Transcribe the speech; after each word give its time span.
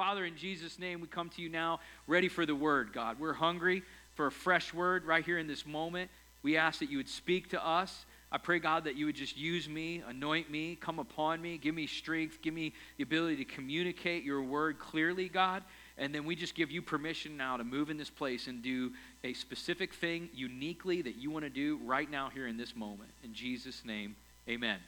Father, 0.00 0.24
in 0.24 0.34
Jesus' 0.34 0.78
name, 0.78 1.02
we 1.02 1.06
come 1.06 1.28
to 1.28 1.42
you 1.42 1.50
now 1.50 1.78
ready 2.06 2.28
for 2.28 2.46
the 2.46 2.54
word, 2.54 2.90
God. 2.94 3.20
We're 3.20 3.34
hungry 3.34 3.82
for 4.14 4.28
a 4.28 4.32
fresh 4.32 4.72
word 4.72 5.04
right 5.04 5.22
here 5.22 5.36
in 5.36 5.46
this 5.46 5.66
moment. 5.66 6.10
We 6.42 6.56
ask 6.56 6.78
that 6.78 6.88
you 6.88 6.96
would 6.96 7.08
speak 7.10 7.50
to 7.50 7.62
us. 7.62 8.06
I 8.32 8.38
pray, 8.38 8.60
God, 8.60 8.84
that 8.84 8.96
you 8.96 9.04
would 9.04 9.14
just 9.14 9.36
use 9.36 9.68
me, 9.68 10.02
anoint 10.08 10.50
me, 10.50 10.76
come 10.76 10.98
upon 11.00 11.42
me, 11.42 11.58
give 11.58 11.74
me 11.74 11.86
strength, 11.86 12.38
give 12.40 12.54
me 12.54 12.72
the 12.96 13.02
ability 13.02 13.36
to 13.36 13.44
communicate 13.44 14.24
your 14.24 14.40
word 14.40 14.78
clearly, 14.78 15.28
God. 15.28 15.64
And 15.98 16.14
then 16.14 16.24
we 16.24 16.34
just 16.34 16.54
give 16.54 16.70
you 16.70 16.80
permission 16.80 17.36
now 17.36 17.58
to 17.58 17.62
move 17.62 17.90
in 17.90 17.98
this 17.98 18.08
place 18.08 18.46
and 18.46 18.62
do 18.62 18.92
a 19.22 19.34
specific 19.34 19.92
thing 19.92 20.30
uniquely 20.32 21.02
that 21.02 21.16
you 21.16 21.30
want 21.30 21.44
to 21.44 21.50
do 21.50 21.78
right 21.84 22.10
now 22.10 22.30
here 22.32 22.46
in 22.46 22.56
this 22.56 22.74
moment. 22.74 23.10
In 23.22 23.34
Jesus' 23.34 23.84
name, 23.84 24.16
amen. 24.48 24.78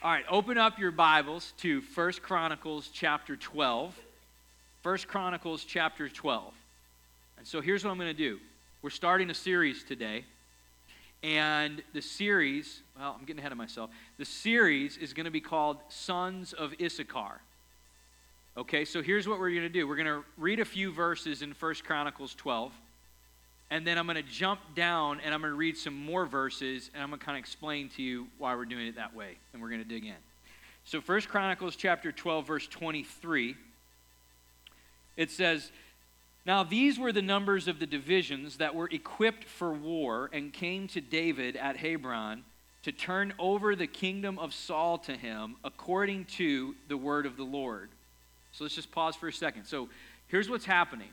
All 0.00 0.12
right, 0.12 0.24
open 0.30 0.58
up 0.58 0.78
your 0.78 0.92
Bibles 0.92 1.54
to 1.56 1.80
First 1.80 2.22
Chronicles 2.22 2.88
chapter 2.92 3.34
12. 3.34 3.98
First 4.80 5.08
Chronicles 5.08 5.64
chapter 5.64 6.08
12. 6.08 6.54
And 7.36 7.44
so 7.44 7.60
here's 7.60 7.84
what 7.84 7.90
I'm 7.90 7.98
going 7.98 8.06
to 8.06 8.16
do. 8.16 8.38
We're 8.80 8.90
starting 8.90 9.28
a 9.28 9.34
series 9.34 9.82
today. 9.82 10.24
And 11.24 11.82
the 11.94 12.00
series, 12.00 12.80
well, 12.96 13.16
I'm 13.18 13.24
getting 13.24 13.40
ahead 13.40 13.50
of 13.50 13.58
myself. 13.58 13.90
The 14.18 14.24
series 14.24 14.96
is 14.98 15.12
going 15.12 15.24
to 15.24 15.32
be 15.32 15.40
called 15.40 15.78
Sons 15.88 16.52
of 16.52 16.74
Issachar. 16.80 17.40
Okay, 18.56 18.84
so 18.84 19.02
here's 19.02 19.26
what 19.26 19.40
we're 19.40 19.50
going 19.50 19.62
to 19.62 19.68
do. 19.68 19.88
We're 19.88 19.96
going 19.96 20.06
to 20.06 20.24
read 20.36 20.60
a 20.60 20.64
few 20.64 20.92
verses 20.92 21.42
in 21.42 21.54
First 21.54 21.82
Chronicles 21.82 22.36
12, 22.36 22.70
and 23.70 23.86
then 23.86 23.98
I'm 23.98 24.06
going 24.06 24.16
to 24.16 24.22
jump 24.22 24.60
down 24.74 25.20
and 25.20 25.34
I'm 25.34 25.40
going 25.40 25.52
to 25.52 25.56
read 25.56 25.76
some 25.76 25.94
more 25.94 26.26
verses, 26.26 26.90
and 26.94 27.02
I'm 27.02 27.10
going 27.10 27.20
to 27.20 27.24
kind 27.24 27.36
of 27.36 27.40
explain 27.40 27.88
to 27.90 28.02
you 28.02 28.28
why 28.38 28.54
we're 28.54 28.64
doing 28.64 28.86
it 28.86 28.96
that 28.96 29.14
way, 29.14 29.36
and 29.52 29.60
we're 29.60 29.68
going 29.68 29.82
to 29.82 29.88
dig 29.88 30.04
in. 30.04 30.14
So 30.84 31.00
First 31.00 31.28
Chronicles 31.28 31.76
chapter 31.76 32.10
12, 32.10 32.46
verse 32.46 32.66
23, 32.66 33.56
it 35.18 35.30
says, 35.30 35.70
Now 36.46 36.62
these 36.62 36.98
were 36.98 37.12
the 37.12 37.20
numbers 37.20 37.68
of 37.68 37.78
the 37.78 37.86
divisions 37.86 38.56
that 38.56 38.74
were 38.74 38.88
equipped 38.90 39.44
for 39.44 39.72
war 39.72 40.30
and 40.32 40.52
came 40.52 40.88
to 40.88 41.02
David 41.02 41.56
at 41.56 41.76
Hebron 41.76 42.44
to 42.84 42.92
turn 42.92 43.34
over 43.38 43.76
the 43.76 43.86
kingdom 43.86 44.38
of 44.38 44.54
Saul 44.54 44.96
to 44.98 45.12
him 45.12 45.56
according 45.62 46.24
to 46.24 46.74
the 46.88 46.96
word 46.96 47.26
of 47.26 47.36
the 47.36 47.44
Lord. 47.44 47.90
So 48.52 48.64
let's 48.64 48.74
just 48.74 48.90
pause 48.90 49.14
for 49.14 49.28
a 49.28 49.32
second. 49.32 49.64
So 49.66 49.90
here's 50.28 50.48
what's 50.48 50.64
happening 50.64 51.10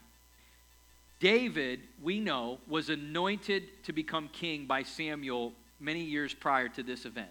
David, 1.19 1.81
we 2.01 2.19
know, 2.19 2.59
was 2.67 2.89
anointed 2.89 3.83
to 3.83 3.93
become 3.93 4.29
king 4.29 4.65
by 4.65 4.83
Samuel 4.83 5.53
many 5.79 6.01
years 6.01 6.33
prior 6.33 6.67
to 6.69 6.83
this 6.83 7.05
event. 7.05 7.29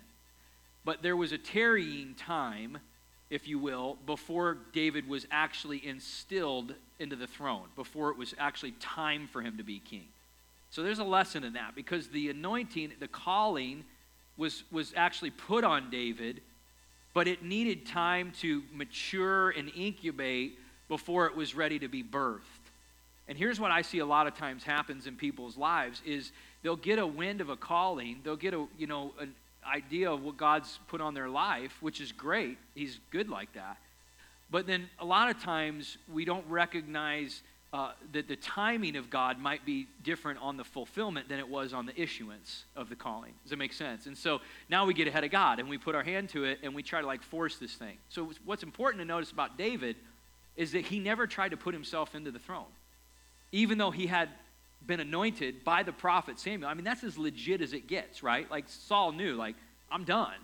But 0.84 1.02
there 1.02 1.16
was 1.16 1.32
a 1.32 1.38
tarrying 1.38 2.14
time, 2.14 2.78
if 3.30 3.46
you 3.48 3.58
will, 3.58 3.98
before 4.06 4.58
David 4.72 5.08
was 5.08 5.26
actually 5.30 5.86
instilled 5.86 6.74
into 6.98 7.16
the 7.16 7.26
throne, 7.26 7.68
before 7.76 8.10
it 8.10 8.18
was 8.18 8.34
actually 8.38 8.72
time 8.72 9.28
for 9.32 9.42
him 9.42 9.56
to 9.58 9.62
be 9.62 9.78
king. 9.78 10.06
So 10.70 10.82
there's 10.82 10.98
a 10.98 11.04
lesson 11.04 11.44
in 11.44 11.52
that 11.52 11.74
because 11.74 12.08
the 12.08 12.30
anointing, 12.30 12.92
the 13.00 13.08
calling, 13.08 13.84
was, 14.36 14.64
was 14.72 14.92
actually 14.96 15.30
put 15.30 15.62
on 15.62 15.90
David 15.90 16.40
but 17.14 17.28
it 17.28 17.42
needed 17.42 17.86
time 17.86 18.32
to 18.40 18.64
mature 18.72 19.50
and 19.50 19.70
incubate 19.74 20.58
before 20.88 21.26
it 21.26 21.34
was 21.34 21.54
ready 21.54 21.78
to 21.78 21.88
be 21.88 22.02
birthed. 22.02 22.40
And 23.26 23.38
here's 23.38 23.58
what 23.58 23.70
I 23.70 23.82
see 23.82 24.00
a 24.00 24.06
lot 24.06 24.26
of 24.26 24.36
times 24.36 24.64
happens 24.64 25.06
in 25.06 25.16
people's 25.16 25.56
lives 25.56 26.02
is 26.04 26.32
they'll 26.62 26.76
get 26.76 26.98
a 26.98 27.06
wind 27.06 27.40
of 27.40 27.48
a 27.48 27.56
calling, 27.56 28.20
they'll 28.22 28.36
get 28.36 28.52
a, 28.54 28.66
you 28.76 28.86
know, 28.86 29.12
an 29.18 29.34
idea 29.66 30.10
of 30.10 30.22
what 30.22 30.36
God's 30.36 30.78
put 30.88 31.00
on 31.00 31.14
their 31.14 31.28
life, 31.28 31.76
which 31.80 32.00
is 32.00 32.12
great. 32.12 32.58
He's 32.74 33.00
good 33.10 33.28
like 33.30 33.52
that. 33.54 33.78
But 34.50 34.66
then 34.66 34.88
a 34.98 35.04
lot 35.04 35.30
of 35.30 35.42
times 35.42 35.96
we 36.12 36.24
don't 36.24 36.46
recognize 36.48 37.42
uh, 37.72 37.90
that 38.12 38.28
the 38.28 38.36
timing 38.36 38.94
of 38.94 39.10
God 39.10 39.40
might 39.40 39.64
be 39.66 39.88
different 40.04 40.38
on 40.40 40.56
the 40.56 40.62
fulfillment 40.62 41.28
than 41.28 41.40
it 41.40 41.48
was 41.48 41.72
on 41.72 41.86
the 41.86 42.00
issuance 42.00 42.66
of 42.76 42.88
the 42.88 42.94
calling. 42.94 43.32
Does 43.42 43.50
that 43.50 43.56
make 43.56 43.72
sense? 43.72 44.06
And 44.06 44.16
so 44.16 44.40
now 44.68 44.86
we 44.86 44.94
get 44.94 45.08
ahead 45.08 45.24
of 45.24 45.32
God 45.32 45.58
and 45.58 45.68
we 45.68 45.76
put 45.76 45.96
our 45.96 46.04
hand 46.04 46.28
to 46.30 46.44
it 46.44 46.60
and 46.62 46.72
we 46.72 46.84
try 46.84 47.00
to 47.00 47.06
like 47.06 47.22
force 47.22 47.56
this 47.56 47.74
thing. 47.74 47.96
So 48.10 48.30
what's 48.44 48.62
important 48.62 49.00
to 49.00 49.04
notice 49.04 49.32
about 49.32 49.58
David 49.58 49.96
is 50.56 50.70
that 50.70 50.84
he 50.84 51.00
never 51.00 51.26
tried 51.26 51.48
to 51.48 51.56
put 51.56 51.74
himself 51.74 52.14
into 52.14 52.30
the 52.30 52.38
throne. 52.38 52.70
Even 53.54 53.78
though 53.78 53.92
he 53.92 54.08
had 54.08 54.30
been 54.84 55.00
anointed 55.00 55.64
by 55.64 55.82
the 55.82 55.92
prophet 55.92 56.38
Samuel. 56.38 56.68
I 56.68 56.74
mean, 56.74 56.84
that's 56.84 57.04
as 57.04 57.16
legit 57.16 57.62
as 57.62 57.72
it 57.72 57.86
gets, 57.86 58.22
right? 58.22 58.50
Like 58.50 58.64
Saul 58.68 59.12
knew, 59.12 59.34
like, 59.34 59.54
I'm 59.90 60.04
done. 60.04 60.34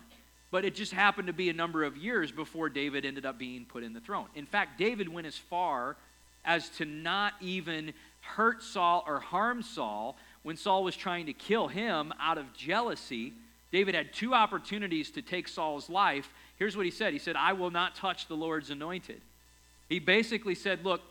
But 0.49 0.65
it 0.65 0.75
just 0.75 0.93
happened 0.93 1.27
to 1.27 1.33
be 1.33 1.49
a 1.49 1.53
number 1.53 1.83
of 1.83 1.95
years 1.97 2.31
before 2.31 2.69
David 2.69 3.05
ended 3.05 3.25
up 3.25 3.37
being 3.37 3.65
put 3.65 3.83
in 3.83 3.93
the 3.93 3.99
throne. 3.99 4.27
In 4.33 4.45
fact, 4.45 4.77
David 4.77 5.07
went 5.07 5.27
as 5.27 5.37
far 5.37 5.97
as 6.43 6.69
to 6.69 6.85
not 6.85 7.33
even 7.41 7.93
hurt 8.21 8.63
Saul 8.63 9.03
or 9.05 9.19
harm 9.19 9.61
Saul 9.61 10.17
when 10.43 10.57
Saul 10.57 10.83
was 10.83 10.95
trying 10.95 11.27
to 11.27 11.33
kill 11.33 11.67
him 11.67 12.13
out 12.19 12.37
of 12.37 12.53
jealousy. 12.53 13.33
David 13.71 13.93
had 13.93 14.13
two 14.13 14.33
opportunities 14.33 15.11
to 15.11 15.21
take 15.21 15.47
Saul's 15.47 15.89
life. 15.89 16.29
Here's 16.57 16.75
what 16.75 16.85
he 16.85 16.91
said 16.91 17.13
He 17.13 17.19
said, 17.19 17.35
I 17.35 17.53
will 17.53 17.71
not 17.71 17.95
touch 17.95 18.27
the 18.27 18.35
Lord's 18.35 18.69
anointed. 18.69 19.21
He 19.87 19.99
basically 19.99 20.55
said, 20.55 20.83
Look, 20.83 21.01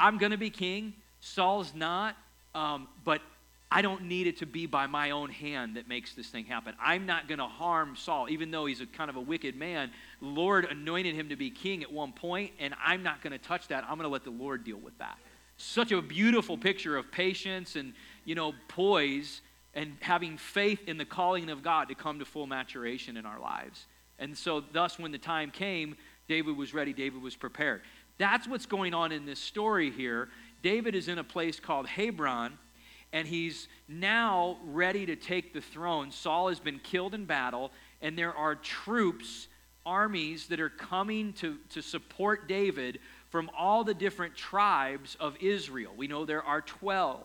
I'm 0.00 0.18
going 0.18 0.32
to 0.32 0.38
be 0.38 0.50
king. 0.50 0.94
Saul's 1.22 1.72
not, 1.74 2.16
um, 2.54 2.88
but 3.04 3.22
I 3.70 3.80
don't 3.80 4.02
need 4.02 4.26
it 4.26 4.38
to 4.38 4.46
be 4.46 4.66
by 4.66 4.86
my 4.86 5.12
own 5.12 5.30
hand 5.30 5.76
that 5.76 5.88
makes 5.88 6.14
this 6.14 6.26
thing 6.26 6.44
happen. 6.44 6.74
I'm 6.82 7.06
not 7.06 7.28
going 7.28 7.38
to 7.38 7.46
harm 7.46 7.96
Saul, 7.96 8.28
even 8.28 8.50
though 8.50 8.66
he's 8.66 8.80
a 8.80 8.86
kind 8.86 9.08
of 9.08 9.16
a 9.16 9.20
wicked 9.20 9.56
man. 9.56 9.92
Lord 10.20 10.66
anointed 10.66 11.14
him 11.14 11.30
to 11.30 11.36
be 11.36 11.48
king 11.48 11.82
at 11.82 11.90
one 11.90 12.12
point, 12.12 12.50
and 12.58 12.74
I'm 12.84 13.02
not 13.02 13.22
going 13.22 13.30
to 13.30 13.38
touch 13.38 13.68
that. 13.68 13.84
I'm 13.84 13.96
going 13.96 14.00
to 14.00 14.08
let 14.08 14.24
the 14.24 14.30
Lord 14.30 14.64
deal 14.64 14.76
with 14.76 14.98
that. 14.98 15.16
Such 15.56 15.92
a 15.92 16.02
beautiful 16.02 16.58
picture 16.58 16.96
of 16.96 17.10
patience 17.12 17.76
and, 17.76 17.94
you 18.24 18.34
know, 18.34 18.52
poise 18.66 19.40
and 19.74 19.96
having 20.00 20.36
faith 20.36 20.80
in 20.88 20.98
the 20.98 21.04
calling 21.04 21.48
of 21.48 21.62
God 21.62 21.88
to 21.88 21.94
come 21.94 22.18
to 22.18 22.24
full 22.24 22.48
maturation 22.48 23.16
in 23.16 23.24
our 23.24 23.38
lives. 23.38 23.86
And 24.18 24.36
so, 24.36 24.60
thus, 24.72 24.98
when 24.98 25.12
the 25.12 25.18
time 25.18 25.50
came, 25.50 25.96
David 26.28 26.56
was 26.56 26.74
ready, 26.74 26.92
David 26.92 27.22
was 27.22 27.36
prepared. 27.36 27.82
That's 28.18 28.46
what's 28.46 28.66
going 28.66 28.92
on 28.92 29.12
in 29.12 29.24
this 29.24 29.40
story 29.40 29.90
here. 29.90 30.28
David 30.62 30.94
is 30.94 31.08
in 31.08 31.18
a 31.18 31.24
place 31.24 31.60
called 31.60 31.86
Hebron 31.86 32.58
and 33.12 33.28
he's 33.28 33.68
now 33.88 34.58
ready 34.64 35.04
to 35.06 35.16
take 35.16 35.52
the 35.52 35.60
throne. 35.60 36.10
Saul 36.10 36.48
has 36.48 36.60
been 36.60 36.78
killed 36.78 37.14
in 37.14 37.26
battle, 37.26 37.70
and 38.00 38.18
there 38.18 38.34
are 38.34 38.54
troops, 38.54 39.48
armies 39.84 40.48
that 40.48 40.60
are 40.60 40.70
coming 40.70 41.32
to, 41.34 41.58
to 41.70 41.82
support 41.82 42.48
David 42.48 43.00
from 43.28 43.50
all 43.56 43.84
the 43.84 43.94
different 43.94 44.34
tribes 44.34 45.16
of 45.20 45.36
Israel. 45.40 45.92
We 45.96 46.06
know 46.06 46.24
there 46.24 46.42
are 46.42 46.62
12. 46.62 47.20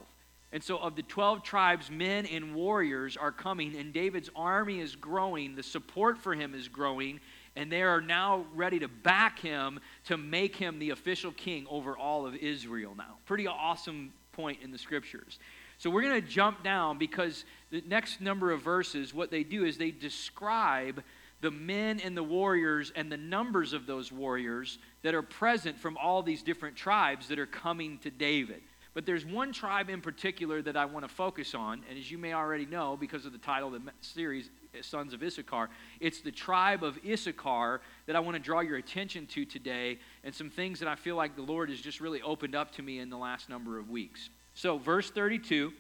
And 0.54 0.64
so, 0.64 0.78
of 0.78 0.96
the 0.96 1.04
12 1.04 1.44
tribes, 1.44 1.92
men 1.92 2.26
and 2.26 2.56
warriors 2.56 3.18
are 3.18 3.34
coming, 3.34 3.76
and 3.76 3.94
David's 3.94 4.30
army 4.36 4.80
is 4.80 4.96
growing. 4.96 5.56
The 5.56 5.64
support 5.64 6.18
for 6.18 6.34
him 6.34 6.56
is 6.56 6.70
growing, 6.70 7.20
and 7.58 7.72
they 7.72 7.82
are 7.82 8.00
now 8.00 8.46
ready 8.54 8.80
to 8.80 8.88
back 8.88 9.40
him 9.40 9.80
to 10.06 10.16
make 10.16 10.56
him 10.56 10.78
the 10.78 10.92
official 10.92 11.32
king 11.32 11.66
over 11.70 11.98
all 11.98 12.26
of 12.26 12.36
Israel 12.36 12.94
now. 12.96 13.18
Pretty 13.26 13.48
awesome 13.48 14.14
point 14.32 14.60
in 14.62 14.72
the 14.72 14.78
scriptures. 14.78 15.40
So 15.80 15.90
we're 15.90 16.04
going 16.04 16.22
to 16.22 16.28
jump 16.28 16.64
down 16.64 17.00
because 17.00 17.46
the 17.72 17.84
next 17.88 18.22
number 18.22 18.52
of 18.52 18.62
verses, 18.62 19.14
what 19.14 19.32
they 19.32 19.44
do 19.44 19.66
is 19.66 19.78
they 19.78 19.92
describe 19.92 21.04
the 21.42 21.52
men 21.52 22.00
and 22.00 22.16
the 22.16 22.24
warriors 22.24 22.92
and 22.96 23.12
the 23.12 23.18
numbers 23.18 23.74
of 23.74 23.88
those 23.88 24.12
warriors 24.12 24.78
that 25.02 25.16
are 25.16 25.22
present 25.24 25.80
from 25.80 25.98
all 25.98 26.22
these 26.22 26.44
different 26.44 26.76
tribes 26.76 27.28
that 27.28 27.40
are 27.40 27.46
coming 27.48 27.98
to 28.00 28.12
David. 28.12 28.62
But 28.94 29.06
there's 29.06 29.26
one 29.26 29.52
tribe 29.52 29.90
in 29.90 30.02
particular 30.02 30.62
that 30.64 30.76
I 30.76 30.86
want 30.86 31.08
to 31.08 31.14
focus 31.14 31.54
on, 31.54 31.84
and 31.90 32.00
as 32.00 32.10
you 32.10 32.18
may 32.18 32.34
already 32.34 32.66
know 32.66 32.98
because 32.98 33.28
of 33.28 33.32
the 33.32 33.38
title 33.38 33.76
of 33.76 33.86
the 33.86 33.92
series, 34.02 34.50
Uh, 34.74 34.82
sons 34.82 35.14
of 35.14 35.24
Issachar, 35.24 35.70
it's 36.00 36.22
the 36.22 36.32
tribe 36.32 36.84
of 36.84 37.00
Issachar 37.06 37.82
that 38.06 38.16
I 38.16 38.20
want 38.20 38.36
to 38.36 38.42
draw 38.42 38.60
your 38.60 38.78
attention 38.78 39.26
to 39.28 39.46
today, 39.46 40.00
and 40.24 40.34
some 40.34 40.50
things 40.50 40.80
that 40.80 40.88
I 40.88 40.96
feel 40.96 41.16
like 41.16 41.36
the 41.36 41.42
Lord 41.42 41.70
has 41.70 41.80
just 41.80 42.02
really 42.02 42.22
opened 42.22 42.56
up 42.56 42.72
to 42.74 42.82
me 42.82 43.00
in 43.00 43.10
the 43.10 43.18
last 43.18 43.50
number 43.50 43.78
of 43.78 43.90
weeks. 43.90 44.30
So, 44.54 44.78
verse 44.78 45.10
32, 45.12 45.72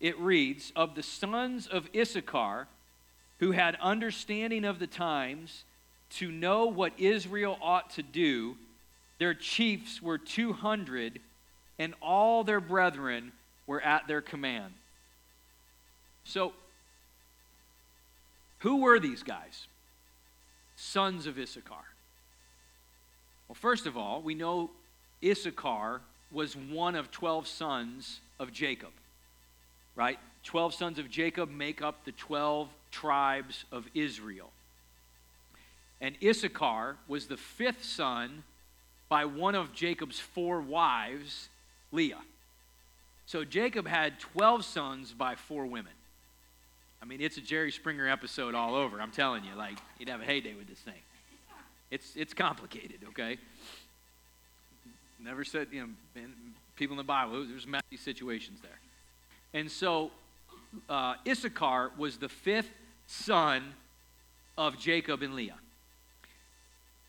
it 0.00 0.18
reads 0.18 0.72
Of 0.74 0.94
the 0.94 1.02
sons 1.02 1.66
of 1.66 1.88
Issachar, 1.96 2.66
who 3.38 3.52
had 3.52 3.76
understanding 3.80 4.64
of 4.64 4.78
the 4.78 4.86
times, 4.86 5.64
to 6.18 6.30
know 6.30 6.66
what 6.66 6.92
Israel 6.98 7.58
ought 7.62 7.90
to 7.90 8.02
do, 8.02 8.56
their 9.18 9.34
chiefs 9.34 10.02
were 10.02 10.18
200, 10.18 11.20
and 11.78 11.94
all 12.02 12.44
their 12.44 12.60
brethren 12.60 13.32
were 13.66 13.80
at 13.80 14.06
their 14.08 14.20
command. 14.20 14.74
So, 16.24 16.52
who 18.62 18.76
were 18.76 19.00
these 19.00 19.24
guys? 19.24 19.66
Sons 20.76 21.26
of 21.26 21.36
Issachar. 21.36 21.84
Well, 23.48 23.56
first 23.56 23.86
of 23.86 23.96
all, 23.96 24.22
we 24.22 24.34
know 24.34 24.70
Issachar 25.22 26.00
was 26.30 26.56
one 26.56 26.94
of 26.94 27.10
12 27.10 27.48
sons 27.48 28.20
of 28.38 28.52
Jacob, 28.52 28.92
right? 29.96 30.18
12 30.44 30.74
sons 30.74 30.98
of 31.00 31.10
Jacob 31.10 31.50
make 31.50 31.82
up 31.82 32.04
the 32.04 32.12
12 32.12 32.68
tribes 32.92 33.64
of 33.72 33.86
Israel. 33.94 34.50
And 36.00 36.16
Issachar 36.22 36.96
was 37.08 37.26
the 37.26 37.36
fifth 37.36 37.84
son 37.84 38.44
by 39.08 39.24
one 39.24 39.56
of 39.56 39.72
Jacob's 39.72 40.20
four 40.20 40.60
wives, 40.60 41.48
Leah. 41.90 42.22
So 43.26 43.44
Jacob 43.44 43.88
had 43.88 44.20
12 44.20 44.64
sons 44.64 45.12
by 45.12 45.34
four 45.34 45.66
women. 45.66 45.92
I 47.02 47.04
mean, 47.04 47.20
it's 47.20 47.36
a 47.36 47.40
Jerry 47.40 47.72
Springer 47.72 48.08
episode 48.08 48.54
all 48.54 48.76
over. 48.76 49.00
I'm 49.00 49.10
telling 49.10 49.44
you, 49.44 49.56
like, 49.56 49.76
you'd 49.98 50.08
have 50.08 50.20
a 50.20 50.24
heyday 50.24 50.54
with 50.54 50.68
this 50.68 50.78
thing. 50.78 50.94
It's, 51.90 52.14
it's 52.14 52.32
complicated, 52.32 53.00
okay? 53.08 53.38
Never 55.18 55.42
said, 55.42 55.66
you 55.72 55.80
know, 55.80 56.22
people 56.76 56.94
in 56.94 56.98
the 56.98 57.02
Bible, 57.02 57.44
there's 57.44 57.66
messy 57.66 57.96
situations 57.96 58.60
there. 58.62 58.78
And 59.52 59.68
so 59.68 60.12
uh, 60.88 61.14
Issachar 61.26 61.90
was 61.98 62.18
the 62.18 62.28
fifth 62.28 62.70
son 63.08 63.74
of 64.56 64.78
Jacob 64.78 65.22
and 65.22 65.34
Leah. 65.34 65.58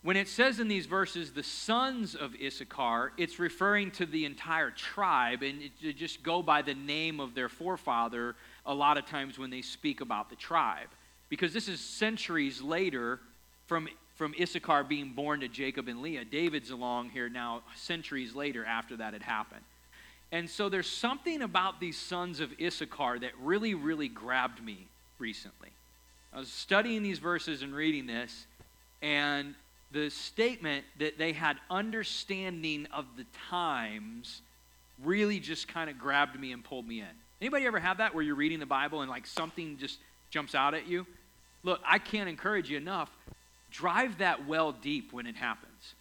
When 0.01 0.17
it 0.17 0.27
says 0.27 0.59
in 0.59 0.67
these 0.67 0.87
verses, 0.87 1.31
the 1.31 1.43
sons 1.43 2.15
of 2.15 2.33
Issachar, 2.43 3.13
it's 3.17 3.37
referring 3.37 3.91
to 3.91 4.07
the 4.07 4.25
entire 4.25 4.71
tribe, 4.71 5.43
and 5.43 5.61
it, 5.61 5.95
just 5.97 6.23
go 6.23 6.41
by 6.41 6.63
the 6.63 6.73
name 6.73 7.19
of 7.19 7.35
their 7.35 7.47
forefather 7.47 8.35
a 8.65 8.74
lot 8.74 8.98
of 8.98 9.06
times 9.06 9.38
when 9.38 9.50
they 9.50 9.62
speak 9.62 10.01
about 10.01 10.30
the 10.30 10.36
tribe. 10.36 10.88
Because 11.30 11.54
this 11.54 11.68
is 11.68 11.80
centuries 11.80 12.62
later 12.62 13.19
from, 13.68 13.88
from 14.15 14.33
Issachar 14.39 14.83
being 14.83 15.13
born 15.13 15.39
to 15.42 15.48
Jacob 15.48 15.88
and 15.88 16.01
Leah. 16.01 16.25
David's 16.25 16.69
along 16.69 17.10
here 17.10 17.30
now, 17.30 17.63
centuries 17.75 18.36
later 18.36 18.65
after 18.65 18.98
that 18.98 19.13
had 19.13 19.24
happened. 19.24 19.63
And 20.31 20.50
so 20.50 20.68
there's 20.68 20.89
something 20.89 21.42
about 21.42 21.80
these 21.80 21.98
sons 21.98 22.39
of 22.39 22.51
Issachar 22.60 23.19
that 23.19 23.31
really, 23.39 23.75
really 23.75 24.07
grabbed 24.07 24.63
me 24.63 24.88
recently. 25.19 25.69
I 26.33 26.39
was 26.39 26.51
studying 26.51 27.04
these 27.04 27.19
verses 27.19 27.62
and 27.62 27.75
reading 27.75 28.07
this, 28.07 28.48
and 29.04 29.54
the 29.92 30.10
statement 30.10 30.86
that 30.98 31.19
they 31.19 31.33
had 31.33 31.57
understanding 31.69 32.88
of 32.92 33.06
the 33.15 33.25
times 33.50 34.42
really 35.04 35.39
just 35.39 35.68
kind 35.68 35.89
of 35.89 36.00
grabbed 36.00 36.39
me 36.39 36.51
and 36.51 36.63
pulled 36.63 36.88
me 36.88 37.01
in. 37.01 37.22
Anybody 37.41 37.65
ever 37.65 37.80
have 37.80 37.97
that 37.97 38.15
where 38.15 38.24
you're 38.24 38.35
reading 38.35 38.59
the 38.59 38.65
Bible 38.65 39.01
and 39.01 39.09
like 39.09 39.25
something 39.25 39.77
just 39.77 40.00
jumps 40.30 40.56
out 40.56 40.74
at 40.74 40.88
you? 40.88 41.06
Look, 41.63 41.81
I 41.85 42.00
can't 42.00 42.30
encourage 42.30 42.69
you 42.69 42.77
enough. 42.77 43.09
Drive 43.71 44.19
that 44.19 44.45
well 44.47 44.71
deep 44.71 45.13
when 45.13 45.25
it 45.25 45.35
happens. 45.35 45.95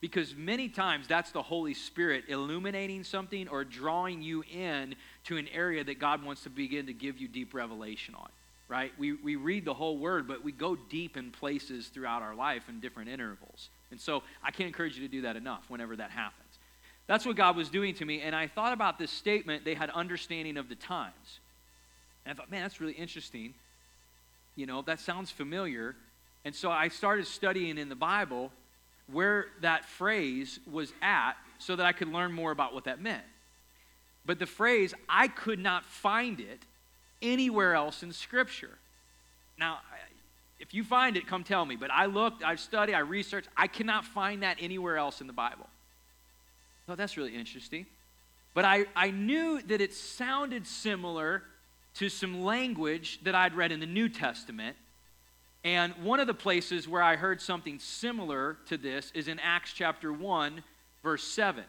Because 0.00 0.34
many 0.36 0.68
times 0.68 1.08
that's 1.08 1.32
the 1.32 1.42
Holy 1.42 1.74
Spirit 1.74 2.24
illuminating 2.28 3.02
something 3.02 3.48
or 3.48 3.64
drawing 3.64 4.22
you 4.22 4.44
in 4.44 4.94
to 5.24 5.36
an 5.36 5.48
area 5.48 5.82
that 5.82 5.98
God 5.98 6.24
wants 6.24 6.44
to 6.44 6.50
begin 6.50 6.86
to 6.86 6.92
give 6.92 7.18
you 7.18 7.26
deep 7.26 7.52
revelation 7.52 8.14
on 8.14 8.28
right? 8.68 8.92
We, 8.98 9.14
we 9.14 9.36
read 9.36 9.64
the 9.64 9.74
whole 9.74 9.96
word, 9.96 10.28
but 10.28 10.44
we 10.44 10.52
go 10.52 10.76
deep 10.76 11.16
in 11.16 11.30
places 11.30 11.88
throughout 11.88 12.22
our 12.22 12.34
life 12.34 12.68
in 12.68 12.80
different 12.80 13.08
intervals. 13.08 13.70
And 13.90 14.00
so 14.00 14.22
I 14.44 14.50
can't 14.50 14.66
encourage 14.66 14.96
you 14.96 15.08
to 15.08 15.10
do 15.10 15.22
that 15.22 15.36
enough 15.36 15.64
whenever 15.68 15.96
that 15.96 16.10
happens. 16.10 16.47
That's 17.08 17.26
what 17.26 17.36
God 17.36 17.56
was 17.56 17.70
doing 17.70 17.94
to 17.94 18.04
me. 18.04 18.20
And 18.20 18.36
I 18.36 18.46
thought 18.46 18.72
about 18.72 18.98
this 18.98 19.10
statement 19.10 19.64
they 19.64 19.74
had 19.74 19.90
understanding 19.90 20.56
of 20.56 20.68
the 20.68 20.74
times. 20.76 21.40
And 22.24 22.32
I 22.32 22.36
thought, 22.36 22.50
man, 22.50 22.62
that's 22.62 22.80
really 22.80 22.92
interesting. 22.92 23.54
You 24.54 24.66
know, 24.66 24.82
that 24.82 25.00
sounds 25.00 25.30
familiar. 25.30 25.96
And 26.44 26.54
so 26.54 26.70
I 26.70 26.88
started 26.88 27.26
studying 27.26 27.78
in 27.78 27.88
the 27.88 27.96
Bible 27.96 28.52
where 29.10 29.46
that 29.62 29.86
phrase 29.86 30.60
was 30.70 30.92
at 31.00 31.32
so 31.58 31.74
that 31.74 31.86
I 31.86 31.92
could 31.92 32.08
learn 32.08 32.30
more 32.30 32.50
about 32.50 32.74
what 32.74 32.84
that 32.84 33.00
meant. 33.00 33.24
But 34.26 34.38
the 34.38 34.46
phrase, 34.46 34.92
I 35.08 35.28
could 35.28 35.58
not 35.58 35.86
find 35.86 36.38
it 36.40 36.60
anywhere 37.22 37.74
else 37.74 38.02
in 38.02 38.12
Scripture. 38.12 38.76
Now, 39.58 39.78
if 40.60 40.74
you 40.74 40.84
find 40.84 41.16
it, 41.16 41.26
come 41.26 41.42
tell 41.42 41.64
me. 41.64 41.76
But 41.76 41.90
I 41.90 42.04
looked, 42.04 42.44
I 42.44 42.56
studied, 42.56 42.94
I 42.94 42.98
researched. 42.98 43.48
I 43.56 43.66
cannot 43.66 44.04
find 44.04 44.42
that 44.42 44.58
anywhere 44.60 44.98
else 44.98 45.22
in 45.22 45.26
the 45.26 45.32
Bible. 45.32 45.66
Oh, 46.88 46.94
that's 46.94 47.16
really 47.16 47.34
interesting. 47.34 47.86
But 48.54 48.64
I, 48.64 48.86
I 48.96 49.10
knew 49.10 49.60
that 49.62 49.80
it 49.80 49.92
sounded 49.92 50.66
similar 50.66 51.42
to 51.94 52.08
some 52.08 52.42
language 52.42 53.20
that 53.24 53.34
I'd 53.34 53.54
read 53.54 53.72
in 53.72 53.80
the 53.80 53.86
New 53.86 54.08
Testament. 54.08 54.76
And 55.64 55.92
one 56.02 56.20
of 56.20 56.26
the 56.26 56.34
places 56.34 56.88
where 56.88 57.02
I 57.02 57.16
heard 57.16 57.42
something 57.42 57.78
similar 57.78 58.56
to 58.66 58.76
this 58.76 59.12
is 59.14 59.28
in 59.28 59.38
Acts 59.40 59.72
chapter 59.72 60.12
1, 60.12 60.62
verse 61.02 61.24
7. 61.24 61.64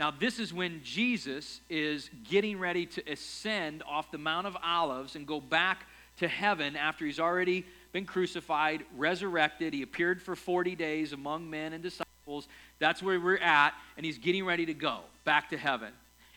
Now, 0.00 0.10
this 0.10 0.38
is 0.38 0.54
when 0.54 0.80
Jesus 0.82 1.60
is 1.68 2.08
getting 2.28 2.58
ready 2.58 2.86
to 2.86 3.12
ascend 3.12 3.82
off 3.86 4.10
the 4.10 4.18
Mount 4.18 4.46
of 4.46 4.56
Olives 4.62 5.16
and 5.16 5.26
go 5.26 5.40
back 5.40 5.86
to 6.18 6.28
heaven 6.28 6.76
after 6.76 7.04
he's 7.04 7.20
already 7.20 7.64
been 7.92 8.06
crucified, 8.06 8.84
resurrected. 8.96 9.74
He 9.74 9.82
appeared 9.82 10.22
for 10.22 10.36
40 10.36 10.74
days 10.76 11.12
among 11.12 11.48
men 11.48 11.72
and 11.72 11.82
disciples. 11.82 12.48
That's 12.78 13.02
where 13.02 13.18
we're 13.18 13.38
at, 13.38 13.74
and 13.96 14.06
he's 14.06 14.18
getting 14.18 14.44
ready 14.44 14.66
to 14.66 14.74
go 14.74 15.00
back 15.24 15.50
to 15.50 15.58
heaven. 15.58 15.92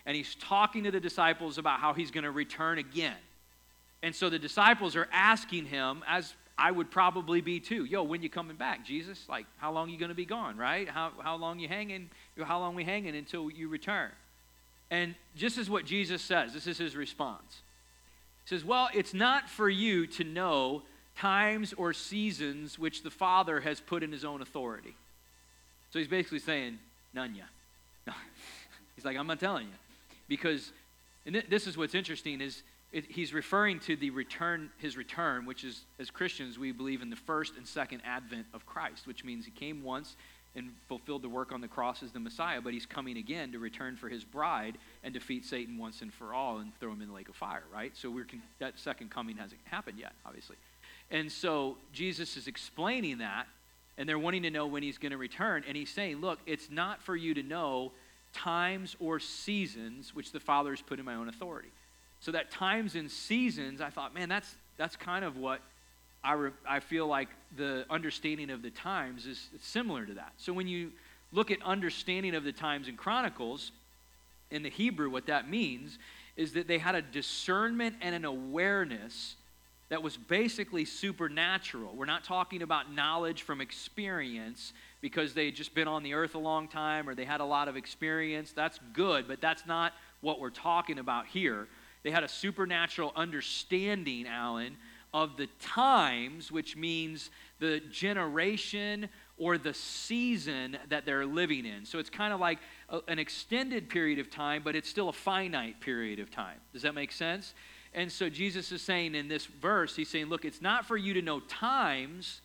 And 0.05 0.15
he's 0.15 0.35
talking 0.35 0.83
to 0.85 0.91
the 0.91 0.99
disciples 0.99 1.57
about 1.57 1.79
how 1.79 1.93
he's 1.93 2.11
going 2.11 2.23
to 2.23 2.31
return 2.31 2.79
again. 2.79 3.17
And 4.01 4.15
so 4.15 4.29
the 4.29 4.39
disciples 4.39 4.95
are 4.95 5.07
asking 5.11 5.65
him, 5.65 6.03
as 6.07 6.33
I 6.57 6.71
would 6.71 6.91
probably 6.91 7.41
be 7.41 7.59
too. 7.59 7.85
Yo, 7.85 8.03
when 8.03 8.21
you 8.21 8.29
coming 8.29 8.55
back, 8.55 8.85
Jesus? 8.85 9.25
Like, 9.29 9.45
how 9.57 9.71
long 9.71 9.89
you 9.89 9.97
going 9.97 10.09
to 10.09 10.15
be 10.15 10.25
gone, 10.25 10.57
right? 10.57 10.88
How, 10.89 11.11
how 11.21 11.35
long 11.35 11.59
you 11.59 11.67
hanging? 11.67 12.09
How 12.43 12.59
long 12.59 12.75
we 12.75 12.83
hanging 12.83 13.15
until 13.15 13.49
you 13.49 13.67
return? 13.67 14.09
And 14.89 15.15
just 15.35 15.57
as 15.57 15.69
what 15.69 15.85
Jesus 15.85 16.21
says, 16.21 16.53
this 16.53 16.67
is 16.67 16.77
his 16.77 16.95
response. 16.95 17.61
He 18.43 18.49
says, 18.49 18.65
Well, 18.65 18.89
it's 18.93 19.13
not 19.13 19.49
for 19.49 19.69
you 19.69 20.05
to 20.07 20.23
know 20.23 20.83
times 21.15 21.73
or 21.73 21.93
seasons 21.93 22.77
which 22.77 23.03
the 23.03 23.09
Father 23.09 23.61
has 23.61 23.79
put 23.79 24.03
in 24.03 24.11
his 24.11 24.25
own 24.25 24.41
authority. 24.41 24.95
So 25.91 25.99
he's 25.99 26.07
basically 26.07 26.39
saying, 26.39 26.79
None 27.13 27.35
ya. 27.35 27.43
No. 28.07 28.13
he's 28.95 29.05
like, 29.05 29.17
I'm 29.17 29.27
not 29.27 29.39
telling 29.39 29.67
you. 29.67 29.73
Because, 30.27 30.71
and 31.25 31.33
th- 31.33 31.47
this 31.49 31.67
is 31.67 31.77
what's 31.77 31.95
interesting, 31.95 32.41
is 32.41 32.63
it, 32.91 33.05
he's 33.09 33.33
referring 33.33 33.79
to 33.81 33.95
the 33.95 34.09
return, 34.09 34.69
his 34.77 34.97
return, 34.97 35.45
which 35.45 35.63
is, 35.63 35.81
as 35.99 36.09
Christians, 36.09 36.57
we 36.57 36.71
believe 36.71 37.01
in 37.01 37.09
the 37.09 37.15
first 37.15 37.57
and 37.57 37.67
second 37.67 38.01
advent 38.05 38.45
of 38.53 38.65
Christ, 38.65 39.07
which 39.07 39.23
means 39.23 39.45
he 39.45 39.51
came 39.51 39.83
once 39.83 40.15
and 40.55 40.71
fulfilled 40.89 41.21
the 41.21 41.29
work 41.29 41.53
on 41.53 41.61
the 41.61 41.67
cross 41.67 42.03
as 42.03 42.11
the 42.11 42.19
Messiah, 42.19 42.59
but 42.59 42.73
he's 42.73 42.85
coming 42.85 43.17
again 43.17 43.53
to 43.53 43.59
return 43.59 43.95
for 43.95 44.09
his 44.09 44.23
bride 44.25 44.77
and 45.03 45.13
defeat 45.13 45.45
Satan 45.45 45.77
once 45.77 46.01
and 46.01 46.13
for 46.13 46.33
all 46.33 46.57
and 46.57 46.77
throw 46.79 46.91
him 46.91 47.01
in 47.01 47.07
the 47.07 47.13
lake 47.13 47.29
of 47.29 47.35
fire, 47.35 47.63
right? 47.73 47.95
So 47.95 48.09
we're 48.09 48.27
that 48.59 48.77
second 48.77 49.11
coming 49.11 49.38
hasn't 49.38 49.61
happened 49.65 49.97
yet, 49.97 50.11
obviously. 50.25 50.57
And 51.09 51.31
so 51.31 51.77
Jesus 51.93 52.35
is 52.35 52.47
explaining 52.47 53.19
that, 53.19 53.47
and 53.97 54.07
they're 54.07 54.19
wanting 54.19 54.43
to 54.43 54.49
know 54.49 54.67
when 54.67 54.83
he's 54.83 54.97
going 54.97 55.11
to 55.11 55.17
return. 55.17 55.63
And 55.67 55.75
he's 55.75 55.89
saying, 55.89 56.21
look, 56.21 56.39
it's 56.45 56.69
not 56.69 57.01
for 57.01 57.15
you 57.15 57.33
to 57.33 57.43
know 57.43 57.91
times 58.33 58.95
or 59.00 59.19
seasons 59.19 60.15
which 60.15 60.31
the 60.31 60.39
Father 60.39 60.71
has 60.71 60.81
put 60.81 61.00
in 61.00 61.05
my 61.05 61.15
own 61.15 61.27
authority. 61.27 61.69
So 62.19 62.31
that 62.31 62.51
times 62.51 62.95
and 62.95 63.10
seasons, 63.10 63.81
I 63.81 63.89
thought, 63.89 64.13
man, 64.13 64.29
that's 64.29 64.55
that's 64.77 64.95
kind 64.95 65.25
of 65.25 65.38
what 65.38 65.62
I, 66.24 66.33
re, 66.33 66.51
I 66.67 66.79
feel 66.79 67.07
like 67.07 67.29
the 67.55 67.86
understanding 67.89 68.50
of 68.50 68.62
the 68.62 68.69
times 68.69 69.25
is 69.25 69.50
similar 69.62 70.05
to 70.05 70.13
that. 70.15 70.33
So 70.38 70.53
when 70.53 70.67
you 70.67 70.91
look 71.31 71.51
at 71.51 71.62
understanding 71.63 72.36
of 72.36 72.43
the 72.43 72.51
times 72.51 72.88
in 72.88 72.98
Chronicles, 72.98 73.71
in 74.50 74.63
the 74.63 74.69
Hebrew, 74.69 75.10
what 75.10 75.27
that 75.27 75.50
means 75.50 75.98
is 76.36 76.53
that 76.53 76.67
they 76.67 76.77
had 76.77 76.95
a 76.95 77.01
discernment 77.01 77.95
and 78.01 78.15
an 78.15 78.25
awareness 78.25 79.36
that 79.91 80.01
was 80.01 80.15
basically 80.15 80.86
supernatural. 80.86 81.93
We're 81.93 82.05
not 82.05 82.24
talking 82.24 82.62
about 82.62 82.93
knowledge 82.93 83.41
from 83.41 83.60
experience 83.60 84.71
because 85.01 85.33
they 85.33 85.48
had 85.48 85.55
just 85.55 85.75
been 85.75 85.89
on 85.89 86.01
the 86.01 86.13
earth 86.13 86.33
a 86.33 86.39
long 86.39 86.69
time 86.69 87.10
or 87.10 87.13
they 87.13 87.25
had 87.25 87.41
a 87.41 87.45
lot 87.45 87.67
of 87.67 87.75
experience. 87.75 88.53
That's 88.53 88.79
good, 88.93 89.27
but 89.27 89.41
that's 89.41 89.65
not 89.65 89.91
what 90.21 90.39
we're 90.39 90.50
talking 90.50 90.98
about 90.98 91.27
here. 91.27 91.67
They 92.03 92.12
had 92.12 92.24
a 92.24 92.29
supernatural 92.29 93.12
understanding, 93.17 94.27
Alan, 94.27 94.77
of 95.13 95.36
the 95.36 95.48
times, 95.60 96.53
which 96.53 96.77
means 96.77 97.29
the 97.60 97.81
generation 97.91 99.10
or 99.38 99.57
the 99.57 99.74
season 99.74 100.77
that 100.88 101.05
they're 101.05 101.25
living 101.25 101.65
in. 101.65 101.83
So 101.83 102.00
it's 102.00 102.10
kind 102.10 102.33
of 102.33 102.39
like 102.39 102.60
a, 102.88 103.01
an 103.10 103.19
extended 103.19 103.89
period 103.89 104.19
of 104.19 104.29
time, 104.29 104.62
but 104.63 104.74
it's 104.74 104.88
still 104.88 105.10
a 105.10 105.13
finite 105.13 105.81
period 105.81 106.19
of 106.19 106.31
time. 106.31 106.60
Does 106.71 106.83
that 106.83 106.95
make 106.95 107.12
sense? 107.12 107.53
And 107.93 108.12
so 108.12 108.29
Jesus 108.29 108.71
is 108.71 108.81
saying 108.81 109.15
in 109.15 109.27
this 109.27 109.45
verse, 109.45 109.95
he's 109.95 110.10
saying, 110.10 110.27
look, 110.27 110.45
it's 110.45 110.62
not 110.62 110.86
for 110.86 110.95
you 110.95 111.13
to 111.13 111.21
know 111.21 111.41
times, 111.41 112.41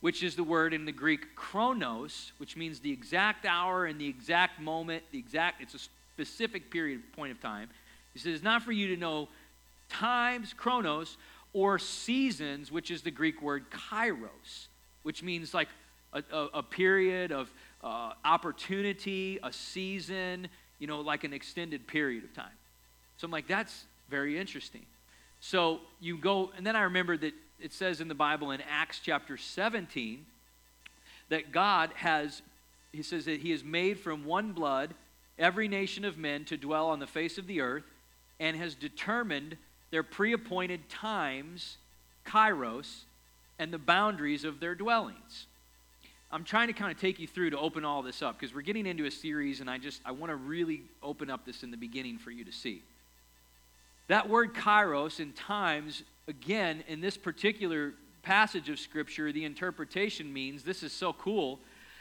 which 0.00 0.22
is 0.24 0.34
the 0.34 0.42
word 0.42 0.74
in 0.74 0.84
the 0.84 0.92
Greek 0.92 1.36
chronos, 1.36 2.32
which 2.38 2.56
means 2.56 2.80
the 2.80 2.90
exact 2.90 3.46
hour 3.46 3.86
and 3.86 4.00
the 4.00 4.08
exact 4.08 4.60
moment, 4.60 5.04
the 5.12 5.18
exact, 5.18 5.62
it's 5.62 5.74
a 5.74 5.78
specific 6.14 6.70
period, 6.70 7.00
point 7.12 7.30
of 7.30 7.40
time. 7.40 7.68
He 8.12 8.18
says, 8.18 8.34
it's 8.34 8.42
not 8.42 8.62
for 8.62 8.72
you 8.72 8.88
to 8.88 8.96
know 8.96 9.28
times, 9.88 10.52
chronos, 10.52 11.16
or 11.52 11.78
seasons, 11.78 12.72
which 12.72 12.90
is 12.90 13.02
the 13.02 13.10
Greek 13.10 13.40
word 13.40 13.66
kairos, 13.70 14.66
which 15.04 15.22
means 15.22 15.54
like 15.54 15.68
a, 16.12 16.22
a, 16.32 16.48
a 16.54 16.62
period 16.62 17.30
of 17.30 17.50
uh, 17.84 18.12
opportunity, 18.24 19.38
a 19.42 19.52
season, 19.52 20.48
you 20.78 20.86
know, 20.88 21.00
like 21.00 21.22
an 21.22 21.32
extended 21.32 21.86
period 21.86 22.24
of 22.24 22.34
time. 22.34 22.56
So 23.18 23.26
I'm 23.26 23.30
like, 23.30 23.46
that's 23.46 23.84
very 24.12 24.38
interesting. 24.38 24.84
So 25.40 25.80
you 25.98 26.18
go, 26.18 26.52
and 26.54 26.66
then 26.66 26.76
I 26.76 26.82
remember 26.82 27.16
that 27.16 27.32
it 27.58 27.72
says 27.72 28.02
in 28.02 28.08
the 28.08 28.14
Bible 28.14 28.50
in 28.50 28.60
Acts 28.70 29.00
chapter 29.02 29.38
17 29.38 30.26
that 31.30 31.50
God 31.50 31.90
has 31.94 32.42
he 32.92 33.02
says 33.02 33.24
that 33.24 33.40
he 33.40 33.52
has 33.52 33.64
made 33.64 33.98
from 33.98 34.26
one 34.26 34.52
blood 34.52 34.92
every 35.38 35.66
nation 35.66 36.04
of 36.04 36.18
men 36.18 36.44
to 36.44 36.58
dwell 36.58 36.88
on 36.88 36.98
the 36.98 37.06
face 37.06 37.38
of 37.38 37.46
the 37.46 37.62
earth 37.62 37.84
and 38.38 38.54
has 38.54 38.74
determined 38.74 39.56
their 39.90 40.02
pre 40.02 40.34
appointed 40.34 40.90
times, 40.90 41.78
kairos, 42.26 43.04
and 43.58 43.72
the 43.72 43.78
boundaries 43.78 44.44
of 44.44 44.60
their 44.60 44.74
dwellings. 44.74 45.46
I'm 46.30 46.44
trying 46.44 46.66
to 46.66 46.74
kind 46.74 46.92
of 46.92 47.00
take 47.00 47.18
you 47.18 47.26
through 47.26 47.50
to 47.50 47.58
open 47.58 47.82
all 47.84 48.02
this 48.02 48.20
up 48.20 48.38
because 48.38 48.54
we're 48.54 48.60
getting 48.60 48.86
into 48.86 49.06
a 49.06 49.10
series 49.10 49.60
and 49.60 49.70
I 49.70 49.78
just 49.78 50.02
I 50.04 50.12
want 50.12 50.30
to 50.30 50.36
really 50.36 50.82
open 51.02 51.30
up 51.30 51.46
this 51.46 51.62
in 51.62 51.70
the 51.70 51.78
beginning 51.78 52.18
for 52.18 52.30
you 52.30 52.44
to 52.44 52.52
see. 52.52 52.82
That 54.12 54.28
word 54.28 54.52
kairos 54.52 55.20
in 55.20 55.32
times 55.32 56.02
again 56.28 56.84
in 56.86 57.00
this 57.00 57.16
particular 57.16 57.94
passage 58.22 58.68
of 58.68 58.78
scripture 58.78 59.32
the 59.32 59.46
interpretation 59.46 60.30
means 60.30 60.64
this 60.64 60.82
is 60.82 60.92
so 60.92 61.14
cool 61.14 61.58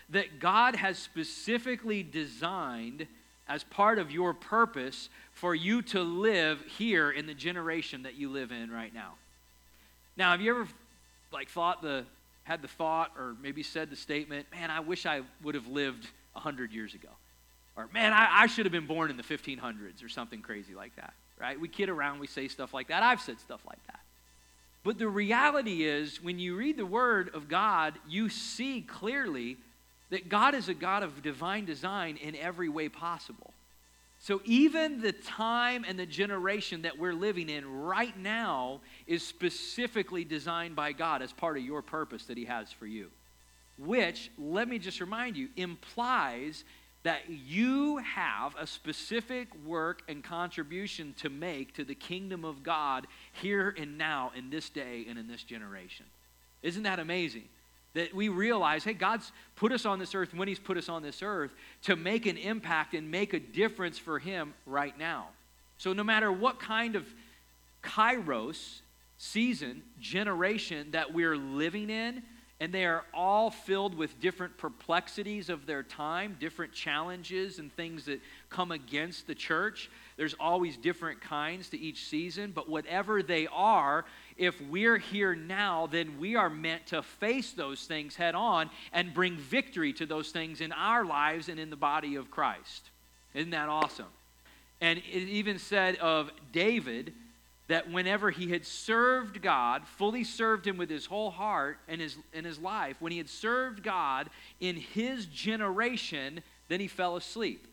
that 0.10 0.42
God 0.42 0.76
has 0.76 1.00
specifically 1.00 2.04
designed 2.04 3.08
as 3.48 3.64
part 3.64 3.98
of 3.98 4.12
your 4.12 4.34
purpose 4.34 5.08
for 5.32 5.56
you 5.56 5.82
to 5.84 6.02
live 6.02 6.62
here 6.78 7.12
in 7.12 7.28
the 7.28 7.34
generation 7.34 8.04
that 8.04 8.16
you 8.16 8.30
live 8.30 8.52
in 8.52 8.70
right 8.70 8.94
now. 8.94 9.14
Now, 10.18 10.32
have 10.32 10.42
you 10.42 10.52
ever 10.52 10.68
like 11.32 11.48
thought 11.48 11.82
the 11.82 12.04
had 12.44 12.62
the 12.62 12.68
thought 12.68 13.14
or 13.18 13.38
maybe 13.42 13.64
said 13.64 13.90
the 13.90 13.96
statement, 13.96 14.48
man, 14.52 14.70
I 14.70 14.82
wish 14.82 15.06
I 15.06 15.22
would 15.44 15.56
have 15.56 15.68
lived 15.68 16.10
100 16.34 16.74
years 16.74 16.94
ago. 16.94 17.08
Or, 17.78 17.88
man, 17.94 18.12
I, 18.12 18.42
I 18.42 18.48
should 18.48 18.66
have 18.66 18.74
been 18.74 18.86
born 18.86 19.10
in 19.10 19.16
the 19.16 19.24
1500s 19.24 20.04
or 20.04 20.10
something 20.10 20.42
crazy 20.42 20.76
like 20.76 20.94
that, 20.98 21.14
right? 21.42 21.60
We 21.60 21.68
kid 21.68 21.90
around, 21.90 22.20
we 22.20 22.28
say 22.28 22.48
stuff 22.48 22.74
like 22.74 22.90
that. 22.90 23.02
I've 23.02 23.20
said 23.20 23.40
stuff 23.40 23.62
like 23.68 23.86
that. 23.88 24.00
But 24.84 24.98
the 24.98 25.08
reality 25.08 25.84
is, 25.84 26.24
when 26.24 26.40
you 26.40 26.56
read 26.56 26.78
the 26.78 26.86
Word 26.86 27.32
of 27.34 27.48
God, 27.48 27.96
you 28.08 28.30
see 28.30 28.82
clearly 28.82 29.58
that 30.12 30.30
God 30.30 30.56
is 30.56 30.70
a 30.70 30.74
God 30.74 31.04
of 31.04 31.22
divine 31.22 31.66
design 31.66 32.18
in 32.18 32.36
every 32.36 32.70
way 32.70 32.90
possible. 32.90 33.54
So, 34.20 34.42
even 34.46 35.02
the 35.02 35.14
time 35.14 35.84
and 35.88 35.98
the 35.98 36.06
generation 36.06 36.84
that 36.84 36.98
we're 36.98 37.14
living 37.14 37.50
in 37.50 37.82
right 37.82 38.16
now 38.18 38.82
is 39.08 39.26
specifically 39.26 40.24
designed 40.24 40.76
by 40.76 40.92
God 40.92 41.24
as 41.24 41.34
part 41.34 41.58
of 41.58 41.64
your 41.64 41.82
purpose 41.82 42.26
that 42.26 42.38
He 42.38 42.46
has 42.46 42.72
for 42.72 42.86
you. 42.86 43.10
Which, 43.80 44.30
let 44.38 44.68
me 44.68 44.78
just 44.78 45.02
remind 45.02 45.38
you, 45.38 45.50
implies 45.56 46.64
that 47.04 47.30
you 47.30 47.98
have 47.98 48.56
a 48.60 48.68
specific 48.68 49.48
work 49.66 50.04
and 50.08 50.24
contribution 50.24 51.16
to 51.18 51.30
make 51.30 51.74
to 51.76 51.84
the 51.84 51.96
kingdom 51.96 52.46
of 52.46 52.64
God 52.64 53.08
here 53.32 53.74
and 53.78 53.98
now, 53.98 54.32
in 54.36 54.50
this 54.50 54.70
day 54.70 55.06
and 55.10 55.18
in 55.18 55.28
this 55.28 55.44
generation. 55.44 56.06
Isn't 56.62 56.84
that 56.84 57.00
amazing? 57.00 57.46
That 57.94 58.14
we 58.14 58.30
realize, 58.30 58.84
hey, 58.84 58.94
God's 58.94 59.32
put 59.56 59.72
us 59.72 59.86
on 59.86 60.00
this 60.00 60.14
earth 60.14 60.34
when 60.34 60.48
He's 60.48 60.60
put 60.60 60.78
us 60.78 60.90
on 60.90 61.02
this 61.02 61.22
earth 61.24 61.52
to 61.84 61.96
make 61.96 62.26
an 62.26 62.38
impact 62.38 62.94
and 62.94 63.10
make 63.10 63.34
a 63.34 63.40
difference 63.40 63.98
for 63.98 64.20
Him 64.20 64.54
right 64.66 64.98
now. 64.98 65.30
So, 65.78 65.94
no 65.94 66.04
matter 66.04 66.32
what 66.32 66.60
kind 66.60 66.96
of 66.96 67.06
kairos, 67.84 68.82
season, 69.18 69.82
generation 70.00 70.92
that 70.92 71.14
we're 71.14 71.36
living 71.36 71.90
in, 71.90 72.24
and 72.62 72.72
they 72.72 72.86
are 72.86 73.04
all 73.12 73.50
filled 73.50 73.96
with 73.96 74.22
different 74.22 74.56
perplexities 74.56 75.50
of 75.50 75.66
their 75.66 75.82
time, 75.82 76.38
different 76.40 76.72
challenges 76.72 77.58
and 77.58 77.76
things 77.76 78.06
that 78.06 78.22
come 78.52 78.72
against 78.72 79.26
the 79.26 79.34
church. 79.34 79.90
There's 80.16 80.36
always 80.40 80.78
different 80.78 81.22
kinds 81.22 81.70
to 81.70 81.80
each 81.80 82.06
season, 82.06 82.52
but 82.54 82.70
whatever 82.70 83.24
they 83.24 83.48
are, 83.52 84.06
if 84.38 84.62
we're 84.70 85.00
here 85.00 85.34
now, 85.34 85.88
then 85.88 86.20
we 86.20 86.36
are 86.36 86.52
meant 86.52 86.86
to 86.88 87.02
face 87.02 87.52
those 87.52 87.86
things 87.86 88.16
head 88.16 88.36
on 88.36 88.70
and 88.94 89.12
bring 89.12 89.38
victory 89.38 89.92
to 89.94 90.06
those 90.06 90.30
things 90.30 90.62
in 90.62 90.72
our 90.72 91.04
lives 91.04 91.50
and 91.50 91.60
in 91.60 91.72
the 91.72 91.76
body 91.76 92.14
of 92.14 92.30
Christ. 92.30 92.92
Isn't 93.34 93.50
that 93.50 93.70
awesome? 93.70 94.06
And 94.82 95.00
it 95.00 95.04
even 95.10 95.58
said 95.58 95.96
of 95.96 96.30
David 96.52 97.14
that 97.72 97.90
whenever 97.90 98.32
he 98.32 98.50
had 98.50 98.66
served 98.66 99.42
God, 99.42 99.88
fully 99.88 100.26
served 100.26 100.68
him 100.68 100.76
with 100.76 100.90
his 100.90 101.06
whole 101.06 101.32
heart 101.32 101.78
and 101.88 102.02
his, 102.02 102.18
and 102.34 102.46
his 102.46 102.60
life, 102.60 102.98
when 103.00 103.14
he 103.14 103.18
had 103.18 103.30
served 103.30 103.82
God 103.82 104.30
in 104.60 104.76
his 104.76 105.26
generation, 105.26 106.42
then 106.68 106.82
he 106.82 106.88
fell 106.88 107.16
asleep. 107.16 107.66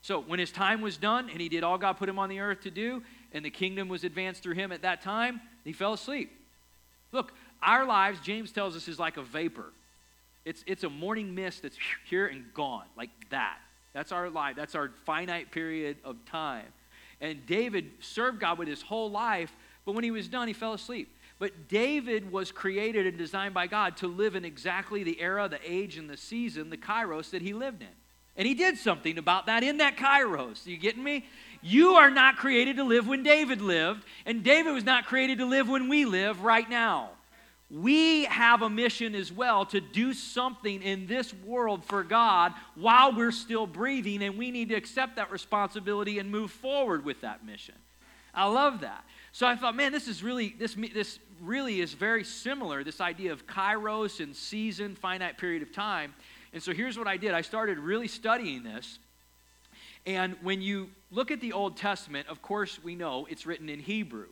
So 0.00 0.20
when 0.20 0.38
his 0.38 0.50
time 0.50 0.80
was 0.80 0.96
done 0.96 1.28
and 1.28 1.42
he 1.42 1.50
did 1.50 1.62
all 1.62 1.76
God 1.76 1.98
put 1.98 2.08
him 2.08 2.18
on 2.18 2.30
the 2.30 2.40
earth 2.40 2.62
to 2.62 2.70
do, 2.70 3.02
and 3.32 3.44
the 3.44 3.50
kingdom 3.50 3.88
was 3.88 4.02
advanced 4.02 4.42
through 4.42 4.54
him 4.54 4.72
at 4.72 4.80
that 4.80 5.02
time, 5.02 5.42
he 5.62 5.74
fell 5.74 5.92
asleep. 5.92 6.32
Look, 7.12 7.34
our 7.62 7.84
lives, 7.84 8.20
James 8.20 8.50
tells 8.50 8.74
us, 8.74 8.88
is 8.88 8.98
like 8.98 9.18
a 9.18 9.22
vapor. 9.22 9.74
It's, 10.46 10.64
it's 10.66 10.84
a 10.84 10.90
morning 10.90 11.34
mist 11.34 11.60
that's 11.60 11.76
here 12.08 12.28
and 12.28 12.46
gone, 12.54 12.86
like 12.96 13.10
that. 13.28 13.58
That's 13.92 14.10
our 14.10 14.30
life. 14.30 14.56
That's 14.56 14.74
our 14.74 14.90
finite 15.04 15.50
period 15.50 15.98
of 16.02 16.16
time. 16.24 16.66
And 17.24 17.46
David 17.46 17.90
served 18.00 18.40
God 18.40 18.58
with 18.58 18.68
his 18.68 18.82
whole 18.82 19.10
life, 19.10 19.56
but 19.86 19.92
when 19.92 20.04
he 20.04 20.10
was 20.10 20.28
done, 20.28 20.46
he 20.46 20.52
fell 20.52 20.74
asleep. 20.74 21.16
But 21.38 21.68
David 21.68 22.30
was 22.30 22.52
created 22.52 23.06
and 23.06 23.16
designed 23.16 23.54
by 23.54 23.66
God 23.66 23.96
to 23.98 24.08
live 24.08 24.36
in 24.36 24.44
exactly 24.44 25.02
the 25.02 25.18
era, 25.18 25.48
the 25.48 25.58
age, 25.64 25.96
and 25.96 26.08
the 26.08 26.18
season, 26.18 26.68
the 26.68 26.76
kairos 26.76 27.30
that 27.30 27.40
he 27.40 27.54
lived 27.54 27.80
in. 27.80 27.88
And 28.36 28.46
he 28.46 28.52
did 28.52 28.76
something 28.76 29.16
about 29.16 29.46
that 29.46 29.62
in 29.62 29.78
that 29.78 29.96
kairos. 29.96 30.66
Are 30.66 30.70
you 30.70 30.76
getting 30.76 31.02
me? 31.02 31.24
You 31.62 31.92
are 31.92 32.10
not 32.10 32.36
created 32.36 32.76
to 32.76 32.84
live 32.84 33.08
when 33.08 33.22
David 33.22 33.62
lived, 33.62 34.04
and 34.26 34.44
David 34.44 34.72
was 34.72 34.84
not 34.84 35.06
created 35.06 35.38
to 35.38 35.46
live 35.46 35.66
when 35.66 35.88
we 35.88 36.04
live 36.04 36.42
right 36.42 36.68
now. 36.68 37.12
We 37.70 38.24
have 38.26 38.62
a 38.62 38.70
mission 38.70 39.14
as 39.14 39.32
well 39.32 39.64
to 39.66 39.80
do 39.80 40.12
something 40.12 40.82
in 40.82 41.06
this 41.06 41.32
world 41.32 41.84
for 41.84 42.02
God 42.02 42.52
while 42.74 43.14
we're 43.14 43.32
still 43.32 43.66
breathing, 43.66 44.22
and 44.22 44.36
we 44.36 44.50
need 44.50 44.68
to 44.68 44.74
accept 44.74 45.16
that 45.16 45.32
responsibility 45.32 46.18
and 46.18 46.30
move 46.30 46.50
forward 46.50 47.04
with 47.04 47.22
that 47.22 47.44
mission. 47.44 47.74
I 48.34 48.46
love 48.46 48.80
that. 48.80 49.04
So 49.32 49.46
I 49.46 49.56
thought, 49.56 49.74
man, 49.74 49.92
this 49.92 50.08
is 50.08 50.22
really 50.22 50.54
this 50.58 50.76
this 50.92 51.18
really 51.40 51.80
is 51.80 51.94
very 51.94 52.24
similar. 52.24 52.84
This 52.84 53.00
idea 53.00 53.32
of 53.32 53.46
kairos 53.46 54.20
and 54.20 54.34
season, 54.34 54.94
finite 54.94 55.38
period 55.38 55.62
of 55.62 55.72
time. 55.72 56.14
And 56.52 56.62
so 56.62 56.72
here's 56.72 56.98
what 56.98 57.08
I 57.08 57.16
did. 57.16 57.32
I 57.34 57.40
started 57.40 57.78
really 57.78 58.08
studying 58.08 58.62
this. 58.62 58.98
And 60.06 60.36
when 60.42 60.60
you 60.60 60.90
look 61.10 61.30
at 61.30 61.40
the 61.40 61.52
Old 61.52 61.76
Testament, 61.76 62.28
of 62.28 62.42
course, 62.42 62.78
we 62.82 62.94
know 62.94 63.26
it's 63.30 63.46
written 63.46 63.68
in 63.68 63.80
Hebrew. 63.80 64.26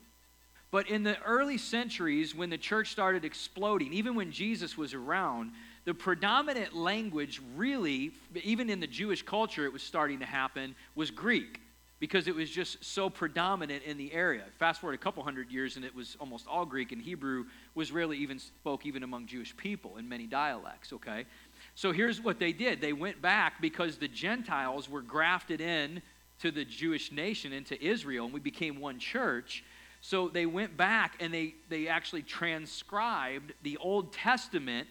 But 0.73 0.89
in 0.89 1.05
the 1.05 1.21
early 1.21 1.59
centuries, 1.59 2.35
when 2.35 2.51
the 2.51 2.59
church 2.59 2.91
started 2.91 3.25
exploding, 3.27 3.93
even 3.93 4.15
when 4.15 4.33
Jesus 4.33 4.77
was 4.77 4.95
around, 4.95 5.53
the 5.85 5.93
predominant 5.93 6.75
language, 6.75 7.43
really, 7.55 8.13
even 8.43 8.71
in 8.71 8.81
the 8.81 8.87
Jewish 8.87 9.23
culture, 9.23 9.67
it 9.67 9.73
was 9.73 9.83
starting 9.83 10.19
to 10.21 10.27
happen, 10.27 10.75
was 10.95 11.11
Greek 11.11 11.61
because 12.01 12.27
it 12.27 12.35
was 12.35 12.51
just 12.51 12.83
so 12.83 13.09
predominant 13.09 13.85
in 13.85 13.97
the 13.97 14.13
area. 14.13 14.43
Fast 14.59 14.81
forward 14.81 14.95
a 14.95 14.99
couple 14.99 15.23
hundred 15.23 15.53
years, 15.53 15.77
and 15.77 15.85
it 15.85 15.95
was 15.95 16.17
almost 16.19 16.47
all 16.49 16.65
Greek, 16.65 16.91
and 16.91 17.01
Hebrew 17.01 17.45
was 17.75 17.93
rarely 17.93 18.17
even 18.17 18.39
spoke 18.41 18.87
even 18.87 19.03
among 19.05 19.27
Jewish 19.27 19.57
people 19.57 19.99
in 19.99 20.09
many 20.09 20.27
dialects, 20.27 20.93
okay? 20.93 21.27
So 21.75 21.93
here's 21.93 22.21
what 22.21 22.41
they 22.41 22.53
did 22.53 22.81
they 22.81 22.93
went 22.93 23.21
back 23.23 23.61
because 23.61 23.99
the 23.99 24.09
Gentiles 24.09 24.89
were 24.89 25.03
grafted 25.03 25.61
in 25.61 26.03
to 26.41 26.51
the 26.51 26.65
Jewish 26.65 27.13
nation, 27.13 27.53
into 27.53 27.81
Israel, 27.81 28.25
and 28.25 28.35
we 28.35 28.41
became 28.41 28.81
one 28.81 28.99
church. 28.99 29.63
So 30.03 30.29
they 30.29 30.47
went 30.47 30.77
back 30.77 31.15
and 31.21 31.33
they, 31.33 31.55
they 31.69 31.87
actually 31.87 32.23
transcribed 32.23 33.53
the 33.63 33.79
Old 33.79 34.13
Testament 34.13 34.89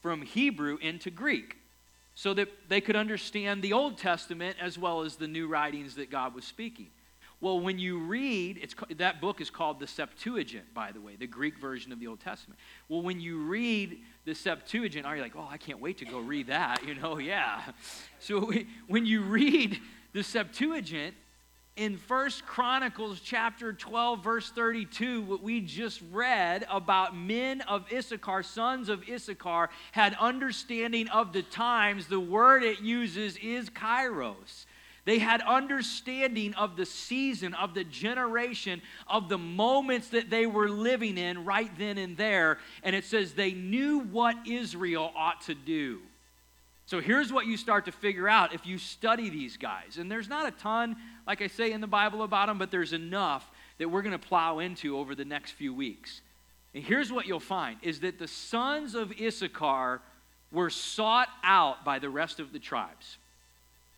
from 0.00 0.22
Hebrew 0.22 0.78
into 0.80 1.10
Greek 1.10 1.58
so 2.14 2.32
that 2.34 2.48
they 2.68 2.80
could 2.80 2.96
understand 2.96 3.62
the 3.62 3.74
Old 3.74 3.98
Testament 3.98 4.56
as 4.60 4.78
well 4.78 5.02
as 5.02 5.16
the 5.16 5.28
new 5.28 5.46
writings 5.48 5.96
that 5.96 6.10
God 6.10 6.34
was 6.34 6.44
speaking. 6.44 6.88
Well, 7.42 7.60
when 7.60 7.78
you 7.78 7.98
read, 7.98 8.58
it's, 8.62 8.74
that 8.96 9.20
book 9.20 9.42
is 9.42 9.50
called 9.50 9.80
the 9.80 9.86
Septuagint, 9.86 10.72
by 10.72 10.92
the 10.92 11.00
way, 11.00 11.16
the 11.16 11.26
Greek 11.26 11.58
version 11.58 11.92
of 11.92 12.00
the 12.00 12.06
Old 12.06 12.20
Testament. 12.20 12.58
Well, 12.88 13.02
when 13.02 13.20
you 13.20 13.42
read 13.42 13.98
the 14.24 14.34
Septuagint, 14.34 15.04
are 15.04 15.14
you 15.14 15.20
like, 15.20 15.36
oh, 15.36 15.46
I 15.50 15.58
can't 15.58 15.80
wait 15.80 15.98
to 15.98 16.06
go 16.06 16.20
read 16.20 16.46
that? 16.46 16.82
You 16.86 16.94
know, 16.94 17.18
yeah. 17.18 17.60
So 18.18 18.50
when 18.88 19.04
you 19.04 19.20
read 19.20 19.78
the 20.14 20.22
Septuagint, 20.22 21.14
in 21.76 21.96
First 21.96 22.46
Chronicles 22.46 23.20
chapter 23.20 23.72
12 23.72 24.22
verse 24.22 24.50
32 24.50 25.22
what 25.22 25.42
we 25.42 25.60
just 25.60 26.00
read 26.12 26.64
about 26.70 27.16
men 27.16 27.62
of 27.62 27.84
Issachar 27.92 28.44
sons 28.44 28.88
of 28.88 29.02
Issachar 29.08 29.70
had 29.92 30.14
understanding 30.20 31.08
of 31.08 31.32
the 31.32 31.42
times 31.42 32.06
the 32.06 32.20
word 32.20 32.62
it 32.62 32.80
uses 32.80 33.36
is 33.38 33.70
kairos 33.70 34.66
they 35.04 35.18
had 35.18 35.42
understanding 35.42 36.54
of 36.54 36.76
the 36.76 36.86
season, 36.86 37.52
of 37.54 37.74
the 37.74 37.84
generation, 37.84 38.80
of 39.06 39.28
the 39.28 39.36
moments 39.36 40.08
that 40.08 40.30
they 40.30 40.46
were 40.46 40.68
living 40.68 41.18
in 41.18 41.44
right 41.44 41.70
then 41.78 41.98
and 41.98 42.16
there. 42.16 42.58
And 42.82 42.96
it 42.96 43.04
says 43.04 43.34
they 43.34 43.52
knew 43.52 43.98
what 43.98 44.46
Israel 44.46 45.12
ought 45.14 45.42
to 45.42 45.54
do. 45.54 46.00
So 46.86 47.00
here's 47.00 47.32
what 47.32 47.46
you 47.46 47.56
start 47.56 47.86
to 47.86 47.92
figure 47.92 48.28
out 48.28 48.52
if 48.54 48.66
you 48.66 48.76
study 48.76 49.30
these 49.30 49.56
guys. 49.56 49.96
And 49.98 50.10
there's 50.10 50.28
not 50.28 50.46
a 50.46 50.50
ton, 50.50 50.96
like 51.26 51.40
I 51.40 51.46
say 51.46 51.72
in 51.72 51.80
the 51.80 51.86
Bible 51.86 52.22
about 52.22 52.48
them, 52.48 52.58
but 52.58 52.70
there's 52.70 52.92
enough 52.92 53.50
that 53.78 53.88
we're 53.88 54.02
going 54.02 54.18
to 54.18 54.18
plow 54.18 54.58
into 54.58 54.98
over 54.98 55.14
the 55.14 55.24
next 55.24 55.52
few 55.52 55.72
weeks. 55.72 56.20
And 56.74 56.84
here's 56.84 57.10
what 57.10 57.26
you'll 57.26 57.40
find 57.40 57.78
is 57.82 58.00
that 58.00 58.18
the 58.18 58.28
sons 58.28 58.94
of 58.94 59.12
Issachar 59.18 60.02
were 60.52 60.70
sought 60.70 61.28
out 61.42 61.84
by 61.84 61.98
the 61.98 62.10
rest 62.10 62.38
of 62.38 62.52
the 62.52 62.58
tribes. 62.58 63.16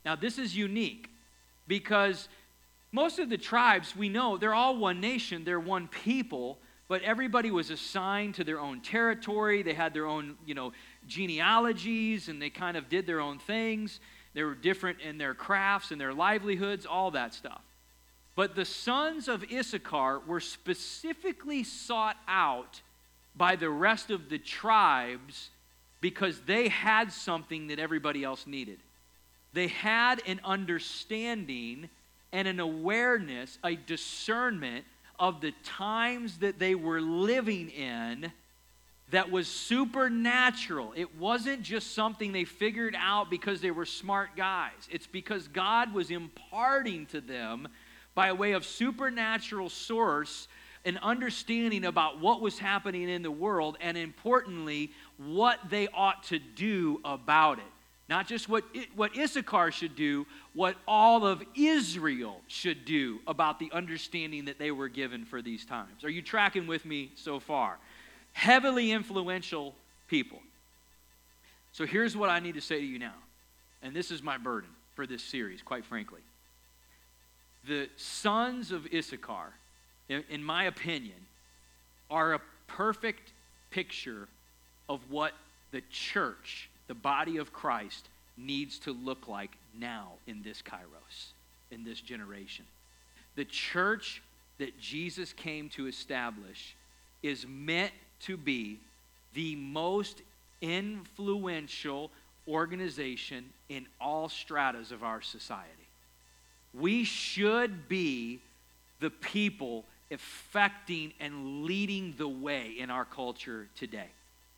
Now, 0.04 0.14
this 0.14 0.38
is 0.38 0.56
unique 0.56 1.10
because 1.66 2.28
most 2.92 3.18
of 3.18 3.28
the 3.28 3.36
tribes, 3.36 3.96
we 3.96 4.08
know, 4.08 4.36
they're 4.36 4.54
all 4.54 4.76
one 4.76 5.00
nation, 5.00 5.44
they're 5.44 5.60
one 5.60 5.88
people, 5.88 6.58
but 6.88 7.02
everybody 7.02 7.50
was 7.50 7.70
assigned 7.70 8.36
to 8.36 8.44
their 8.44 8.60
own 8.60 8.80
territory. 8.80 9.62
They 9.62 9.74
had 9.74 9.92
their 9.92 10.06
own, 10.06 10.36
you 10.46 10.54
know, 10.54 10.72
genealogies 11.06 12.28
and 12.28 12.40
they 12.40 12.50
kind 12.50 12.76
of 12.76 12.88
did 12.88 13.06
their 13.06 13.20
own 13.20 13.38
things. 13.38 14.00
They 14.34 14.42
were 14.42 14.54
different 14.54 15.00
in 15.00 15.18
their 15.18 15.34
crafts 15.34 15.90
and 15.90 16.00
their 16.00 16.12
livelihoods, 16.12 16.86
all 16.86 17.10
that 17.12 17.34
stuff. 17.34 17.62
But 18.34 18.54
the 18.54 18.66
sons 18.66 19.28
of 19.28 19.44
Issachar 19.50 20.20
were 20.26 20.40
specifically 20.40 21.64
sought 21.64 22.16
out 22.28 22.82
by 23.34 23.56
the 23.56 23.70
rest 23.70 24.10
of 24.10 24.28
the 24.28 24.38
tribes 24.38 25.50
because 26.00 26.40
they 26.42 26.68
had 26.68 27.12
something 27.12 27.68
that 27.68 27.78
everybody 27.78 28.22
else 28.22 28.46
needed. 28.46 28.78
They 29.54 29.68
had 29.68 30.20
an 30.26 30.40
understanding 30.44 31.88
and 32.32 32.46
an 32.46 32.60
awareness, 32.60 33.58
a 33.64 33.74
discernment 33.74 34.84
of 35.18 35.40
the 35.40 35.52
times 35.64 36.38
that 36.38 36.58
they 36.58 36.74
were 36.74 37.00
living 37.00 37.70
in 37.70 38.30
that 39.10 39.30
was 39.30 39.46
supernatural. 39.46 40.92
It 40.96 41.16
wasn't 41.16 41.62
just 41.62 41.94
something 41.94 42.32
they 42.32 42.44
figured 42.44 42.96
out 42.98 43.30
because 43.30 43.60
they 43.60 43.70
were 43.70 43.86
smart 43.86 44.30
guys. 44.36 44.72
It's 44.90 45.06
because 45.06 45.46
God 45.48 45.94
was 45.94 46.10
imparting 46.10 47.06
to 47.06 47.20
them 47.20 47.68
by 48.14 48.32
way 48.32 48.52
of 48.52 48.64
supernatural 48.64 49.68
source 49.68 50.48
an 50.84 50.98
understanding 50.98 51.84
about 51.84 52.20
what 52.20 52.40
was 52.40 52.58
happening 52.58 53.08
in 53.08 53.22
the 53.22 53.30
world 53.30 53.76
and 53.80 53.98
importantly 53.98 54.92
what 55.18 55.58
they 55.68 55.88
ought 55.88 56.22
to 56.24 56.38
do 56.38 57.00
about 57.04 57.58
it 57.58 57.64
not 58.08 58.26
just 58.26 58.48
what, 58.48 58.64
what 58.94 59.16
issachar 59.18 59.72
should 59.72 59.96
do 59.96 60.24
what 60.54 60.76
all 60.86 61.26
of 61.26 61.42
israel 61.56 62.40
should 62.46 62.84
do 62.84 63.18
about 63.26 63.58
the 63.58 63.70
understanding 63.72 64.44
that 64.44 64.58
they 64.58 64.70
were 64.70 64.88
given 64.88 65.24
for 65.24 65.42
these 65.42 65.66
times 65.66 66.04
are 66.04 66.10
you 66.10 66.22
tracking 66.22 66.66
with 66.68 66.84
me 66.84 67.10
so 67.16 67.40
far 67.40 67.78
heavily 68.36 68.92
influential 68.92 69.74
people 70.08 70.38
so 71.72 71.86
here's 71.86 72.14
what 72.14 72.28
i 72.28 72.38
need 72.38 72.54
to 72.54 72.60
say 72.60 72.78
to 72.78 72.86
you 72.86 72.98
now 72.98 73.14
and 73.82 73.96
this 73.96 74.10
is 74.10 74.22
my 74.22 74.36
burden 74.36 74.68
for 74.94 75.06
this 75.06 75.22
series 75.22 75.62
quite 75.62 75.84
frankly 75.84 76.20
the 77.66 77.88
sons 77.96 78.70
of 78.70 78.86
Issachar, 78.94 79.52
in, 80.08 80.42
my 80.42 80.64
opinion, 80.64 81.16
are 82.10 82.34
a 82.34 82.40
perfect 82.68 83.32
picture 83.70 84.28
of 84.88 85.00
what 85.10 85.32
the 85.72 85.82
church, 85.90 86.70
the 86.86 86.94
body 86.94 87.38
of 87.38 87.52
Christ, 87.52 88.08
needs 88.36 88.78
to 88.80 88.92
look 88.92 89.26
like 89.26 89.56
now 89.78 90.12
in 90.26 90.42
this 90.42 90.62
kairos, 90.62 91.32
in 91.72 91.82
this 91.82 92.00
generation. 92.00 92.64
The 93.34 93.44
church 93.44 94.22
that 94.58 94.78
Jesus 94.78 95.32
came 95.32 95.68
to 95.70 95.88
establish 95.88 96.76
is 97.22 97.46
meant 97.48 97.92
to 98.20 98.36
be 98.36 98.78
the 99.34 99.56
most 99.56 100.22
influential 100.60 102.10
organization 102.48 103.44
in 103.68 103.86
all 104.00 104.28
stratas 104.28 104.92
of 104.92 105.02
our 105.02 105.20
society. 105.20 105.70
We 106.72 107.04
should 107.04 107.88
be 107.88 108.40
the 109.00 109.10
people 109.10 109.84
affecting 110.10 111.12
and 111.20 111.64
leading 111.64 112.14
the 112.16 112.28
way 112.28 112.74
in 112.78 112.90
our 112.90 113.04
culture 113.04 113.68
today, 113.76 114.08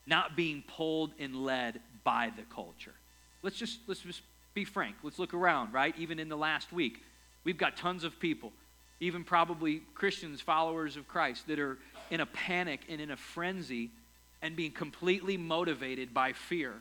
not 0.06 0.36
being 0.36 0.62
pulled 0.76 1.12
and 1.18 1.44
led 1.44 1.80
by 2.04 2.32
the 2.36 2.42
culture. 2.54 2.94
Let's 3.42 3.56
just 3.56 3.80
let's 3.86 4.00
just 4.00 4.22
be 4.54 4.64
frank. 4.64 4.96
Let's 5.02 5.18
look 5.18 5.34
around, 5.34 5.72
right? 5.72 5.94
Even 5.98 6.18
in 6.18 6.28
the 6.28 6.36
last 6.36 6.72
week, 6.72 7.02
we've 7.44 7.58
got 7.58 7.76
tons 7.76 8.04
of 8.04 8.18
people, 8.18 8.52
even 9.00 9.24
probably 9.24 9.82
Christians, 9.94 10.40
followers 10.40 10.96
of 10.96 11.08
Christ, 11.08 11.46
that 11.46 11.58
are 11.58 11.78
in 12.10 12.20
a 12.20 12.26
panic 12.26 12.80
and 12.88 13.00
in 13.00 13.10
a 13.10 13.16
frenzy 13.16 13.90
and 14.42 14.56
being 14.56 14.72
completely 14.72 15.36
motivated 15.36 16.14
by 16.14 16.32
fear 16.32 16.74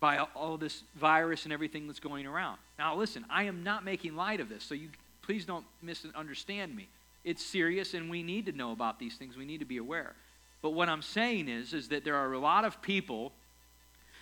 by 0.00 0.18
all 0.18 0.56
this 0.56 0.82
virus 0.96 1.44
and 1.44 1.52
everything 1.52 1.86
that's 1.86 2.00
going 2.00 2.26
around. 2.26 2.58
Now, 2.78 2.94
listen, 2.94 3.24
I 3.28 3.44
am 3.44 3.64
not 3.64 3.84
making 3.84 4.14
light 4.14 4.40
of 4.40 4.48
this, 4.48 4.62
so 4.62 4.74
you 4.74 4.88
please 5.22 5.44
don't 5.44 5.64
misunderstand 5.82 6.74
me. 6.74 6.86
It's 7.24 7.44
serious, 7.44 7.94
and 7.94 8.08
we 8.08 8.22
need 8.22 8.46
to 8.46 8.52
know 8.52 8.72
about 8.72 8.98
these 8.98 9.16
things. 9.16 9.36
We 9.36 9.44
need 9.44 9.58
to 9.58 9.66
be 9.66 9.78
aware. 9.78 10.14
But 10.62 10.70
what 10.70 10.88
I'm 10.88 11.02
saying 11.02 11.48
is, 11.48 11.74
is 11.74 11.88
that 11.88 12.04
there 12.04 12.16
are 12.16 12.32
a 12.32 12.38
lot 12.38 12.64
of 12.64 12.80
people 12.80 13.32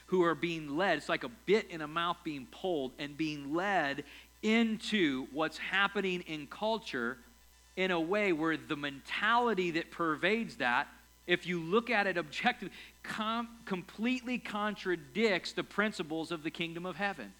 who 0.07 0.23
are 0.25 0.35
being 0.35 0.77
led. 0.77 0.99
It's 0.99 1.09
like 1.09 1.25
a 1.25 1.31
bit 1.47 1.71
in 1.71 1.81
a 1.81 1.89
mouth 1.89 2.17
being 2.25 2.47
pulled 2.51 2.93
and 2.99 3.17
being 3.17 3.55
led 3.55 4.05
into 4.43 5.27
what's 5.33 5.59
happening 5.59 6.23
in 6.23 6.47
culture 6.47 7.19
in 7.77 7.91
a 7.91 8.01
way 8.01 8.33
where 8.33 8.57
the 8.57 8.77
mentality 8.77 9.73
that 9.73 9.91
pervades 9.91 10.57
that 10.57 10.89
if 11.27 11.47
you 11.47 11.61
look 11.61 11.91
at 11.91 12.07
it 12.07 12.19
objectively, 12.19 12.75
com- 13.03 13.49
completely 13.65 14.39
contradicts 14.39 15.53
the 15.53 15.65
principles 15.65 16.31
of 16.31 16.43
the 16.43 16.51
kingdom 16.51 16.87
of 16.87 16.97
heaven. 16.97 17.33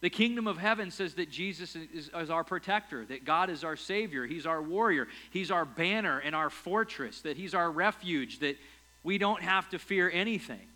The 0.00 0.08
kingdom 0.08 0.46
of 0.46 0.56
heaven 0.56 0.90
says 0.90 1.14
that 1.14 1.30
Jesus 1.30 1.76
is, 1.76 2.08
is, 2.08 2.30
our 2.30 2.42
protector, 2.42 3.04
that 3.04 3.26
God 3.26 3.50
is 3.50 3.64
our 3.64 3.76
Savior, 3.76 4.26
He's 4.26 4.46
our 4.46 4.62
warrior, 4.62 5.08
He's 5.30 5.50
our 5.50 5.66
banner 5.66 6.18
and 6.18 6.34
our 6.34 6.48
fortress, 6.48 7.20
that 7.20 7.36
He's 7.36 7.54
our 7.54 7.70
refuge, 7.70 8.38
that 8.38 8.56
we 9.04 9.18
don't 9.18 9.42
have 9.42 9.68
to 9.70 9.78
fear 9.78 10.10
anything. 10.10 10.66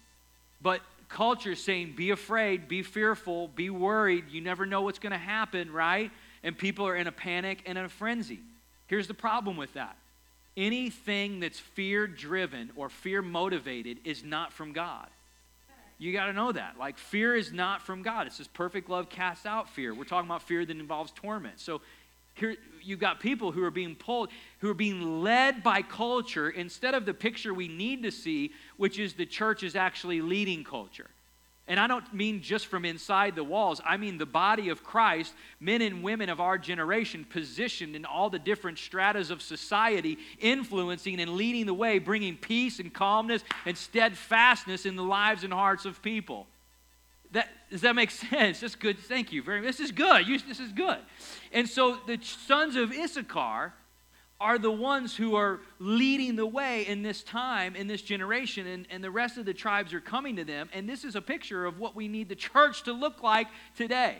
But 0.60 0.82
culture 1.08 1.52
is 1.52 1.64
saying, 1.64 1.94
be 1.96 2.10
afraid, 2.10 2.68
be 2.68 2.82
fearful, 2.82 3.48
be 3.48 3.70
worried, 3.70 4.24
you 4.30 4.42
never 4.42 4.66
know 4.66 4.82
what's 4.82 4.98
going 4.98 5.12
to 5.12 5.18
happen, 5.18 5.72
right? 5.72 6.10
And 6.42 6.56
people 6.56 6.86
are 6.86 6.96
in 6.96 7.06
a 7.06 7.12
panic 7.12 7.62
and 7.64 7.78
in 7.78 7.86
a 7.86 7.88
frenzy. 7.88 8.40
Here's 8.94 9.08
the 9.08 9.12
problem 9.12 9.56
with 9.56 9.72
that 9.72 9.96
anything 10.56 11.40
that's 11.40 11.58
fear 11.58 12.06
driven 12.06 12.70
or 12.76 12.88
fear 12.88 13.22
motivated 13.22 13.98
is 14.04 14.22
not 14.22 14.52
from 14.52 14.72
God. 14.72 15.08
You 15.98 16.12
got 16.12 16.26
to 16.26 16.32
know 16.32 16.52
that. 16.52 16.78
Like, 16.78 16.96
fear 16.96 17.34
is 17.34 17.52
not 17.52 17.82
from 17.82 18.02
God. 18.02 18.28
It 18.28 18.34
says 18.34 18.46
perfect 18.46 18.88
love 18.88 19.08
casts 19.08 19.46
out 19.46 19.68
fear. 19.68 19.92
We're 19.92 20.04
talking 20.04 20.30
about 20.30 20.44
fear 20.44 20.64
that 20.64 20.76
involves 20.76 21.10
torment. 21.10 21.58
So, 21.58 21.80
here 22.34 22.54
you've 22.84 23.00
got 23.00 23.18
people 23.18 23.50
who 23.50 23.64
are 23.64 23.72
being 23.72 23.96
pulled, 23.96 24.28
who 24.60 24.70
are 24.70 24.74
being 24.74 25.24
led 25.24 25.64
by 25.64 25.82
culture 25.82 26.50
instead 26.50 26.94
of 26.94 27.04
the 27.04 27.14
picture 27.14 27.52
we 27.52 27.66
need 27.66 28.04
to 28.04 28.12
see, 28.12 28.52
which 28.76 29.00
is 29.00 29.14
the 29.14 29.26
church 29.26 29.64
is 29.64 29.74
actually 29.74 30.20
leading 30.20 30.62
culture. 30.62 31.10
And 31.66 31.80
I 31.80 31.86
don't 31.86 32.12
mean 32.12 32.42
just 32.42 32.66
from 32.66 32.84
inside 32.84 33.34
the 33.34 33.44
walls. 33.44 33.80
I 33.84 33.96
mean 33.96 34.18
the 34.18 34.26
body 34.26 34.68
of 34.68 34.84
Christ, 34.84 35.32
men 35.60 35.80
and 35.80 36.02
women 36.02 36.28
of 36.28 36.38
our 36.38 36.58
generation, 36.58 37.24
positioned 37.28 37.96
in 37.96 38.04
all 38.04 38.28
the 38.28 38.38
different 38.38 38.78
stratas 38.78 39.30
of 39.30 39.40
society, 39.40 40.18
influencing 40.38 41.20
and 41.20 41.30
leading 41.32 41.64
the 41.64 41.72
way, 41.72 41.98
bringing 41.98 42.36
peace 42.36 42.80
and 42.80 42.92
calmness 42.92 43.42
and 43.64 43.78
steadfastness 43.78 44.84
in 44.84 44.94
the 44.94 45.02
lives 45.02 45.42
and 45.42 45.54
hearts 45.54 45.86
of 45.86 46.02
people. 46.02 46.46
That, 47.30 47.48
does 47.70 47.80
that 47.80 47.94
make 47.94 48.10
sense? 48.30 48.60
That's 48.60 48.74
good. 48.74 48.98
Thank 48.98 49.32
you 49.32 49.42
very 49.42 49.60
much. 49.60 49.78
This 49.78 49.80
is 49.80 49.90
good. 49.90 50.28
You, 50.28 50.38
this 50.40 50.60
is 50.60 50.70
good. 50.70 50.98
And 51.50 51.66
so 51.66 51.96
the 52.06 52.18
sons 52.22 52.76
of 52.76 52.92
Issachar 52.92 53.72
are 54.44 54.58
the 54.58 54.70
ones 54.70 55.16
who 55.16 55.36
are 55.36 55.60
leading 55.78 56.36
the 56.36 56.44
way 56.44 56.86
in 56.86 57.00
this 57.00 57.22
time, 57.22 57.74
in 57.74 57.86
this 57.86 58.02
generation, 58.02 58.66
and, 58.66 58.86
and 58.90 59.02
the 59.02 59.10
rest 59.10 59.38
of 59.38 59.46
the 59.46 59.54
tribes 59.54 59.94
are 59.94 60.02
coming 60.02 60.36
to 60.36 60.44
them. 60.44 60.68
And 60.74 60.86
this 60.86 61.02
is 61.02 61.16
a 61.16 61.22
picture 61.22 61.64
of 61.64 61.78
what 61.78 61.96
we 61.96 62.08
need 62.08 62.28
the 62.28 62.34
church 62.34 62.82
to 62.82 62.92
look 62.92 63.22
like 63.22 63.46
today. 63.74 64.18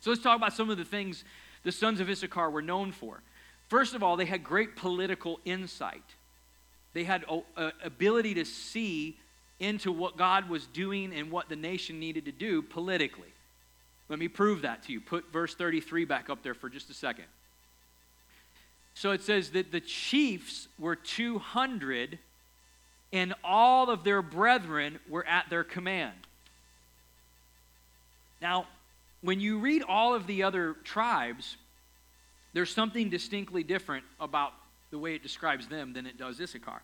So 0.00 0.10
let's 0.10 0.22
talk 0.22 0.36
about 0.36 0.52
some 0.52 0.68
of 0.68 0.76
the 0.76 0.84
things 0.84 1.24
the 1.62 1.72
sons 1.72 2.00
of 2.00 2.10
Issachar 2.10 2.50
were 2.50 2.60
known 2.60 2.92
for. 2.92 3.22
First 3.70 3.94
of 3.94 4.02
all, 4.02 4.18
they 4.18 4.26
had 4.26 4.44
great 4.44 4.76
political 4.76 5.40
insight. 5.46 6.04
They 6.92 7.04
had 7.04 7.24
a, 7.26 7.40
a 7.56 7.72
ability 7.82 8.34
to 8.34 8.44
see 8.44 9.16
into 9.58 9.90
what 9.90 10.18
God 10.18 10.50
was 10.50 10.66
doing 10.66 11.14
and 11.14 11.30
what 11.30 11.48
the 11.48 11.56
nation 11.56 11.98
needed 11.98 12.26
to 12.26 12.32
do 12.32 12.60
politically. 12.60 13.32
Let 14.10 14.18
me 14.18 14.28
prove 14.28 14.60
that 14.62 14.82
to 14.82 14.92
you. 14.92 15.00
Put 15.00 15.32
verse 15.32 15.54
33 15.54 16.04
back 16.04 16.28
up 16.28 16.42
there 16.42 16.52
for 16.52 16.68
just 16.68 16.90
a 16.90 16.94
second. 16.94 17.24
So 18.94 19.10
it 19.10 19.22
says 19.22 19.50
that 19.50 19.72
the 19.72 19.80
chiefs 19.80 20.68
were 20.78 20.96
200 20.96 22.18
and 23.12 23.34
all 23.44 23.90
of 23.90 24.02
their 24.02 24.22
brethren 24.22 24.98
were 25.08 25.26
at 25.26 25.48
their 25.50 25.64
command. 25.64 26.14
Now, 28.40 28.66
when 29.20 29.40
you 29.40 29.58
read 29.58 29.82
all 29.82 30.14
of 30.14 30.26
the 30.26 30.42
other 30.42 30.74
tribes, 30.84 31.56
there's 32.52 32.70
something 32.70 33.10
distinctly 33.10 33.62
different 33.62 34.04
about 34.20 34.52
the 34.90 34.98
way 34.98 35.14
it 35.14 35.22
describes 35.22 35.66
them 35.66 35.92
than 35.92 36.06
it 36.06 36.18
does 36.18 36.40
Issachar. 36.40 36.82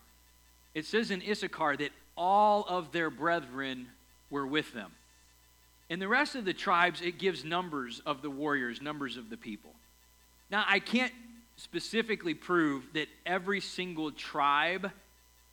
It 0.74 0.86
says 0.86 1.10
in 1.10 1.22
Issachar 1.22 1.76
that 1.78 1.90
all 2.16 2.64
of 2.68 2.92
their 2.92 3.10
brethren 3.10 3.88
were 4.30 4.46
with 4.46 4.72
them. 4.72 4.92
In 5.88 5.98
the 5.98 6.08
rest 6.08 6.34
of 6.36 6.44
the 6.44 6.54
tribes, 6.54 7.02
it 7.02 7.18
gives 7.18 7.44
numbers 7.44 8.00
of 8.06 8.22
the 8.22 8.30
warriors, 8.30 8.80
numbers 8.80 9.16
of 9.16 9.30
the 9.30 9.36
people. 9.36 9.72
Now, 10.50 10.64
I 10.66 10.78
can't 10.78 11.12
specifically 11.60 12.34
prove 12.34 12.92
that 12.94 13.08
every 13.24 13.60
single 13.60 14.10
tribe 14.10 14.90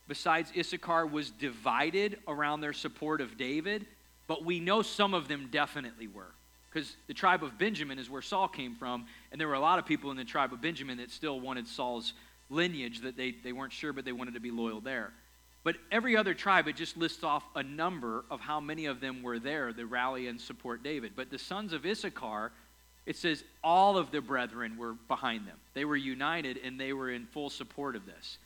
besides 0.08 0.52
Issachar, 0.58 1.06
was 1.06 1.32
divided 1.32 2.20
around 2.28 2.62
their 2.62 2.74
support 2.74 3.22
of 3.22 3.38
David, 3.38 3.86
but 4.28 4.44
we 4.44 4.60
know 4.60 4.82
some 4.82 5.14
of 5.14 5.28
them 5.28 5.50
definitely 5.52 6.08
were. 6.08 6.32
Because 6.72 6.96
the 7.08 7.14
tribe 7.14 7.44
of 7.44 7.58
Benjamin 7.58 7.98
is 8.00 8.10
where 8.10 8.22
Saul 8.22 8.48
came 8.48 8.76
from, 8.76 9.06
and 9.32 9.40
there 9.40 9.48
were 9.48 9.54
a 9.54 9.60
lot 9.60 9.80
of 9.80 9.86
people 9.86 10.12
in 10.12 10.18
the 10.18 10.26
tribe 10.26 10.54
of 10.54 10.62
Benjamin 10.62 10.98
that 10.98 11.12
still 11.12 11.40
wanted 11.40 11.68
Saul's 11.68 12.14
lineage, 12.50 13.02
that 13.02 13.18
they, 13.18 13.32
they 13.44 13.52
weren't 13.52 13.74
sure, 13.74 13.94
but 13.94 14.06
they 14.06 14.12
wanted 14.12 14.34
to 14.36 14.40
be 14.40 14.52
loyal 14.52 14.82
there. 14.82 15.12
But 15.64 15.76
every 15.92 16.16
other 16.16 16.34
tribe, 16.34 16.68
it 16.68 16.78
just 16.78 16.96
lists 16.96 17.24
off 17.24 17.44
a 17.56 17.64
number 17.64 18.24
of 18.32 18.40
how 18.40 18.62
many 18.62 18.86
of 18.86 19.02
them 19.02 19.22
were 19.22 19.40
there 19.40 19.74
to 19.74 19.86
rally 19.86 20.28
and 20.28 20.40
support 20.40 20.82
David. 20.82 21.14
But 21.16 21.30
the 21.30 21.40
sons 21.40 21.74
of 21.74 21.86
Issachar, 21.86 22.54
it 23.08 23.16
says 23.16 23.44
all 23.64 23.98
of 23.98 24.12
the 24.12 24.22
brethren 24.22 24.78
were 24.78 24.94
behind 25.08 25.48
them. 25.48 25.58
They 25.74 25.86
were 25.86 25.96
united 25.96 26.60
and 26.64 26.80
they 26.80 26.94
were 26.94 27.10
in 27.10 27.26
full 27.26 27.50
support 27.50 27.96
of 27.96 28.06
this. 28.06 28.38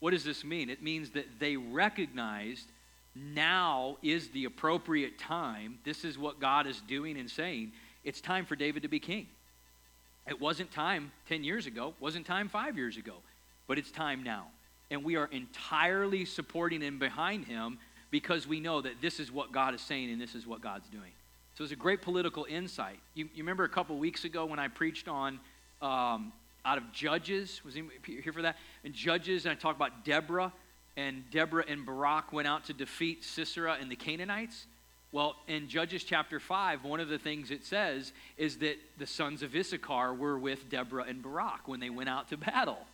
What 0.00 0.10
does 0.10 0.24
this 0.24 0.42
mean? 0.42 0.68
It 0.70 0.82
means 0.82 1.10
that 1.10 1.26
they 1.38 1.56
recognized 1.56 2.66
now 3.14 3.98
is 4.02 4.30
the 4.30 4.46
appropriate 4.46 5.18
time. 5.18 5.78
This 5.84 6.04
is 6.04 6.18
what 6.18 6.40
God 6.40 6.66
is 6.66 6.80
doing 6.88 7.16
and 7.18 7.30
saying. 7.30 7.72
It's 8.02 8.20
time 8.20 8.44
for 8.44 8.56
David 8.56 8.82
to 8.82 8.88
be 8.88 8.98
king. 8.98 9.28
It 10.26 10.40
wasn't 10.40 10.72
time 10.72 11.12
10 11.28 11.44
years 11.44 11.66
ago, 11.66 11.94
wasn't 12.00 12.26
time 12.26 12.48
5 12.48 12.76
years 12.76 12.96
ago, 12.96 13.14
but 13.68 13.78
it's 13.78 13.92
time 13.92 14.24
now 14.24 14.46
and 14.90 15.04
we 15.04 15.16
are 15.16 15.28
entirely 15.32 16.24
supporting 16.24 16.82
and 16.82 16.98
behind 16.98 17.44
him 17.44 17.78
because 18.10 18.46
we 18.46 18.60
know 18.60 18.80
that 18.80 19.00
this 19.02 19.20
is 19.20 19.30
what 19.30 19.52
God 19.52 19.74
is 19.74 19.80
saying 19.80 20.10
and 20.10 20.20
this 20.20 20.34
is 20.34 20.46
what 20.46 20.60
God's 20.60 20.88
doing. 20.88 21.12
So 21.58 21.64
it's 21.64 21.72
a 21.72 21.76
great 21.76 22.02
political 22.02 22.46
insight. 22.48 23.00
You, 23.14 23.24
you 23.34 23.42
remember 23.42 23.64
a 23.64 23.68
couple 23.68 23.98
weeks 23.98 24.24
ago 24.24 24.46
when 24.46 24.60
I 24.60 24.68
preached 24.68 25.08
on 25.08 25.40
um, 25.82 26.32
out 26.64 26.78
of 26.78 26.92
Judges? 26.92 27.62
Was 27.64 27.74
anybody 27.74 27.98
here 28.22 28.32
for 28.32 28.42
that? 28.42 28.54
And 28.84 28.94
Judges, 28.94 29.44
and 29.44 29.50
I 29.50 29.56
talked 29.56 29.74
about 29.74 30.04
Deborah, 30.04 30.52
and 30.96 31.28
Deborah 31.32 31.64
and 31.66 31.84
Barak 31.84 32.32
went 32.32 32.46
out 32.46 32.66
to 32.66 32.72
defeat 32.72 33.24
Sisera 33.24 33.76
and 33.80 33.90
the 33.90 33.96
Canaanites. 33.96 34.68
Well, 35.10 35.34
in 35.48 35.68
Judges 35.68 36.04
chapter 36.04 36.38
5, 36.38 36.84
one 36.84 37.00
of 37.00 37.08
the 37.08 37.18
things 37.18 37.50
it 37.50 37.64
says 37.64 38.12
is 38.36 38.58
that 38.58 38.76
the 38.96 39.06
sons 39.06 39.42
of 39.42 39.56
Issachar 39.56 40.14
were 40.14 40.38
with 40.38 40.70
Deborah 40.70 41.06
and 41.08 41.20
Barak 41.20 41.66
when 41.66 41.80
they 41.80 41.90
went 41.90 42.08
out 42.08 42.28
to 42.28 42.36
battle. 42.36 42.86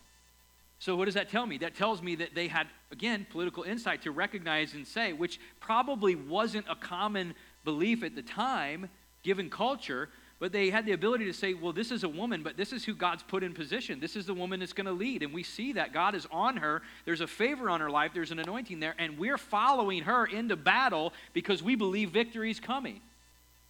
So, 0.79 0.95
what 0.95 1.05
does 1.05 1.13
that 1.13 1.29
tell 1.29 1.45
me? 1.45 1.59
That 1.59 1.75
tells 1.75 2.01
me 2.01 2.15
that 2.15 2.33
they 2.33 2.47
had, 2.47 2.65
again, 2.91 3.27
political 3.29 3.61
insight 3.61 4.01
to 4.01 4.11
recognize 4.11 4.73
and 4.73 4.87
say, 4.87 5.13
which 5.13 5.39
probably 5.59 6.15
wasn't 6.15 6.65
a 6.67 6.75
common 6.75 7.35
belief 7.65 8.03
at 8.03 8.15
the 8.15 8.21
time, 8.21 8.89
given 9.23 9.49
culture, 9.49 10.09
but 10.39 10.51
they 10.51 10.69
had 10.69 10.85
the 10.85 10.91
ability 10.91 11.25
to 11.25 11.33
say, 11.33 11.53
well, 11.53 11.71
this 11.71 11.91
is 11.91 12.03
a 12.03 12.09
woman, 12.09 12.43
but 12.43 12.57
this 12.57 12.73
is 12.73 12.83
who 12.83 12.93
God's 12.93 13.23
put 13.23 13.41
in 13.41 13.53
position. 13.53 13.99
This 13.99 14.15
is 14.15 14.25
the 14.25 14.33
woman 14.33 14.59
that's 14.59 14.73
going 14.73 14.85
to 14.85 14.91
lead. 14.91 15.23
And 15.23 15.33
we 15.33 15.43
see 15.43 15.73
that 15.73 15.93
God 15.93 16.13
is 16.13 16.27
on 16.29 16.57
her. 16.57 16.81
There's 17.05 17.21
a 17.21 17.27
favor 17.27 17.69
on 17.69 17.79
her 17.79 17.89
life, 17.89 18.11
there's 18.13 18.31
an 18.31 18.39
anointing 18.39 18.79
there, 18.79 18.95
and 18.99 19.17
we're 19.17 19.37
following 19.37 20.03
her 20.03 20.25
into 20.25 20.55
battle 20.55 21.13
because 21.33 21.63
we 21.63 21.75
believe 21.75 22.11
victory 22.11 22.51
is 22.51 22.59
coming. 22.59 23.01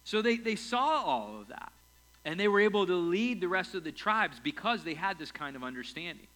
So, 0.04 0.22
they, 0.22 0.36
they 0.36 0.56
saw 0.56 1.02
all 1.02 1.40
of 1.40 1.48
that. 1.48 1.72
And 2.24 2.38
they 2.38 2.48
were 2.48 2.60
able 2.60 2.86
to 2.86 2.94
lead 2.94 3.40
the 3.40 3.48
rest 3.48 3.76
of 3.76 3.84
the 3.84 3.92
tribes 3.92 4.40
because 4.42 4.82
they 4.82 4.94
had 4.94 5.18
this 5.18 5.30
kind 5.30 5.54
of 5.54 5.62
understanding. 5.62 6.26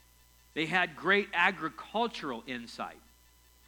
They 0.54 0.66
had 0.66 0.94
great 0.94 1.28
agricultural 1.34 2.44
insight. 2.46 2.98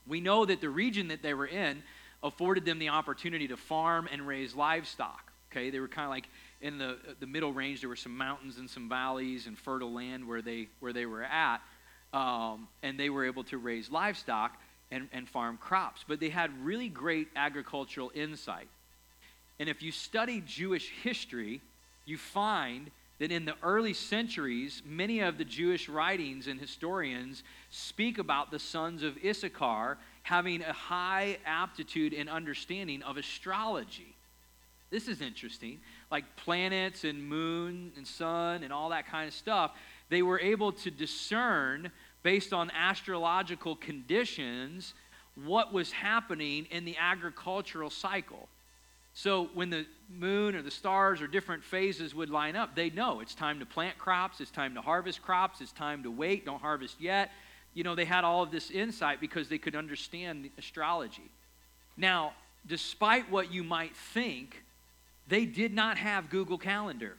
We 0.07 0.21
know 0.21 0.45
that 0.45 0.61
the 0.61 0.69
region 0.69 1.09
that 1.09 1.23
they 1.23 1.35
were 1.35 1.47
in 1.47 1.83
afforded 2.23 2.65
them 2.65 2.79
the 2.79 2.89
opportunity 2.89 3.49
to 3.49 3.57
farm 3.57 4.09
and 4.11 4.27
raise 4.27 4.55
livestock. 4.55 5.33
Okay, 5.51 5.71
they 5.71 5.81
were 5.81 5.89
kind 5.89 6.05
of 6.07 6.11
like 6.11 6.29
in 6.61 6.79
the, 6.79 6.97
the 7.21 7.27
middle 7.27 7.53
range. 7.53 7.81
There 7.81 7.89
were 7.89 7.97
some 7.97 8.17
mountains 8.17 8.59
and 8.59 8.71
some 8.71 8.89
valleys 8.89 9.47
and 9.47 9.59
fertile 9.59 9.93
land 9.93 10.27
where 10.27 10.41
they 10.41 10.69
where 10.81 10.93
they 10.93 11.05
were 11.05 11.25
at, 11.25 11.61
um, 12.13 12.69
and 12.83 12.99
they 12.99 13.11
were 13.11 13.27
able 13.27 13.45
to 13.45 13.59
raise 13.59 13.91
livestock 13.91 14.57
and, 14.91 15.09
and 15.13 15.29
farm 15.29 15.59
crops. 15.59 16.05
But 16.07 16.21
they 16.21 16.31
had 16.31 16.51
really 16.65 16.89
great 16.89 17.29
agricultural 17.37 18.13
insight. 18.15 18.69
And 19.61 19.69
if 19.69 19.83
you 19.83 19.93
study 19.93 20.43
Jewish 20.47 20.91
history, 21.03 21.61
you 22.07 22.17
find 22.17 22.91
that 23.19 23.31
in 23.31 23.45
the 23.45 23.55
early 23.63 23.93
centuries, 23.93 24.83
many 24.85 25.21
of 25.21 25.39
the 25.39 25.45
Jewish 25.45 25.89
writings 25.89 26.49
and 26.49 26.59
historians 26.59 27.45
speak 27.71 28.19
about 28.19 28.51
the 28.51 28.59
sons 28.59 29.03
of 29.03 29.17
Issachar 29.25 29.99
having 30.23 30.63
a 30.63 30.73
high 30.73 31.39
aptitude 31.45 32.13
and 32.13 32.29
understanding 32.29 33.03
of 33.03 33.17
astrology. 33.17 34.15
This 34.91 35.09
is 35.09 35.21
interesting. 35.21 35.81
Like 36.11 36.25
planets 36.37 37.05
and 37.05 37.27
moon 37.27 37.93
and 37.97 38.07
sun 38.07 38.63
and 38.63 38.73
all 38.73 38.91
that 38.91 39.09
kind 39.09 39.27
of 39.27 39.35
stuff, 39.35 39.73
they 40.11 40.23
were 40.23 40.39
able 40.39 40.73
to 40.73 40.91
discern 40.91 41.91
based 42.23 42.53
on 42.53 42.71
astrological 42.71 43.75
conditions 43.75 44.95
what 45.35 45.73
was 45.73 45.91
happening 45.91 46.67
in 46.71 46.85
the 46.85 46.97
agricultural 46.99 47.91
cycle. 47.91 48.49
So 49.15 49.51
when 49.55 49.71
the 49.71 49.87
moon 50.11 50.55
or 50.55 50.63
the 50.63 50.71
stars 50.71 51.21
or 51.21 51.27
different 51.27 51.65
phases 51.65 52.15
would 52.15 52.31
line 52.31 52.57
up, 52.57 52.75
they 52.75 52.91
know 52.91 53.21
it's 53.21 53.35
time 53.35 53.59
to 53.61 53.67
plant 53.67 53.99
crops, 53.99 54.41
it's 54.41 54.51
time 54.51 54.75
to 54.75 54.81
harvest 54.81 55.23
crops, 55.23 55.61
it's 55.61 55.73
time 55.73 56.03
to 56.03 56.11
wait, 56.11 56.47
don't 56.47 56.61
harvest 56.61 57.01
yet. 57.01 57.31
You 57.75 57.85
know, 57.85 57.95
they 57.95 58.05
had 58.05 58.25
all 58.25 58.43
of 58.43 58.51
this 58.51 58.71
insight 58.71 59.21
because 59.21 59.49
they 59.49 59.59
could 59.59 59.75
understand 59.75 60.51
astrology. 60.59 61.31
Now, 61.97 62.33
despite 62.67 63.31
what 63.31 63.53
you 63.53 63.63
might 63.65 63.97
think, 63.97 64.63
they 65.29 65.47
did 65.47 65.73
not 65.73 65.99
have 65.99 66.31
Google 66.31 66.59
Calendar. 66.59 67.17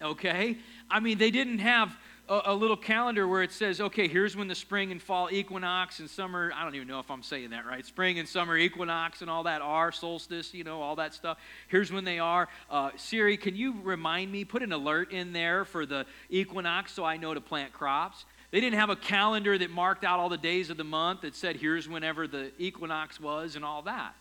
Okay? 0.00 0.56
I 0.90 1.00
mean, 1.00 1.18
they 1.18 1.30
didn't 1.30 1.58
have 1.58 1.96
a, 2.28 2.42
a, 2.46 2.54
little 2.54 2.76
calendar 2.76 3.26
where 3.26 3.42
it 3.42 3.52
says, 3.52 3.80
okay, 3.80 4.06
here's 4.06 4.36
when 4.36 4.48
the 4.48 4.54
spring 4.54 4.92
and 4.92 5.00
fall 5.00 5.28
equinox 5.30 5.98
and 5.98 6.08
summer, 6.08 6.52
I 6.54 6.62
don't 6.62 6.74
even 6.74 6.86
know 6.86 7.00
if 7.00 7.10
I'm 7.10 7.22
saying 7.22 7.50
that 7.50 7.66
right, 7.66 7.84
spring 7.84 8.18
and 8.18 8.28
summer 8.28 8.56
equinox 8.56 9.22
and 9.22 9.30
all 9.30 9.44
that 9.44 9.62
are, 9.62 9.90
solstice, 9.90 10.54
you 10.54 10.62
know, 10.62 10.80
all 10.80 10.96
that 10.96 11.14
stuff. 11.14 11.38
Here's 11.68 11.90
when 11.90 12.04
they 12.04 12.18
are. 12.18 12.48
Uh, 12.70 12.90
Siri, 12.96 13.36
can 13.36 13.56
you 13.56 13.74
remind 13.82 14.30
me, 14.30 14.44
put 14.44 14.62
an 14.62 14.72
alert 14.72 15.12
in 15.12 15.32
there 15.32 15.64
for 15.64 15.86
the 15.86 16.06
equinox 16.28 16.92
so 16.92 17.04
I 17.04 17.16
know 17.16 17.34
to 17.34 17.40
plant 17.40 17.72
crops? 17.72 18.24
They 18.50 18.60
didn't 18.60 18.78
have 18.78 18.90
a 18.90 18.96
calendar 18.96 19.58
that 19.58 19.70
marked 19.70 20.04
out 20.04 20.20
all 20.20 20.28
the 20.28 20.38
days 20.38 20.70
of 20.70 20.76
the 20.76 20.84
month 20.84 21.20
that 21.20 21.34
said, 21.34 21.56
here's 21.56 21.88
whenever 21.88 22.26
the 22.26 22.50
equinox 22.58 23.20
was 23.20 23.56
and 23.56 23.64
all 23.64 23.82
that. 23.82 24.14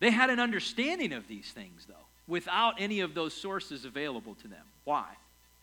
They 0.00 0.10
had 0.10 0.30
an 0.30 0.38
understanding 0.38 1.12
of 1.12 1.26
these 1.28 1.50
things, 1.50 1.86
though, 1.88 1.94
without 2.26 2.74
any 2.78 3.00
of 3.00 3.14
those 3.14 3.32
sources 3.32 3.84
available 3.84 4.34
to 4.42 4.48
them. 4.48 4.64
Why? 4.84 5.06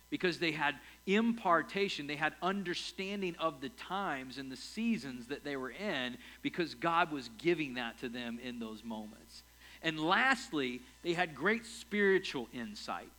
Because 0.09 0.39
they 0.39 0.51
had 0.51 0.75
impartation. 1.05 2.07
They 2.07 2.15
had 2.15 2.33
understanding 2.41 3.35
of 3.39 3.61
the 3.61 3.69
times 3.69 4.39
and 4.39 4.51
the 4.51 4.57
seasons 4.57 5.27
that 5.27 5.43
they 5.43 5.55
were 5.55 5.69
in 5.69 6.17
because 6.41 6.73
God 6.73 7.11
was 7.11 7.29
giving 7.37 7.75
that 7.75 7.99
to 7.99 8.09
them 8.09 8.39
in 8.43 8.59
those 8.59 8.83
moments. 8.83 9.43
And 9.83 9.99
lastly, 9.99 10.81
they 11.03 11.13
had 11.13 11.35
great 11.35 11.65
spiritual 11.67 12.49
insight, 12.51 13.09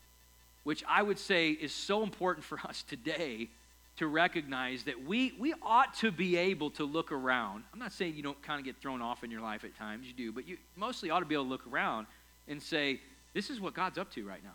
which 0.65 0.83
I 0.89 1.03
would 1.03 1.21
say 1.21 1.51
is 1.51 1.73
so 1.73 2.03
important 2.03 2.45
for 2.45 2.59
us 2.59 2.83
today 2.89 3.49
to 3.97 4.07
recognize 4.07 4.85
that 4.85 5.05
we, 5.05 5.33
we 5.39 5.55
ought 5.63 5.95
to 5.95 6.11
be 6.11 6.37
able 6.37 6.71
to 6.71 6.85
look 6.85 7.13
around. 7.13 7.65
I'm 7.73 7.79
not 7.79 7.93
saying 7.93 8.15
you 8.15 8.23
don't 8.23 8.41
kind 8.43 8.59
of 8.59 8.65
get 8.65 8.77
thrown 8.77 9.01
off 9.01 9.25
in 9.25 9.31
your 9.31 9.41
life 9.41 9.65
at 9.65 9.77
times, 9.77 10.07
you 10.07 10.13
do, 10.13 10.33
but 10.33 10.47
you 10.47 10.59
mostly 10.77 11.11
ought 11.11 11.21
to 11.21 11.27
be 11.27 11.35
able 11.35 11.45
to 11.45 11.51
look 11.51 11.67
around 11.71 12.07
and 12.47 12.63
say, 12.63 13.01
this 13.33 13.51
is 13.51 13.61
what 13.61 13.75
God's 13.75 13.99
up 13.99 14.11
to 14.13 14.27
right 14.27 14.43
now. 14.45 14.55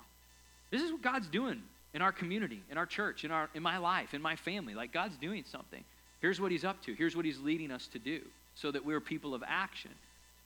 This 0.70 0.82
is 0.82 0.92
what 0.92 1.02
God's 1.02 1.28
doing 1.28 1.62
in 1.94 2.02
our 2.02 2.12
community, 2.12 2.64
in 2.72 2.78
our 2.78 2.86
church, 2.86 3.26
in, 3.26 3.32
our, 3.32 3.50
in 3.54 3.62
my 3.62 3.78
life, 3.78 4.14
in 4.14 4.22
my 4.22 4.36
family. 4.36 4.74
Like 4.74 4.94
God's 4.94 5.18
doing 5.18 5.44
something. 5.46 5.84
Here's 6.22 6.40
what 6.40 6.52
He's 6.52 6.64
up 6.64 6.82
to. 6.86 6.94
Here's 6.94 7.16
what 7.16 7.26
He's 7.26 7.40
leading 7.40 7.72
us 7.72 7.88
to 7.88 8.00
do 8.00 8.22
so 8.56 8.72
that 8.72 8.86
we're 8.86 9.02
people 9.02 9.34
of 9.34 9.44
action. 9.46 9.92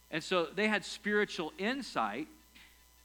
And 0.09 0.23
so 0.23 0.47
they 0.55 0.67
had 0.67 0.85
spiritual 0.85 1.51
insight 1.57 2.27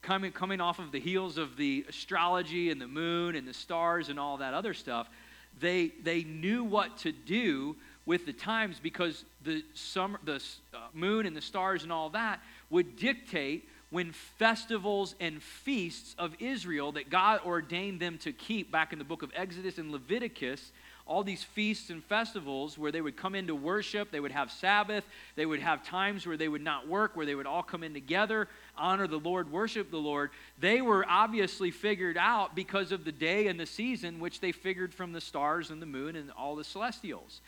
coming, 0.02 0.32
coming 0.32 0.60
off 0.60 0.78
of 0.78 0.92
the 0.92 1.00
heels 1.00 1.38
of 1.38 1.56
the 1.56 1.84
astrology 1.88 2.70
and 2.70 2.80
the 2.80 2.86
moon 2.86 3.34
and 3.34 3.46
the 3.46 3.54
stars 3.54 4.08
and 4.08 4.18
all 4.18 4.38
that 4.38 4.54
other 4.54 4.74
stuff. 4.74 5.08
They, 5.58 5.92
they 6.02 6.22
knew 6.22 6.64
what 6.64 6.98
to 6.98 7.12
do 7.12 7.76
with 8.06 8.26
the 8.26 8.32
times 8.32 8.80
because 8.82 9.24
the, 9.44 9.62
summer, 9.74 10.18
the 10.24 10.42
uh, 10.74 10.78
moon 10.94 11.26
and 11.26 11.36
the 11.36 11.42
stars 11.42 11.82
and 11.82 11.92
all 11.92 12.10
that 12.10 12.40
would 12.70 12.96
dictate 12.96 13.68
when 13.90 14.12
festivals 14.12 15.14
and 15.20 15.42
feasts 15.42 16.14
of 16.18 16.34
Israel 16.38 16.92
that 16.92 17.10
God 17.10 17.40
ordained 17.44 18.00
them 18.00 18.18
to 18.18 18.32
keep 18.32 18.70
back 18.70 18.92
in 18.92 18.98
the 18.98 19.04
book 19.04 19.22
of 19.22 19.30
Exodus 19.34 19.78
and 19.78 19.90
Leviticus, 19.90 20.72
all 21.10 21.24
these 21.24 21.42
feasts 21.42 21.90
and 21.90 22.04
festivals 22.04 22.78
where 22.78 22.92
they 22.92 23.00
would 23.00 23.16
come 23.16 23.34
in 23.34 23.48
to 23.48 23.54
worship, 23.54 24.12
they 24.12 24.20
would 24.20 24.30
have 24.30 24.48
Sabbath, 24.48 25.02
they 25.34 25.44
would 25.44 25.58
have 25.58 25.84
times 25.84 26.24
where 26.24 26.36
they 26.36 26.46
would 26.46 26.62
not 26.62 26.86
work, 26.86 27.16
where 27.16 27.26
they 27.26 27.34
would 27.34 27.48
all 27.48 27.64
come 27.64 27.82
in 27.82 27.92
together, 27.92 28.46
honor 28.78 29.08
the 29.08 29.18
Lord, 29.18 29.50
worship 29.50 29.90
the 29.90 29.96
Lord. 29.96 30.30
They 30.60 30.80
were 30.80 31.04
obviously 31.08 31.72
figured 31.72 32.16
out 32.16 32.54
because 32.54 32.92
of 32.92 33.04
the 33.04 33.10
day 33.10 33.48
and 33.48 33.58
the 33.58 33.66
season, 33.66 34.20
which 34.20 34.38
they 34.38 34.52
figured 34.52 34.94
from 34.94 35.12
the 35.12 35.20
stars 35.20 35.72
and 35.72 35.82
the 35.82 35.86
moon 35.86 36.14
and 36.14 36.30
all 36.30 36.54
the 36.54 36.62
celestials. 36.62 37.40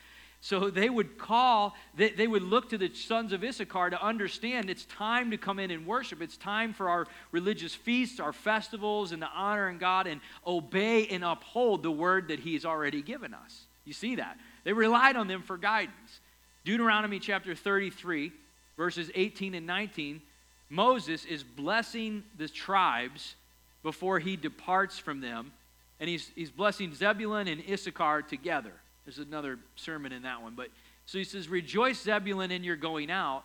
So 0.45 0.71
they 0.71 0.91
would 0.91 1.19
call, 1.19 1.77
they, 1.95 2.11
they 2.11 2.27
would 2.27 2.43
look 2.43 2.71
to 2.71 2.79
the 2.79 2.93
sons 2.93 3.33
of 3.33 3.45
Issachar 3.45 3.91
to 3.91 4.05
understand 4.05 4.71
it's 4.71 4.85
time 4.87 5.31
to 5.31 5.37
come 5.39 5.61
in 5.61 5.71
and 5.71 5.87
worship. 5.87 6.21
It's 6.21 6.37
time 6.37 6.73
for 6.73 6.89
our 6.89 7.07
religious 7.31 7.77
feasts, 7.77 8.19
our 8.19 8.33
festivals, 8.33 9.13
and 9.13 9.23
to 9.23 9.29
honor 9.33 9.69
in 9.69 9.79
God 9.79 10.09
and 10.09 10.21
obey 10.45 11.07
and 11.07 11.23
uphold 11.23 11.85
the 11.85 11.93
word 11.93 12.27
that 12.29 12.41
He's 12.41 12.65
already 12.65 13.03
given 13.03 13.35
us. 13.35 13.67
You 13.85 13.93
see 13.93 14.17
that? 14.17 14.37
They 14.65 14.73
relied 14.73 15.15
on 15.15 15.29
them 15.29 15.43
for 15.43 15.57
guidance. 15.57 16.19
Deuteronomy 16.65 17.21
chapter 17.21 17.55
33, 17.55 18.33
verses 18.77 19.13
18 19.15 19.55
and 19.55 19.67
19, 19.67 20.21
Moses 20.69 21.25
is 21.25 21.45
blessing 21.45 22.25
the 22.37 22.49
tribes 22.49 23.37
before 23.85 24.19
he 24.19 24.37
departs 24.37 24.99
from 24.99 25.21
them, 25.21 25.53
and 26.01 26.11
he's, 26.11 26.33
he's 26.35 26.51
blessing 26.51 26.93
Zebulun 26.95 27.47
and 27.47 27.63
Issachar 27.71 28.23
together. 28.23 28.73
There's 29.05 29.19
another 29.19 29.59
sermon 29.77 30.13
in 30.13 30.23
that 30.23 30.43
one. 30.43 30.55
But 30.55 30.69
so 31.07 31.19
he 31.19 31.25
says, 31.25 31.49
Rejoice, 31.49 32.03
Zebulun, 32.03 32.51
in 32.51 32.65
your 32.65 32.77
going 32.77 33.11
out, 33.11 33.45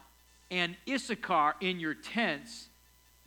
and 0.52 0.76
Issachar 0.88 1.56
in 1.62 1.80
your 1.80 1.94
tents. 1.94 2.68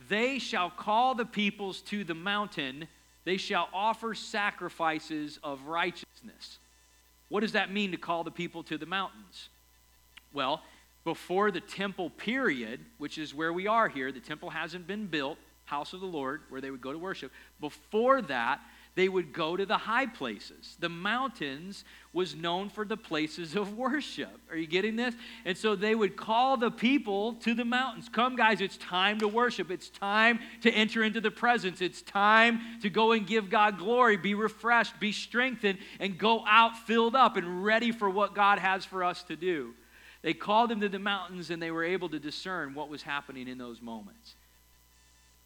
They 0.09 0.39
shall 0.39 0.69
call 0.69 1.15
the 1.15 1.25
peoples 1.25 1.81
to 1.83 2.03
the 2.03 2.15
mountain, 2.15 2.87
they 3.23 3.37
shall 3.37 3.69
offer 3.73 4.15
sacrifices 4.15 5.39
of 5.43 5.67
righteousness. 5.67 6.57
What 7.29 7.41
does 7.41 7.51
that 7.53 7.71
mean 7.71 7.91
to 7.91 7.97
call 7.97 8.23
the 8.23 8.31
people 8.31 8.63
to 8.63 8.77
the 8.77 8.85
mountains? 8.85 9.49
Well, 10.33 10.61
before 11.03 11.51
the 11.51 11.61
temple 11.61 12.09
period, 12.09 12.81
which 12.97 13.17
is 13.17 13.33
where 13.33 13.53
we 13.53 13.67
are 13.67 13.89
here, 13.89 14.11
the 14.11 14.19
temple 14.19 14.49
hasn't 14.49 14.87
been 14.87 15.07
built, 15.07 15.37
house 15.65 15.93
of 15.93 16.01
the 16.01 16.07
Lord, 16.07 16.41
where 16.49 16.61
they 16.61 16.71
would 16.71 16.81
go 16.81 16.91
to 16.91 16.97
worship. 16.97 17.31
Before 17.59 18.21
that, 18.23 18.59
they 18.95 19.07
would 19.07 19.31
go 19.31 19.55
to 19.55 19.65
the 19.65 19.77
high 19.77 20.05
places. 20.05 20.75
The 20.79 20.89
mountains 20.89 21.85
was 22.11 22.35
known 22.35 22.67
for 22.67 22.83
the 22.83 22.97
places 22.97 23.55
of 23.55 23.77
worship. 23.77 24.37
Are 24.49 24.57
you 24.57 24.67
getting 24.67 24.97
this? 24.97 25.15
And 25.45 25.57
so 25.57 25.75
they 25.75 25.95
would 25.95 26.17
call 26.17 26.57
the 26.57 26.69
people 26.71 27.33
to 27.35 27.53
the 27.53 27.63
mountains. 27.63 28.09
Come, 28.09 28.35
guys, 28.35 28.59
it's 28.59 28.75
time 28.75 29.19
to 29.19 29.29
worship. 29.29 29.71
It's 29.71 29.89
time 29.89 30.39
to 30.61 30.71
enter 30.71 31.03
into 31.03 31.21
the 31.21 31.31
presence. 31.31 31.79
It's 31.81 32.01
time 32.01 32.59
to 32.81 32.89
go 32.89 33.13
and 33.13 33.25
give 33.25 33.49
God 33.49 33.77
glory, 33.77 34.17
be 34.17 34.33
refreshed, 34.33 34.99
be 34.99 35.13
strengthened, 35.13 35.79
and 36.01 36.17
go 36.17 36.43
out 36.45 36.77
filled 36.79 37.15
up 37.15 37.37
and 37.37 37.63
ready 37.63 37.93
for 37.93 38.09
what 38.09 38.35
God 38.35 38.59
has 38.59 38.83
for 38.83 39.05
us 39.05 39.23
to 39.23 39.37
do. 39.37 39.73
They 40.21 40.33
called 40.33 40.69
them 40.69 40.81
to 40.81 40.89
the 40.89 40.99
mountains 40.99 41.49
and 41.49 41.61
they 41.61 41.71
were 41.71 41.85
able 41.85 42.09
to 42.09 42.19
discern 42.19 42.73
what 42.73 42.89
was 42.89 43.03
happening 43.03 43.47
in 43.47 43.57
those 43.57 43.81
moments. 43.81 44.35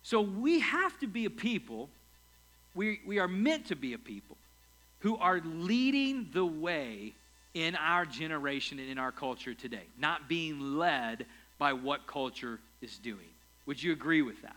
So 0.02 0.20
we 0.22 0.62
have 0.62 1.00
to 1.00 1.08
be 1.08 1.26
a 1.26 1.30
people 1.30 1.90
we, 2.76 3.00
we 3.06 3.20
are 3.20 3.28
meant 3.28 3.68
to 3.68 3.76
be 3.76 3.94
a 3.94 3.98
people 3.98 4.38
who 5.00 5.18
are 5.18 5.42
leading 5.44 6.30
the 6.34 6.46
way 6.46 7.14
in 7.54 7.76
our 7.76 8.06
generation 8.06 8.80
and 8.80 8.90
in 8.90 8.98
our 8.98 9.12
culture 9.12 9.54
today, 9.54 9.84
not 9.98 10.28
being 10.28 10.78
led 10.78 11.26
by 11.58 11.74
what 11.74 12.06
culture 12.06 12.60
is 12.82 12.98
doing. 12.98 13.30
Would 13.66 13.82
you 13.82 13.94
agree 13.94 14.22
with 14.22 14.42
that? 14.42 14.56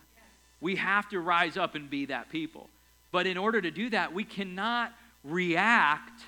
We 0.60 0.76
have 0.76 1.08
to 1.10 1.20
rise 1.20 1.56
up 1.56 1.76
and 1.76 1.88
be 1.88 2.06
that 2.06 2.28
people. 2.30 2.68
But 3.12 3.26
in 3.26 3.38
order 3.38 3.60
to 3.60 3.70
do 3.70 3.88
that, 3.90 4.12
we 4.12 4.24
cannot 4.24 4.92
react 5.22 6.22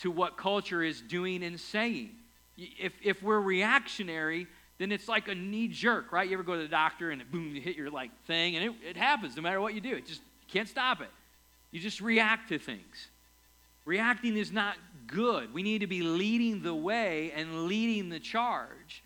to 0.00 0.10
what 0.10 0.36
culture 0.36 0.82
is 0.82 1.00
doing 1.00 1.42
and 1.44 1.58
saying. 1.58 2.10
If, 2.56 2.92
if 3.02 3.22
we're 3.22 3.40
reactionary, 3.40 4.48
then 4.78 4.90
it's 4.90 5.08
like 5.08 5.28
a 5.28 5.34
knee 5.34 5.68
jerk, 5.68 6.12
right? 6.12 6.26
You 6.26 6.34
ever 6.34 6.42
go 6.42 6.56
to 6.56 6.62
the 6.62 6.68
doctor 6.68 7.10
and 7.10 7.22
boom, 7.30 7.54
you 7.54 7.60
hit 7.60 7.76
your 7.76 7.90
like 7.90 8.10
thing, 8.26 8.56
and 8.56 8.64
it, 8.64 8.72
it 8.90 8.96
happens 8.96 9.36
no 9.36 9.42
matter 9.42 9.60
what 9.60 9.74
you 9.74 9.80
do. 9.80 9.94
It 9.96 10.06
just 10.06 10.20
you 10.20 10.52
can't 10.52 10.68
stop 10.68 11.00
it. 11.00 11.08
You 11.70 11.80
just 11.80 12.00
react 12.00 12.48
to 12.48 12.58
things. 12.58 13.08
Reacting 13.84 14.36
is 14.36 14.52
not 14.52 14.76
good. 15.06 15.52
We 15.52 15.62
need 15.62 15.80
to 15.80 15.86
be 15.86 16.02
leading 16.02 16.62
the 16.62 16.74
way 16.74 17.32
and 17.34 17.64
leading 17.64 18.08
the 18.08 18.20
charge. 18.20 19.02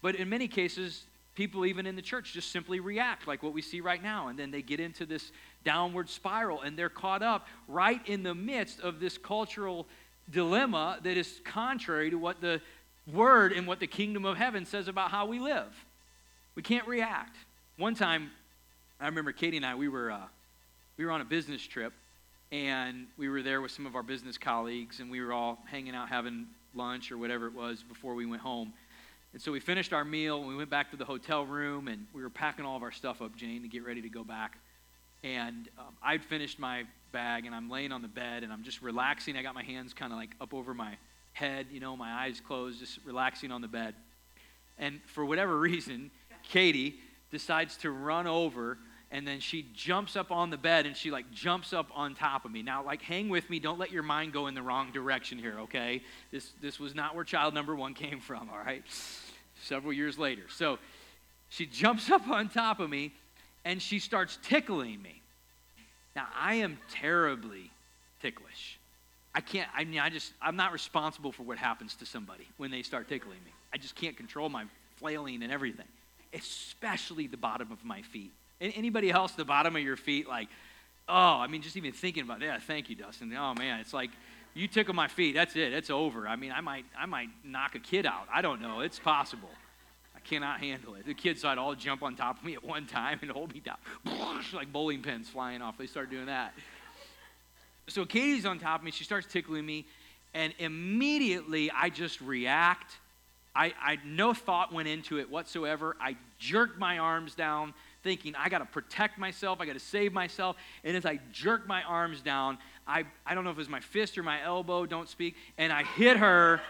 But 0.00 0.16
in 0.16 0.28
many 0.28 0.48
cases, 0.48 1.04
people, 1.34 1.66
even 1.66 1.86
in 1.86 1.96
the 1.96 2.02
church, 2.02 2.32
just 2.32 2.50
simply 2.50 2.80
react 2.80 3.26
like 3.26 3.42
what 3.42 3.52
we 3.52 3.62
see 3.62 3.80
right 3.80 4.02
now. 4.02 4.28
And 4.28 4.38
then 4.38 4.50
they 4.50 4.62
get 4.62 4.80
into 4.80 5.06
this 5.06 5.32
downward 5.64 6.08
spiral 6.08 6.62
and 6.62 6.78
they're 6.78 6.88
caught 6.88 7.22
up 7.22 7.46
right 7.68 8.00
in 8.08 8.22
the 8.22 8.34
midst 8.34 8.80
of 8.80 9.00
this 9.00 9.16
cultural 9.18 9.86
dilemma 10.30 10.98
that 11.02 11.16
is 11.16 11.40
contrary 11.44 12.10
to 12.10 12.16
what 12.16 12.40
the 12.40 12.60
word 13.12 13.52
and 13.52 13.66
what 13.66 13.80
the 13.80 13.86
kingdom 13.86 14.24
of 14.24 14.36
heaven 14.36 14.64
says 14.64 14.88
about 14.88 15.10
how 15.10 15.26
we 15.26 15.38
live. 15.38 15.72
We 16.54 16.62
can't 16.62 16.86
react. 16.86 17.36
One 17.76 17.94
time, 17.94 18.30
I 19.00 19.06
remember 19.06 19.32
Katie 19.32 19.56
and 19.56 19.66
I, 19.66 19.74
we 19.74 19.88
were, 19.88 20.10
uh, 20.10 20.20
we 20.96 21.04
were 21.04 21.10
on 21.10 21.20
a 21.20 21.24
business 21.24 21.62
trip 21.62 21.92
and 22.52 23.06
we 23.16 23.30
were 23.30 23.42
there 23.42 23.62
with 23.62 23.70
some 23.70 23.86
of 23.86 23.96
our 23.96 24.02
business 24.02 24.36
colleagues, 24.36 25.00
and 25.00 25.10
we 25.10 25.22
were 25.22 25.32
all 25.32 25.58
hanging 25.64 25.94
out 25.94 26.10
having 26.10 26.46
lunch 26.74 27.10
or 27.10 27.16
whatever 27.16 27.46
it 27.46 27.54
was 27.54 27.82
before 27.82 28.14
we 28.14 28.26
went 28.26 28.42
home. 28.42 28.74
And 29.32 29.40
so 29.40 29.50
we 29.50 29.58
finished 29.58 29.94
our 29.94 30.04
meal, 30.04 30.36
and 30.36 30.46
we 30.46 30.54
went 30.54 30.68
back 30.68 30.90
to 30.90 30.98
the 30.98 31.04
hotel 31.06 31.46
room, 31.46 31.88
and 31.88 32.06
we 32.12 32.22
were 32.22 32.28
packing 32.28 32.66
all 32.66 32.76
of 32.76 32.82
our 32.82 32.92
stuff 32.92 33.22
up, 33.22 33.34
Jane, 33.36 33.62
to 33.62 33.68
get 33.68 33.86
ready 33.86 34.02
to 34.02 34.10
go 34.10 34.22
back. 34.22 34.58
And 35.24 35.68
um, 35.78 35.96
I'd 36.02 36.22
finished 36.22 36.58
my 36.58 36.84
bag, 37.10 37.46
and 37.46 37.54
I'm 37.54 37.70
laying 37.70 37.90
on 37.90 38.02
the 38.02 38.08
bed, 38.08 38.42
and 38.42 38.52
I'm 38.52 38.62
just 38.62 38.82
relaxing. 38.82 39.34
I 39.38 39.42
got 39.42 39.54
my 39.54 39.64
hands 39.64 39.94
kind 39.94 40.12
of 40.12 40.18
like 40.18 40.32
up 40.38 40.52
over 40.52 40.74
my 40.74 40.98
head, 41.32 41.68
you 41.72 41.80
know, 41.80 41.96
my 41.96 42.12
eyes 42.12 42.42
closed, 42.46 42.80
just 42.80 42.98
relaxing 43.06 43.50
on 43.50 43.62
the 43.62 43.68
bed. 43.68 43.94
And 44.78 45.00
for 45.06 45.24
whatever 45.24 45.58
reason, 45.58 46.10
Katie 46.42 46.96
decides 47.30 47.78
to 47.78 47.90
run 47.90 48.26
over 48.26 48.76
and 49.12 49.28
then 49.28 49.40
she 49.40 49.66
jumps 49.74 50.16
up 50.16 50.32
on 50.32 50.48
the 50.48 50.56
bed 50.56 50.86
and 50.86 50.96
she 50.96 51.10
like 51.10 51.30
jumps 51.30 51.74
up 51.74 51.86
on 51.94 52.14
top 52.14 52.46
of 52.46 52.50
me. 52.50 52.62
Now 52.62 52.82
like 52.82 53.02
hang 53.02 53.28
with 53.28 53.48
me. 53.50 53.60
Don't 53.60 53.78
let 53.78 53.92
your 53.92 54.02
mind 54.02 54.32
go 54.32 54.46
in 54.46 54.54
the 54.54 54.62
wrong 54.62 54.90
direction 54.90 55.38
here 55.38 55.60
okay? 55.60 56.02
This 56.32 56.50
this 56.62 56.80
was 56.80 56.94
not 56.94 57.14
where 57.14 57.22
child 57.22 57.52
number 57.52 57.76
one 57.76 57.92
came 57.92 58.20
from 58.28 58.48
all 58.50 58.58
right? 58.58 58.82
Several 59.62 59.92
years 59.92 60.18
later. 60.18 60.42
So 60.48 60.78
she 61.50 61.66
jumps 61.66 62.10
up 62.10 62.26
on 62.26 62.48
top 62.48 62.80
of 62.80 62.88
me 62.88 63.12
and 63.66 63.80
she 63.80 63.98
starts 63.98 64.38
tickling 64.42 65.00
me. 65.02 65.20
Now 66.16 66.26
i 66.34 66.54
am 66.54 66.78
terribly 66.90 67.70
ticklish. 68.22 68.78
I 69.34 69.42
can't 69.42 69.68
i 69.76 69.84
mean 69.84 70.00
i 70.00 70.08
just 70.08 70.32
i'm 70.40 70.56
not 70.56 70.72
responsible 70.72 71.32
for 71.32 71.42
what 71.42 71.58
happens 71.58 71.94
to 71.96 72.06
somebody 72.06 72.48
when 72.56 72.70
they 72.70 72.82
start 72.82 73.08
tickling 73.10 73.38
me. 73.44 73.52
I 73.74 73.76
just 73.76 73.94
can't 73.94 74.16
control 74.16 74.48
my 74.48 74.64
flailing 74.96 75.42
and 75.42 75.52
everything 75.52 75.86
especially 76.34 77.26
the 77.26 77.36
bottom 77.36 77.70
of 77.70 77.84
my 77.84 78.00
feet 78.00 78.32
Anybody 78.62 79.10
else, 79.10 79.32
the 79.32 79.44
bottom 79.44 79.74
of 79.74 79.82
your 79.82 79.96
feet, 79.96 80.28
like, 80.28 80.48
oh, 81.08 81.14
I 81.14 81.48
mean, 81.48 81.62
just 81.62 81.76
even 81.76 81.92
thinking 81.92 82.22
about 82.22 82.42
it. 82.42 82.46
Yeah, 82.46 82.58
thank 82.58 82.88
you, 82.88 82.96
Dustin. 82.96 83.34
Oh, 83.36 83.54
man, 83.54 83.80
it's 83.80 83.92
like 83.92 84.10
you 84.54 84.68
tickle 84.68 84.94
my 84.94 85.08
feet. 85.08 85.34
That's 85.34 85.56
it. 85.56 85.72
It's 85.72 85.90
over. 85.90 86.28
I 86.28 86.36
mean, 86.36 86.52
I 86.52 86.60
might, 86.60 86.84
I 86.98 87.06
might 87.06 87.28
knock 87.44 87.74
a 87.74 87.78
kid 87.78 88.06
out. 88.06 88.28
I 88.32 88.40
don't 88.42 88.60
know. 88.60 88.80
It's 88.80 88.98
possible. 88.98 89.50
I 90.14 90.20
cannot 90.20 90.60
handle 90.60 90.94
it. 90.94 91.06
The 91.06 91.14
kids 91.14 91.42
would 91.44 91.58
all 91.58 91.74
jump 91.74 92.02
on 92.02 92.14
top 92.14 92.38
of 92.38 92.44
me 92.44 92.54
at 92.54 92.62
one 92.62 92.86
time 92.86 93.18
and 93.22 93.30
hold 93.30 93.52
me 93.52 93.60
down. 93.60 93.78
like 94.52 94.72
bowling 94.72 95.02
pins 95.02 95.28
flying 95.28 95.62
off. 95.62 95.78
They 95.78 95.86
start 95.86 96.10
doing 96.10 96.26
that. 96.26 96.54
So 97.88 98.04
Katie's 98.04 98.46
on 98.46 98.58
top 98.58 98.80
of 98.80 98.84
me. 98.84 98.90
She 98.90 99.04
starts 99.04 99.26
tickling 99.26 99.66
me. 99.66 99.86
And 100.34 100.54
immediately 100.58 101.70
I 101.70 101.90
just 101.90 102.20
react. 102.20 102.94
I, 103.54 103.74
I 103.80 103.98
no 104.04 104.32
thought 104.32 104.72
went 104.72 104.88
into 104.88 105.18
it 105.18 105.30
whatsoever. 105.30 105.96
I 106.00 106.16
jerked 106.38 106.78
my 106.78 106.98
arms 106.98 107.34
down 107.34 107.74
thinking, 108.02 108.34
I 108.36 108.48
got 108.48 108.58
to 108.58 108.64
protect 108.64 109.18
myself, 109.18 109.60
I 109.60 109.66
got 109.66 109.74
to 109.74 109.80
save 109.80 110.12
myself. 110.12 110.56
And 110.84 110.96
as 110.96 111.06
I 111.06 111.20
jerk 111.32 111.66
my 111.66 111.82
arms 111.82 112.20
down, 112.20 112.58
I, 112.86 113.04
I 113.24 113.34
don't 113.34 113.44
know 113.44 113.50
if 113.50 113.56
it 113.56 113.58
was 113.58 113.68
my 113.68 113.80
fist 113.80 114.18
or 114.18 114.22
my 114.22 114.42
elbow, 114.42 114.86
don't 114.86 115.08
speak, 115.08 115.36
and 115.58 115.72
I 115.72 115.84
hit 115.84 116.16
her. 116.16 116.60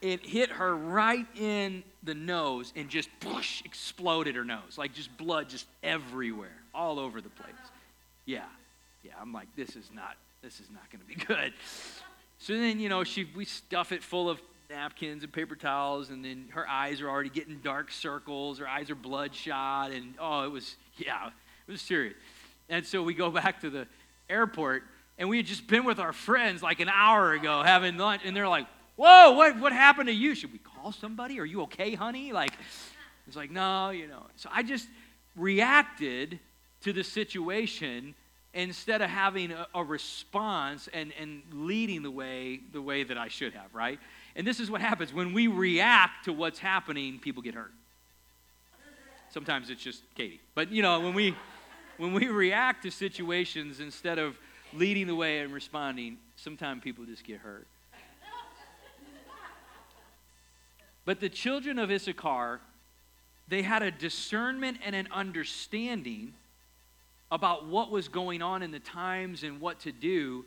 it 0.00 0.24
hit 0.24 0.50
her 0.50 0.76
right 0.76 1.26
in 1.36 1.82
the 2.02 2.14
nose 2.14 2.72
and 2.76 2.88
just 2.88 3.08
whoosh, 3.24 3.62
exploded 3.64 4.34
her 4.34 4.44
nose. 4.44 4.76
Like 4.76 4.92
just 4.92 5.16
blood 5.16 5.48
just 5.48 5.66
everywhere, 5.82 6.56
all 6.74 6.98
over 6.98 7.20
the 7.20 7.30
place. 7.30 7.52
Yeah, 8.26 8.44
yeah, 9.02 9.12
I'm 9.20 9.32
like, 9.32 9.48
this 9.56 9.76
is 9.76 9.90
not, 9.94 10.16
this 10.42 10.60
is 10.60 10.66
not 10.70 10.90
to 10.90 10.98
be 11.06 11.14
good. 11.26 11.52
So 12.38 12.52
then, 12.52 12.78
you 12.78 12.88
know, 12.88 13.04
she, 13.04 13.26
we 13.34 13.44
stuff 13.44 13.92
it 13.92 14.02
full 14.02 14.28
of 14.28 14.40
napkins 14.70 15.22
and 15.22 15.32
paper 15.32 15.56
towels, 15.56 16.10
and 16.10 16.24
then 16.24 16.46
her 16.50 16.68
eyes 16.68 17.00
are 17.00 17.08
already 17.08 17.30
getting 17.30 17.58
dark 17.58 17.90
circles. 17.90 18.58
Her 18.58 18.68
eyes 18.68 18.90
are 18.90 18.94
bloodshot, 18.94 19.92
and 19.92 20.14
oh, 20.18 20.44
it 20.44 20.50
was, 20.50 20.76
yeah, 20.96 21.28
it 21.66 21.70
was 21.70 21.80
serious. 21.80 22.14
And 22.68 22.86
so 22.86 23.02
we 23.02 23.14
go 23.14 23.30
back 23.30 23.60
to 23.60 23.70
the 23.70 23.86
airport, 24.28 24.84
and 25.18 25.28
we 25.28 25.36
had 25.36 25.46
just 25.46 25.66
been 25.66 25.84
with 25.84 25.98
our 25.98 26.12
friends 26.12 26.62
like 26.62 26.80
an 26.80 26.88
hour 26.88 27.32
ago 27.32 27.62
having 27.62 27.96
lunch, 27.96 28.22
and 28.24 28.36
they're 28.36 28.48
like, 28.48 28.66
Whoa, 28.96 29.32
what, 29.32 29.58
what 29.58 29.72
happened 29.72 30.06
to 30.06 30.14
you? 30.14 30.34
Should 30.34 30.52
we 30.52 30.58
call 30.58 30.92
somebody? 30.92 31.40
Are 31.40 31.44
you 31.44 31.62
okay, 31.62 31.94
honey? 31.94 32.32
Like, 32.32 32.52
it's 33.26 33.36
like, 33.36 33.50
no, 33.50 33.90
you 33.90 34.06
know. 34.06 34.26
So 34.36 34.48
I 34.52 34.62
just 34.62 34.86
reacted 35.34 36.38
to 36.82 36.92
the 36.92 37.02
situation 37.02 38.14
instead 38.52 39.02
of 39.02 39.10
having 39.10 39.50
a, 39.50 39.66
a 39.74 39.82
response 39.82 40.88
and, 40.92 41.12
and 41.18 41.42
leading 41.52 42.02
the 42.02 42.10
way 42.10 42.60
the 42.72 42.80
way 42.80 43.02
that 43.02 43.18
I 43.18 43.26
should 43.26 43.54
have, 43.54 43.74
right? 43.74 43.98
And 44.36 44.46
this 44.46 44.58
is 44.60 44.70
what 44.70 44.80
happens 44.80 45.12
when 45.12 45.32
we 45.32 45.46
react 45.46 46.24
to 46.24 46.32
what's 46.32 46.58
happening, 46.58 47.18
people 47.18 47.42
get 47.42 47.54
hurt. 47.54 47.72
Sometimes 49.30 49.70
it's 49.70 49.82
just 49.82 50.02
Katie. 50.14 50.40
But 50.54 50.70
you 50.70 50.82
know, 50.82 51.00
when 51.00 51.14
we 51.14 51.34
when 51.96 52.12
we 52.12 52.28
react 52.28 52.82
to 52.84 52.90
situations 52.90 53.80
instead 53.80 54.18
of 54.18 54.38
leading 54.72 55.06
the 55.06 55.14
way 55.14 55.40
and 55.40 55.52
responding, 55.52 56.18
sometimes 56.36 56.82
people 56.82 57.04
just 57.04 57.24
get 57.24 57.38
hurt. 57.38 57.66
But 61.04 61.20
the 61.20 61.28
children 61.28 61.78
of 61.78 61.90
Issachar, 61.90 62.60
they 63.48 63.62
had 63.62 63.82
a 63.82 63.90
discernment 63.90 64.78
and 64.84 64.96
an 64.96 65.08
understanding 65.12 66.32
about 67.30 67.66
what 67.66 67.90
was 67.90 68.08
going 68.08 68.40
on 68.40 68.62
in 68.62 68.70
the 68.70 68.78
times 68.78 69.42
and 69.42 69.60
what 69.60 69.80
to 69.80 69.92
do 69.92 70.44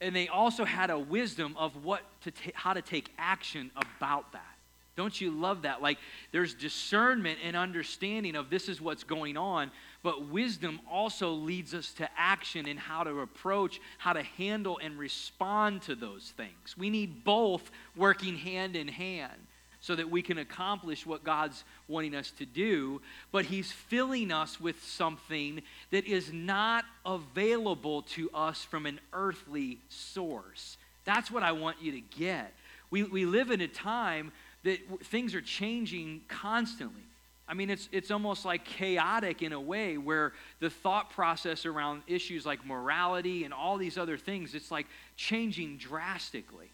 and 0.00 0.14
they 0.14 0.28
also 0.28 0.64
had 0.64 0.90
a 0.90 0.98
wisdom 0.98 1.54
of 1.56 1.84
what 1.84 2.02
to 2.22 2.30
ta- 2.30 2.50
how 2.54 2.72
to 2.72 2.82
take 2.82 3.10
action 3.18 3.70
about 3.76 4.32
that. 4.32 4.54
Don't 4.96 5.20
you 5.20 5.30
love 5.30 5.62
that? 5.62 5.80
Like 5.80 5.98
there's 6.32 6.54
discernment 6.54 7.38
and 7.44 7.56
understanding 7.56 8.34
of 8.34 8.50
this 8.50 8.68
is 8.68 8.80
what's 8.80 9.04
going 9.04 9.36
on, 9.36 9.70
but 10.02 10.28
wisdom 10.28 10.80
also 10.90 11.30
leads 11.30 11.72
us 11.72 11.92
to 11.94 12.08
action 12.16 12.66
in 12.66 12.76
how 12.76 13.04
to 13.04 13.20
approach, 13.20 13.80
how 13.98 14.12
to 14.12 14.22
handle 14.22 14.78
and 14.82 14.98
respond 14.98 15.82
to 15.82 15.94
those 15.94 16.32
things. 16.36 16.76
We 16.76 16.90
need 16.90 17.22
both 17.22 17.70
working 17.96 18.36
hand 18.36 18.74
in 18.74 18.88
hand 18.88 19.40
so 19.80 19.94
that 19.94 20.10
we 20.10 20.22
can 20.22 20.38
accomplish 20.38 21.06
what 21.06 21.24
God's 21.24 21.64
wanting 21.86 22.14
us 22.14 22.30
to 22.32 22.46
do, 22.46 23.00
but 23.30 23.44
He's 23.44 23.70
filling 23.70 24.32
us 24.32 24.60
with 24.60 24.82
something 24.84 25.62
that 25.90 26.04
is 26.06 26.32
not 26.32 26.84
available 27.06 28.02
to 28.02 28.30
us 28.34 28.64
from 28.64 28.86
an 28.86 29.00
earthly 29.12 29.78
source. 29.88 30.76
That's 31.04 31.30
what 31.30 31.42
I 31.42 31.52
want 31.52 31.80
you 31.80 31.92
to 31.92 32.00
get. 32.00 32.52
We, 32.90 33.02
we 33.04 33.24
live 33.24 33.50
in 33.50 33.60
a 33.60 33.68
time 33.68 34.32
that 34.64 34.78
things 35.04 35.34
are 35.34 35.40
changing 35.40 36.22
constantly. 36.28 37.02
I 37.48 37.54
mean, 37.54 37.70
it's, 37.70 37.88
it's 37.92 38.10
almost 38.10 38.44
like 38.44 38.64
chaotic 38.64 39.42
in 39.42 39.54
a 39.54 39.60
way 39.60 39.96
where 39.96 40.34
the 40.60 40.68
thought 40.68 41.10
process 41.10 41.64
around 41.64 42.02
issues 42.06 42.44
like 42.44 42.64
morality 42.66 43.44
and 43.44 43.54
all 43.54 43.78
these 43.78 43.96
other 43.96 44.18
things, 44.18 44.54
it's 44.54 44.70
like 44.70 44.86
changing 45.16 45.78
drastically. 45.78 46.68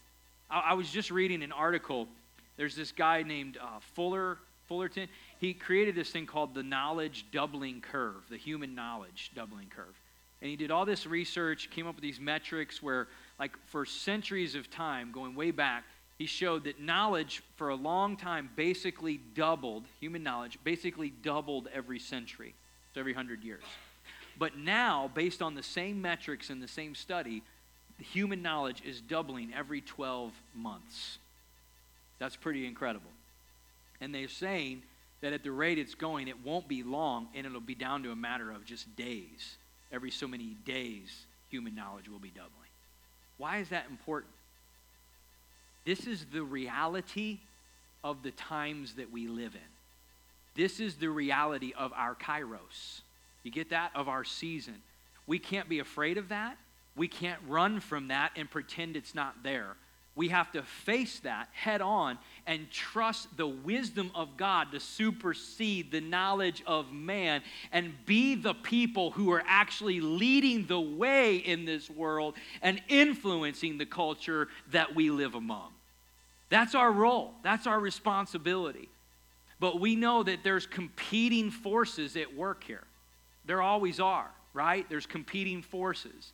I, 0.49 0.71
I 0.71 0.73
was 0.73 0.89
just 0.89 1.11
reading 1.11 1.43
an 1.43 1.53
article. 1.53 2.09
There's 2.57 2.75
this 2.75 2.91
guy 2.91 3.23
named 3.23 3.57
uh, 3.57 3.79
Fuller 3.93 4.37
Fullerton. 4.67 5.07
He 5.39 5.53
created 5.53 5.95
this 5.95 6.09
thing 6.09 6.25
called 6.25 6.53
the 6.53 6.63
knowledge 6.63 7.25
doubling 7.31 7.81
curve, 7.81 8.23
the 8.29 8.37
human 8.37 8.75
knowledge 8.75 9.31
doubling 9.35 9.67
curve. 9.67 9.95
And 10.41 10.49
he 10.49 10.55
did 10.55 10.71
all 10.71 10.85
this 10.85 11.05
research, 11.05 11.69
came 11.69 11.87
up 11.87 11.95
with 11.95 12.03
these 12.03 12.19
metrics 12.19 12.81
where, 12.83 13.07
like, 13.39 13.51
for 13.67 13.85
centuries 13.85 14.55
of 14.55 14.69
time, 14.69 15.11
going 15.11 15.35
way 15.35 15.51
back, 15.51 15.83
he 16.17 16.25
showed 16.25 16.63
that 16.65 16.79
knowledge 16.79 17.43
for 17.57 17.69
a 17.69 17.75
long 17.75 18.15
time 18.15 18.49
basically 18.55 19.19
doubled, 19.33 19.83
human 19.99 20.23
knowledge 20.23 20.57
basically 20.63 21.09
doubled 21.09 21.67
every 21.73 21.99
century, 21.99 22.53
so 22.93 22.99
every 22.99 23.13
hundred 23.13 23.43
years. 23.43 23.63
But 24.37 24.57
now, 24.57 25.09
based 25.13 25.41
on 25.41 25.55
the 25.55 25.63
same 25.63 26.01
metrics 26.01 26.49
in 26.49 26.59
the 26.59 26.67
same 26.67 26.95
study, 26.95 27.41
human 27.99 28.41
knowledge 28.41 28.81
is 28.85 29.01
doubling 29.01 29.53
every 29.53 29.81
12 29.81 30.33
months. 30.53 31.17
That's 32.19 32.35
pretty 32.35 32.65
incredible. 32.65 33.11
And 34.01 34.13
they're 34.13 34.27
saying 34.27 34.83
that 35.21 35.33
at 35.33 35.43
the 35.43 35.51
rate 35.51 35.77
it's 35.77 35.95
going, 35.95 36.27
it 36.27 36.43
won't 36.43 36.67
be 36.67 36.83
long, 36.83 37.27
and 37.35 37.45
it'll 37.45 37.59
be 37.59 37.75
down 37.75 38.03
to 38.03 38.11
a 38.11 38.15
matter 38.15 38.51
of 38.51 38.65
just 38.65 38.95
days. 38.95 39.57
Every 39.91 40.11
so 40.11 40.27
many 40.27 40.55
days, 40.65 41.25
human 41.49 41.75
knowledge 41.75 42.09
will 42.09 42.19
be 42.19 42.29
doubling. 42.29 42.51
Why 43.37 43.57
is 43.57 43.69
that 43.69 43.85
important? 43.89 44.33
This 45.85 46.07
is 46.07 46.25
the 46.31 46.43
reality 46.43 47.39
of 48.03 48.23
the 48.23 48.31
times 48.31 48.95
that 48.95 49.11
we 49.11 49.27
live 49.27 49.55
in. 49.55 49.61
This 50.55 50.79
is 50.79 50.95
the 50.95 51.09
reality 51.09 51.73
of 51.77 51.91
our 51.93 52.15
kairos. 52.15 53.01
You 53.43 53.51
get 53.51 53.69
that? 53.69 53.91
Of 53.93 54.07
our 54.07 54.23
season. 54.23 54.75
We 55.27 55.39
can't 55.39 55.67
be 55.69 55.79
afraid 55.79 56.17
of 56.17 56.29
that. 56.29 56.57
We 56.95 57.07
can't 57.07 57.39
run 57.47 57.79
from 57.79 58.07
that 58.07 58.31
and 58.35 58.49
pretend 58.49 58.95
it's 58.95 59.13
not 59.13 59.43
there. 59.43 59.75
We 60.15 60.29
have 60.29 60.51
to 60.53 60.63
face 60.63 61.19
that 61.19 61.49
head 61.51 61.81
on 61.81 62.17
and 62.47 62.71
trust 62.71 63.35
the 63.35 63.47
wisdom 63.47 64.11
of 64.15 64.37
God 64.37 64.71
to 64.71 64.79
supersede 64.79 65.91
the 65.91 65.99
knowledge 65.99 66.63
of 66.65 66.93
man 66.93 67.41
and 67.73 67.93
be 68.05 68.35
the 68.35 68.53
people 68.53 69.11
who 69.11 69.31
are 69.31 69.43
actually 69.45 69.99
leading 69.99 70.67
the 70.67 70.79
way 70.79 71.35
in 71.35 71.65
this 71.65 71.89
world 71.89 72.35
and 72.61 72.81
influencing 72.87 73.77
the 73.77 73.85
culture 73.85 74.47
that 74.71 74.95
we 74.95 75.09
live 75.09 75.35
among. 75.35 75.71
That's 76.49 76.75
our 76.75 76.91
role, 76.91 77.33
that's 77.43 77.67
our 77.67 77.79
responsibility. 77.79 78.87
But 79.59 79.79
we 79.79 79.95
know 79.95 80.23
that 80.23 80.43
there's 80.43 80.65
competing 80.65 81.49
forces 81.49 82.15
at 82.15 82.35
work 82.35 82.63
here. 82.63 82.83
There 83.45 83.61
always 83.61 83.99
are, 83.99 84.29
right? 84.53 84.87
There's 84.89 85.05
competing 85.05 85.61
forces. 85.61 86.31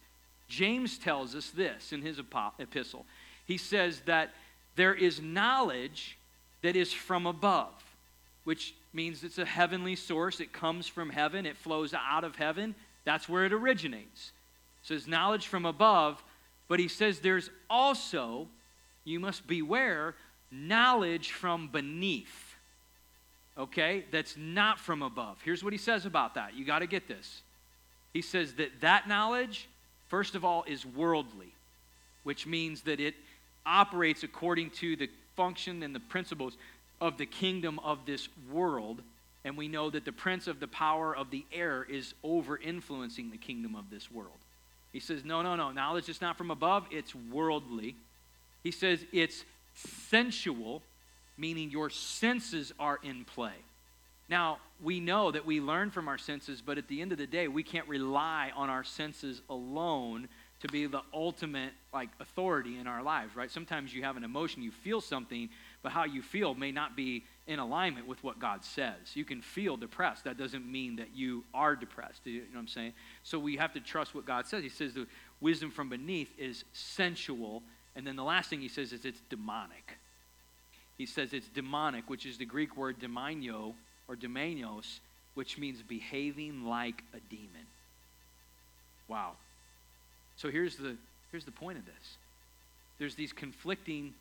James 0.47 0.97
tells 0.97 1.33
us 1.33 1.49
this 1.49 1.93
in 1.93 2.01
his 2.01 2.19
epistle. 2.59 3.05
He 3.45 3.57
says 3.57 4.01
that 4.01 4.33
there 4.75 4.93
is 4.93 5.21
knowledge 5.21 6.17
that 6.61 6.75
is 6.75 6.93
from 6.93 7.25
above, 7.25 7.73
which 8.43 8.73
means 8.93 9.23
it's 9.23 9.37
a 9.37 9.45
heavenly 9.45 9.95
source. 9.95 10.39
It 10.39 10.53
comes 10.53 10.87
from 10.87 11.09
heaven, 11.09 11.45
it 11.45 11.57
flows 11.57 11.93
out 11.93 12.23
of 12.23 12.35
heaven. 12.35 12.75
That's 13.03 13.27
where 13.27 13.45
it 13.45 13.53
originates. 13.53 14.31
It 14.83 14.87
says 14.87 15.07
knowledge 15.07 15.47
from 15.47 15.65
above, 15.65 16.23
but 16.67 16.79
he 16.79 16.87
says 16.87 17.19
there's 17.19 17.49
also 17.69 18.47
you 19.03 19.19
must 19.19 19.47
beware 19.47 20.15
knowledge 20.51 21.31
from 21.31 21.67
beneath. 21.67 22.55
Okay? 23.57 24.05
That's 24.11 24.37
not 24.37 24.79
from 24.79 25.01
above. 25.01 25.39
Here's 25.43 25.63
what 25.63 25.73
he 25.73 25.79
says 25.79 26.05
about 26.05 26.35
that. 26.35 26.55
You 26.55 26.65
got 26.65 26.79
to 26.79 26.87
get 26.87 27.07
this. 27.07 27.41
He 28.13 28.21
says 28.21 28.53
that 28.55 28.81
that 28.81 29.07
knowledge, 29.07 29.67
first 30.07 30.35
of 30.35 30.45
all, 30.45 30.63
is 30.67 30.85
worldly, 30.85 31.53
which 32.23 32.45
means 32.45 32.81
that 32.83 32.99
it 32.99 33.15
operates 33.65 34.23
according 34.23 34.71
to 34.71 34.95
the 34.95 35.09
function 35.35 35.83
and 35.83 35.95
the 35.95 35.99
principles 35.99 36.57
of 36.99 37.17
the 37.17 37.25
kingdom 37.25 37.79
of 37.79 38.05
this 38.05 38.29
world. 38.51 39.01
And 39.43 39.57
we 39.57 39.67
know 39.67 39.89
that 39.89 40.05
the 40.05 40.11
prince 40.11 40.47
of 40.47 40.59
the 40.59 40.67
power 40.67 41.15
of 41.15 41.31
the 41.31 41.45
air 41.51 41.85
is 41.89 42.13
over 42.23 42.57
influencing 42.57 43.31
the 43.31 43.37
kingdom 43.37 43.75
of 43.75 43.89
this 43.89 44.11
world. 44.11 44.37
He 44.93 44.99
says, 44.99 45.25
no, 45.25 45.41
no, 45.41 45.55
no. 45.55 45.71
Knowledge 45.71 46.09
is 46.09 46.21
not 46.21 46.37
from 46.37 46.51
above, 46.51 46.85
it's 46.91 47.15
worldly. 47.15 47.95
He 48.63 48.71
says 48.71 49.03
it's 49.11 49.43
sensual, 49.73 50.83
meaning 51.37 51.71
your 51.71 51.89
senses 51.89 52.73
are 52.79 52.99
in 53.01 53.25
play. 53.25 53.55
Now, 54.29 54.59
we 54.81 54.99
know 54.99 55.31
that 55.31 55.45
we 55.45 55.59
learn 55.59 55.91
from 55.91 56.07
our 56.07 56.17
senses, 56.17 56.61
but 56.61 56.77
at 56.77 56.87
the 56.87 57.01
end 57.01 57.11
of 57.11 57.17
the 57.17 57.27
day, 57.27 57.47
we 57.47 57.63
can't 57.63 57.87
rely 57.87 58.51
on 58.55 58.69
our 58.69 58.83
senses 58.83 59.41
alone 59.49 60.27
to 60.61 60.67
be 60.67 60.85
the 60.85 61.01
ultimate 61.13 61.71
like 61.93 62.09
authority 62.19 62.77
in 62.77 62.87
our 62.87 63.01
lives, 63.01 63.35
right? 63.35 63.49
Sometimes 63.49 63.93
you 63.93 64.03
have 64.03 64.17
an 64.17 64.23
emotion, 64.23 64.61
you 64.61 64.71
feel 64.71 65.01
something, 65.01 65.49
but 65.81 65.91
how 65.91 66.03
you 66.03 66.21
feel 66.21 66.53
may 66.53 66.71
not 66.71 66.95
be 66.95 67.23
in 67.47 67.59
alignment 67.59 68.07
with 68.07 68.23
what 68.23 68.39
God 68.39 68.63
says. 68.63 69.15
You 69.15 69.25
can 69.25 69.41
feel 69.41 69.75
depressed. 69.75 70.23
That 70.23 70.37
doesn't 70.37 70.65
mean 70.65 70.97
that 70.97 71.15
you 71.15 71.43
are 71.53 71.75
depressed. 71.75 72.21
You 72.25 72.41
know 72.41 72.45
what 72.53 72.59
I'm 72.59 72.67
saying? 72.67 72.93
So 73.23 73.39
we 73.39 73.57
have 73.57 73.73
to 73.73 73.79
trust 73.79 74.13
what 74.13 74.25
God 74.25 74.45
says. 74.45 74.61
He 74.63 74.69
says 74.69 74.93
the 74.93 75.07
wisdom 75.39 75.71
from 75.71 75.89
beneath 75.89 76.31
is 76.37 76.63
sensual 76.73 77.63
and 77.95 78.07
then 78.07 78.15
the 78.15 78.23
last 78.23 78.49
thing 78.49 78.61
he 78.61 78.67
says 78.67 78.93
is 78.93 79.05
it's 79.05 79.21
demonic. 79.29 79.97
He 80.97 81.05
says 81.05 81.33
it's 81.33 81.47
demonic, 81.49 82.09
which 82.09 82.25
is 82.25 82.37
the 82.37 82.45
Greek 82.45 82.77
word 82.77 82.99
demonio 82.99 83.73
or 84.07 84.15
demonios, 84.15 84.99
which 85.33 85.57
means 85.57 85.81
behaving 85.81 86.65
like 86.65 87.03
a 87.13 87.19
demon. 87.29 87.67
Wow. 89.07 89.33
So 90.41 90.49
here's 90.49 90.75
the 90.75 90.95
here's 91.29 91.45
the 91.45 91.51
point 91.51 91.77
of 91.77 91.85
this. 91.85 92.17
There's 92.97 93.13
these 93.13 93.31
conflicting 93.31 94.15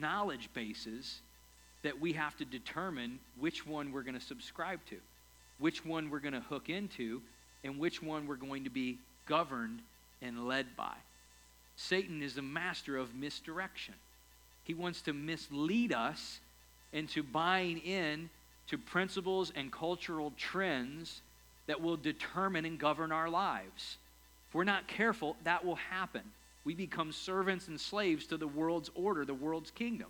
knowledge 0.00 0.48
bases 0.54 1.20
that 1.82 2.00
we 2.00 2.14
have 2.14 2.34
to 2.38 2.46
determine 2.46 3.18
which 3.38 3.66
one 3.66 3.92
we're 3.92 4.02
going 4.02 4.18
to 4.18 4.24
subscribe 4.24 4.80
to, 4.88 4.96
which 5.58 5.84
one 5.84 6.08
we're 6.08 6.20
going 6.20 6.32
to 6.32 6.40
hook 6.40 6.70
into, 6.70 7.20
and 7.62 7.78
which 7.78 8.02
one 8.02 8.26
we're 8.26 8.36
going 8.36 8.64
to 8.64 8.70
be 8.70 8.96
governed 9.26 9.80
and 10.22 10.48
led 10.48 10.74
by. 10.78 10.94
Satan 11.76 12.22
is 12.22 12.38
a 12.38 12.42
master 12.42 12.96
of 12.96 13.14
misdirection. 13.14 13.94
He 14.64 14.72
wants 14.72 15.02
to 15.02 15.12
mislead 15.12 15.92
us 15.92 16.40
into 16.94 17.22
buying 17.22 17.78
in 17.80 18.30
to 18.68 18.78
principles 18.78 19.52
and 19.54 19.70
cultural 19.70 20.32
trends 20.38 21.20
that 21.66 21.82
will 21.82 21.98
determine 21.98 22.64
and 22.64 22.78
govern 22.78 23.12
our 23.12 23.28
lives. 23.28 23.98
We're 24.56 24.64
not 24.64 24.88
careful, 24.88 25.36
that 25.44 25.66
will 25.66 25.74
happen. 25.76 26.22
We 26.64 26.74
become 26.74 27.12
servants 27.12 27.68
and 27.68 27.78
slaves 27.78 28.26
to 28.28 28.38
the 28.38 28.48
world's 28.48 28.90
order, 28.94 29.26
the 29.26 29.34
world's 29.34 29.70
kingdom. 29.70 30.08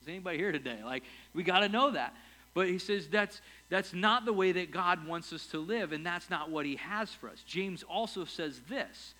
Is 0.00 0.08
anybody 0.08 0.38
here 0.38 0.50
today? 0.50 0.78
Like, 0.82 1.04
we 1.34 1.42
got 1.42 1.60
to 1.60 1.68
know 1.68 1.90
that. 1.90 2.14
But 2.54 2.68
he 2.68 2.78
says 2.78 3.06
that's, 3.06 3.42
that's 3.68 3.92
not 3.92 4.24
the 4.24 4.32
way 4.32 4.52
that 4.52 4.70
God 4.70 5.06
wants 5.06 5.30
us 5.32 5.46
to 5.48 5.58
live, 5.58 5.92
and 5.92 6.06
that's 6.06 6.30
not 6.30 6.50
what 6.50 6.64
he 6.64 6.76
has 6.76 7.10
for 7.12 7.28
us. 7.28 7.42
James 7.46 7.82
also 7.82 8.24
says 8.24 8.60
this 8.66 9.14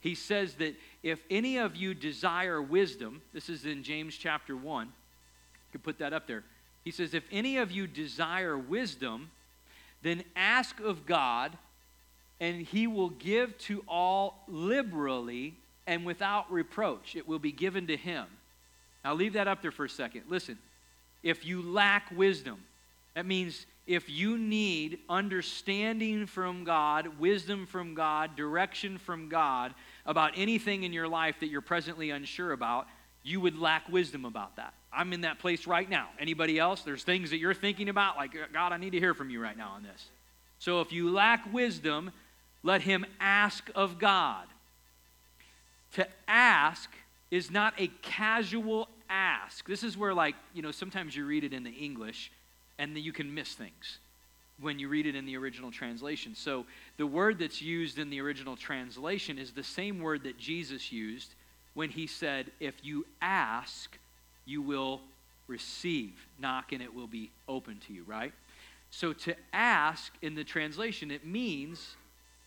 he 0.00 0.14
says 0.14 0.54
that 0.54 0.74
if 1.02 1.18
any 1.30 1.58
of 1.58 1.76
you 1.76 1.94
desire 1.94 2.60
wisdom, 2.60 3.20
this 3.32 3.48
is 3.48 3.64
in 3.64 3.82
James 3.82 4.16
chapter 4.16 4.54
1, 4.54 4.86
you 4.86 4.92
can 5.72 5.80
put 5.80 5.98
that 5.98 6.12
up 6.12 6.26
there. 6.26 6.44
He 6.82 6.90
says, 6.90 7.14
if 7.14 7.24
any 7.30 7.56
of 7.56 7.72
you 7.72 7.86
desire 7.86 8.56
wisdom, 8.58 9.30
then 10.02 10.24
ask 10.36 10.78
of 10.80 11.06
God, 11.06 11.56
and 12.40 12.62
he 12.62 12.86
will 12.86 13.10
give 13.10 13.56
to 13.58 13.84
all 13.88 14.44
liberally 14.48 15.54
and 15.86 16.04
without 16.04 16.50
reproach. 16.50 17.14
It 17.16 17.28
will 17.28 17.38
be 17.38 17.52
given 17.52 17.86
to 17.88 17.96
him. 17.96 18.26
Now, 19.04 19.14
leave 19.14 19.34
that 19.34 19.48
up 19.48 19.62
there 19.62 19.70
for 19.70 19.84
a 19.84 19.88
second. 19.88 20.22
Listen, 20.28 20.58
if 21.22 21.44
you 21.44 21.62
lack 21.62 22.10
wisdom, 22.10 22.62
that 23.14 23.26
means 23.26 23.66
if 23.86 24.08
you 24.08 24.38
need 24.38 24.98
understanding 25.08 26.26
from 26.26 26.64
God, 26.64 27.18
wisdom 27.18 27.66
from 27.66 27.94
God, 27.94 28.34
direction 28.34 28.96
from 28.98 29.28
God 29.28 29.74
about 30.06 30.32
anything 30.36 30.84
in 30.84 30.92
your 30.92 31.06
life 31.06 31.36
that 31.40 31.48
you're 31.48 31.60
presently 31.60 32.10
unsure 32.10 32.52
about, 32.52 32.86
you 33.22 33.40
would 33.40 33.58
lack 33.58 33.88
wisdom 33.90 34.24
about 34.24 34.56
that. 34.56 34.74
I'm 34.92 35.12
in 35.12 35.22
that 35.22 35.38
place 35.38 35.66
right 35.66 35.88
now. 35.88 36.08
Anybody 36.18 36.58
else? 36.58 36.82
There's 36.82 37.04
things 37.04 37.30
that 37.30 37.38
you're 37.38 37.54
thinking 37.54 37.88
about, 37.88 38.16
like, 38.16 38.34
God, 38.52 38.72
I 38.72 38.76
need 38.76 38.90
to 38.90 39.00
hear 39.00 39.12
from 39.12 39.28
you 39.28 39.42
right 39.42 39.56
now 39.56 39.70
on 39.70 39.82
this. 39.82 40.06
So 40.58 40.80
if 40.80 40.92
you 40.92 41.10
lack 41.10 41.52
wisdom, 41.52 42.10
let 42.64 42.82
him 42.82 43.06
ask 43.20 43.70
of 43.76 44.00
God. 44.00 44.46
To 45.92 46.08
ask 46.26 46.90
is 47.30 47.50
not 47.50 47.74
a 47.78 47.88
casual 48.02 48.88
ask. 49.08 49.68
This 49.68 49.84
is 49.84 49.96
where, 49.96 50.14
like, 50.14 50.34
you 50.54 50.62
know, 50.62 50.72
sometimes 50.72 51.14
you 51.14 51.24
read 51.26 51.44
it 51.44 51.52
in 51.52 51.62
the 51.62 51.70
English 51.70 52.32
and 52.78 52.96
then 52.96 53.04
you 53.04 53.12
can 53.12 53.32
miss 53.32 53.52
things 53.52 53.98
when 54.60 54.78
you 54.78 54.88
read 54.88 55.06
it 55.06 55.14
in 55.14 55.26
the 55.26 55.36
original 55.36 55.70
translation. 55.70 56.34
So 56.34 56.64
the 56.96 57.06
word 57.06 57.38
that's 57.38 57.60
used 57.60 57.98
in 57.98 58.10
the 58.10 58.20
original 58.20 58.56
translation 58.56 59.38
is 59.38 59.52
the 59.52 59.62
same 59.62 60.00
word 60.00 60.24
that 60.24 60.38
Jesus 60.38 60.90
used 60.90 61.34
when 61.74 61.90
he 61.90 62.06
said, 62.06 62.50
If 62.60 62.74
you 62.82 63.04
ask, 63.20 63.96
you 64.46 64.62
will 64.62 65.00
receive. 65.48 66.12
Knock 66.38 66.72
and 66.72 66.82
it 66.82 66.94
will 66.94 67.06
be 67.06 67.30
open 67.46 67.78
to 67.86 67.92
you, 67.92 68.04
right? 68.06 68.32
So 68.90 69.12
to 69.12 69.34
ask 69.52 70.12
in 70.22 70.34
the 70.34 70.44
translation, 70.44 71.10
it 71.10 71.26
means 71.26 71.96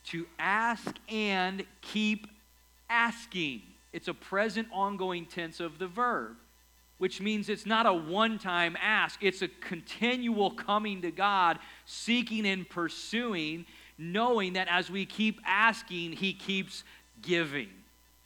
to 0.07 0.25
ask 0.39 0.95
and 1.09 1.65
keep 1.81 2.27
asking. 2.89 3.61
It's 3.93 4.07
a 4.07 4.13
present 4.13 4.67
ongoing 4.71 5.25
tense 5.25 5.59
of 5.59 5.79
the 5.79 5.87
verb, 5.87 6.35
which 6.97 7.21
means 7.21 7.49
it's 7.49 7.65
not 7.65 7.85
a 7.85 7.93
one 7.93 8.39
time 8.39 8.77
ask, 8.81 9.23
it's 9.23 9.41
a 9.41 9.47
continual 9.47 10.51
coming 10.51 11.01
to 11.01 11.11
God, 11.11 11.59
seeking 11.85 12.45
and 12.45 12.67
pursuing, 12.69 13.65
knowing 13.97 14.53
that 14.53 14.67
as 14.69 14.89
we 14.89 15.05
keep 15.05 15.39
asking, 15.45 16.13
He 16.13 16.33
keeps 16.33 16.83
giving. 17.21 17.69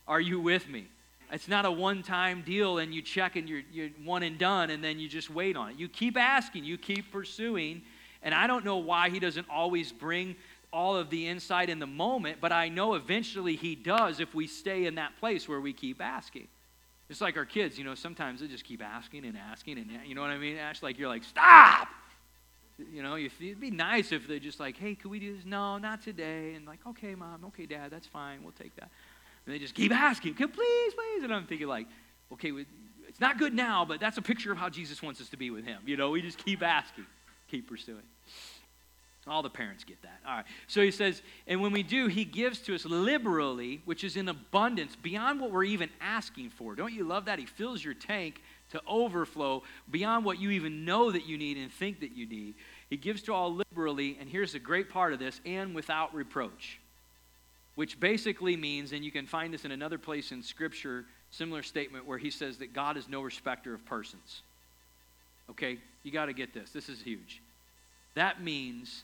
Are 0.07 0.21
you 0.21 0.39
with 0.39 0.67
me? 0.67 0.87
It's 1.31 1.47
not 1.47 1.65
a 1.65 1.71
one 1.71 2.03
time 2.03 2.43
deal 2.45 2.79
and 2.79 2.93
you 2.93 3.01
check 3.01 3.37
and 3.37 3.47
you're, 3.47 3.61
you're 3.71 3.89
one 4.03 4.23
and 4.23 4.37
done 4.37 4.69
and 4.69 4.83
then 4.83 4.99
you 4.99 5.07
just 5.07 5.29
wait 5.29 5.55
on 5.55 5.69
it. 5.69 5.77
You 5.77 5.87
keep 5.87 6.17
asking, 6.17 6.65
you 6.65 6.77
keep 6.77 7.11
pursuing. 7.11 7.83
And 8.21 8.35
I 8.35 8.47
don't 8.47 8.65
know 8.65 8.77
why 8.77 9.09
he 9.09 9.19
doesn't 9.19 9.47
always 9.49 9.91
bring 9.91 10.35
all 10.73 10.95
of 10.95 11.09
the 11.09 11.27
insight 11.27 11.69
in 11.69 11.79
the 11.79 11.87
moment, 11.87 12.37
but 12.39 12.51
I 12.51 12.69
know 12.69 12.93
eventually 12.93 13.55
he 13.55 13.75
does 13.75 14.19
if 14.19 14.33
we 14.33 14.47
stay 14.47 14.85
in 14.85 14.95
that 14.95 15.17
place 15.19 15.47
where 15.47 15.59
we 15.59 15.73
keep 15.73 16.01
asking. 16.01 16.47
It's 17.09 17.19
like 17.19 17.35
our 17.35 17.45
kids, 17.45 17.77
you 17.77 17.83
know, 17.83 17.93
sometimes 17.93 18.39
they 18.39 18.47
just 18.47 18.63
keep 18.63 18.81
asking 18.81 19.25
and 19.25 19.37
asking, 19.37 19.77
and 19.79 19.89
you 20.05 20.15
know 20.15 20.21
what 20.21 20.29
I 20.29 20.37
mean? 20.37 20.55
It's 20.55 20.81
like 20.81 20.97
you're 20.97 21.09
like, 21.09 21.25
stop! 21.25 21.89
You 22.91 23.03
know, 23.03 23.17
it'd 23.17 23.59
be 23.59 23.69
nice 23.69 24.11
if 24.11 24.27
they're 24.27 24.39
just 24.39 24.59
like, 24.59 24.77
hey, 24.77 24.95
could 24.95 25.11
we 25.11 25.19
do 25.19 25.35
this? 25.35 25.45
No, 25.45 25.77
not 25.77 26.01
today. 26.01 26.53
And 26.55 26.65
like, 26.65 26.79
okay, 26.87 27.15
mom, 27.15 27.43
okay, 27.47 27.65
dad, 27.65 27.91
that's 27.91 28.07
fine. 28.07 28.41
We'll 28.41 28.53
take 28.53 28.73
that. 28.77 28.89
And 29.45 29.53
they 29.53 29.59
just 29.59 29.75
keep 29.75 29.91
asking, 29.91 30.35
can 30.35 30.49
please, 30.49 30.93
please. 30.93 31.23
And 31.23 31.33
I'm 31.33 31.45
thinking, 31.45 31.67
like, 31.67 31.87
okay, 32.31 32.51
it's 33.07 33.19
not 33.19 33.37
good 33.37 33.53
now, 33.53 33.83
but 33.83 33.99
that's 33.99 34.17
a 34.17 34.21
picture 34.21 34.51
of 34.51 34.57
how 34.57 34.69
Jesus 34.69 35.03
wants 35.03 35.19
us 35.19 35.29
to 35.29 35.37
be 35.37 35.51
with 35.51 35.65
him. 35.65 35.81
You 35.85 35.97
know, 35.97 36.11
we 36.11 36.21
just 36.21 36.43
keep 36.43 36.63
asking, 36.63 37.05
keep 37.49 37.67
pursuing. 37.67 38.03
All 39.27 39.43
the 39.43 39.49
parents 39.49 39.83
get 39.83 40.01
that. 40.01 40.19
All 40.27 40.37
right. 40.37 40.45
So 40.67 40.81
he 40.81 40.89
says, 40.89 41.21
and 41.45 41.61
when 41.61 41.71
we 41.71 41.83
do, 41.83 42.07
he 42.07 42.25
gives 42.25 42.59
to 42.61 42.73
us 42.73 42.85
liberally, 42.85 43.81
which 43.85 44.03
is 44.03 44.17
in 44.17 44.27
abundance, 44.29 44.95
beyond 44.95 45.39
what 45.39 45.51
we're 45.51 45.63
even 45.63 45.89
asking 46.01 46.49
for. 46.49 46.75
Don't 46.75 46.93
you 46.93 47.03
love 47.03 47.25
that? 47.25 47.37
He 47.37 47.45
fills 47.45 47.83
your 47.83 47.93
tank 47.93 48.41
to 48.71 48.81
overflow 48.87 49.61
beyond 49.91 50.25
what 50.25 50.39
you 50.39 50.49
even 50.49 50.85
know 50.85 51.11
that 51.11 51.27
you 51.27 51.37
need 51.37 51.57
and 51.57 51.71
think 51.71 51.99
that 51.99 52.13
you 52.13 52.25
need. 52.25 52.55
He 52.89 52.97
gives 52.97 53.21
to 53.23 53.33
all 53.33 53.53
liberally, 53.53 54.17
and 54.19 54.27
here's 54.27 54.53
the 54.53 54.59
great 54.59 54.89
part 54.89 55.13
of 55.13 55.19
this, 55.19 55.39
and 55.45 55.75
without 55.75 56.15
reproach 56.15 56.79
which 57.75 57.99
basically 57.99 58.55
means, 58.55 58.91
and 58.91 59.03
you 59.03 59.11
can 59.11 59.25
find 59.25 59.53
this 59.53 59.65
in 59.65 59.71
another 59.71 59.97
place 59.97 60.31
in 60.31 60.43
Scripture, 60.43 61.05
similar 61.31 61.63
statement 61.63 62.05
where 62.05 62.17
he 62.17 62.29
says 62.29 62.57
that 62.57 62.73
God 62.73 62.97
is 62.97 63.07
no 63.07 63.21
respecter 63.21 63.73
of 63.73 63.85
persons. 63.85 64.41
Okay, 65.49 65.79
you 66.03 66.11
got 66.11 66.25
to 66.25 66.33
get 66.33 66.53
this. 66.53 66.71
This 66.71 66.89
is 66.89 67.01
huge. 67.01 67.41
That 68.15 68.43
means 68.43 69.03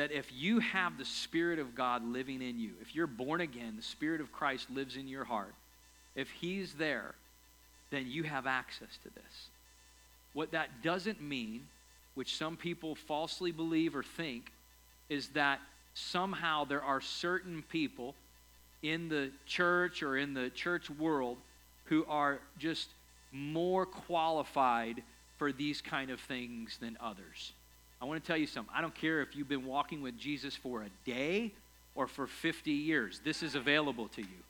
that 0.00 0.12
if 0.12 0.32
you 0.32 0.60
have 0.60 0.96
the 0.96 1.04
Spirit 1.04 1.58
of 1.58 1.74
God 1.74 2.02
living 2.02 2.40
in 2.40 2.58
you, 2.58 2.70
if 2.80 2.94
you're 2.94 3.06
born 3.06 3.42
again, 3.42 3.74
the 3.76 3.82
Spirit 3.82 4.22
of 4.22 4.32
Christ 4.32 4.70
lives 4.70 4.96
in 4.96 5.06
your 5.06 5.24
heart, 5.24 5.54
if 6.16 6.30
He's 6.30 6.72
there, 6.72 7.14
then 7.90 8.06
you 8.08 8.22
have 8.22 8.46
access 8.46 8.88
to 9.02 9.10
this. 9.10 9.48
What 10.32 10.52
that 10.52 10.82
doesn't 10.82 11.20
mean, 11.20 11.66
which 12.14 12.34
some 12.34 12.56
people 12.56 12.94
falsely 12.94 13.52
believe 13.52 13.94
or 13.94 14.02
think, 14.02 14.50
is 15.10 15.28
that 15.34 15.60
somehow 15.92 16.64
there 16.64 16.82
are 16.82 17.02
certain 17.02 17.62
people 17.70 18.14
in 18.82 19.10
the 19.10 19.30
church 19.44 20.02
or 20.02 20.16
in 20.16 20.32
the 20.32 20.48
church 20.48 20.88
world 20.88 21.36
who 21.84 22.06
are 22.08 22.40
just 22.58 22.88
more 23.32 23.84
qualified 23.84 25.02
for 25.36 25.52
these 25.52 25.82
kind 25.82 26.10
of 26.10 26.20
things 26.20 26.78
than 26.80 26.96
others. 27.02 27.52
I 28.00 28.06
want 28.06 28.22
to 28.22 28.26
tell 28.26 28.36
you 28.36 28.46
something. 28.46 28.72
I 28.74 28.80
don't 28.80 28.94
care 28.94 29.20
if 29.20 29.36
you've 29.36 29.48
been 29.48 29.66
walking 29.66 30.02
with 30.02 30.16
Jesus 30.18 30.56
for 30.56 30.82
a 30.82 30.88
day 31.04 31.52
or 31.94 32.06
for 32.06 32.26
50 32.26 32.70
years, 32.70 33.20
this 33.24 33.42
is 33.42 33.54
available 33.54 34.08
to 34.08 34.22
you 34.22 34.42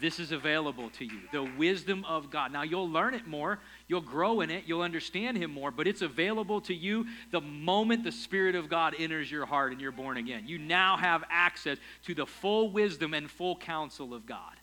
this 0.00 0.18
is 0.18 0.32
available 0.32 0.90
to 0.90 1.04
you. 1.04 1.20
The 1.32 1.42
wisdom 1.58 2.04
of 2.04 2.30
God. 2.30 2.52
Now, 2.52 2.62
you'll 2.62 2.88
learn 2.88 3.14
it 3.14 3.26
more, 3.26 3.58
you'll 3.88 4.00
grow 4.00 4.40
in 4.40 4.50
it, 4.50 4.64
you'll 4.66 4.82
understand 4.82 5.36
Him 5.36 5.52
more, 5.52 5.70
but 5.70 5.86
it's 5.86 6.02
available 6.02 6.60
to 6.62 6.74
you 6.74 7.06
the 7.30 7.40
moment 7.40 8.04
the 8.04 8.12
Spirit 8.12 8.54
of 8.54 8.68
God 8.68 8.94
enters 8.98 9.30
your 9.30 9.46
heart 9.46 9.72
and 9.72 9.80
you're 9.80 9.92
born 9.92 10.16
again. 10.16 10.44
You 10.46 10.58
now 10.58 10.96
have 10.96 11.24
access 11.30 11.78
to 12.06 12.14
the 12.14 12.26
full 12.26 12.70
wisdom 12.70 13.14
and 13.14 13.30
full 13.30 13.56
counsel 13.56 14.14
of 14.14 14.26
God. 14.26 14.54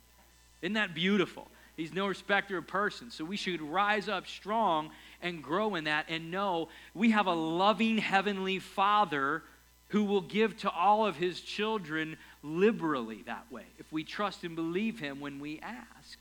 Isn't 0.61 0.73
that 0.73 0.95
beautiful? 0.95 1.47
He's 1.75 1.93
no 1.93 2.07
respecter 2.07 2.57
of 2.57 2.65
persons. 2.65 3.13
So 3.13 3.23
we 3.23 3.37
should 3.37 3.61
rise 3.61 4.09
up 4.09 4.25
strong 4.25 4.89
and 5.21 5.43
grow 5.43 5.75
in 5.75 5.85
that 5.85 6.05
and 6.09 6.31
know 6.31 6.69
we 6.93 7.11
have 7.11 7.27
a 7.27 7.33
loving 7.33 7.97
Heavenly 7.97 8.59
Father 8.59 9.43
who 9.89 10.03
will 10.03 10.21
give 10.21 10.57
to 10.57 10.69
all 10.69 11.05
of 11.05 11.15
His 11.15 11.41
children 11.41 12.17
liberally 12.43 13.23
that 13.25 13.51
way 13.51 13.65
if 13.77 13.91
we 13.91 14.03
trust 14.03 14.43
and 14.43 14.55
believe 14.55 14.99
him 14.99 15.19
when 15.19 15.39
we 15.39 15.59
ask. 15.59 16.19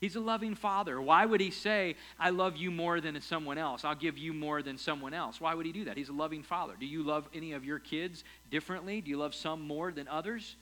He's 0.00 0.16
a 0.16 0.20
loving 0.20 0.54
father. 0.54 1.00
Why 1.00 1.24
would 1.24 1.40
he 1.40 1.50
say, 1.50 1.96
I 2.20 2.30
love 2.30 2.56
you 2.56 2.70
more 2.70 3.00
than 3.00 3.18
someone 3.22 3.56
else? 3.56 3.84
I'll 3.84 3.94
give 3.94 4.18
you 4.18 4.34
more 4.34 4.62
than 4.62 4.76
someone 4.76 5.14
else. 5.14 5.40
Why 5.40 5.54
would 5.54 5.64
he 5.64 5.72
do 5.72 5.86
that? 5.86 5.96
He's 5.96 6.10
a 6.10 6.14
loving 6.14 6.42
father. 6.42 6.74
Do 6.78 6.84
you 6.84 7.02
love 7.02 7.26
any 7.32 7.52
of 7.52 7.64
your 7.64 7.78
kids 7.78 8.22
differently? 8.50 9.00
Do 9.00 9.10
you 9.10 9.16
love 9.16 9.34
some 9.34 9.62
more 9.62 9.92
than 9.92 10.06
others? 10.08 10.56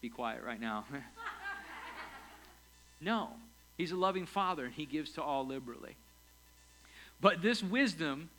Be 0.00 0.08
quiet 0.08 0.42
right 0.44 0.60
now. 0.60 0.86
no. 3.00 3.30
He's 3.76 3.92
a 3.92 3.96
loving 3.96 4.24
father 4.24 4.64
and 4.64 4.72
he 4.72 4.86
gives 4.86 5.12
to 5.12 5.22
all 5.22 5.46
liberally. 5.46 5.96
But 7.20 7.42
this 7.42 7.62
wisdom 7.62 8.30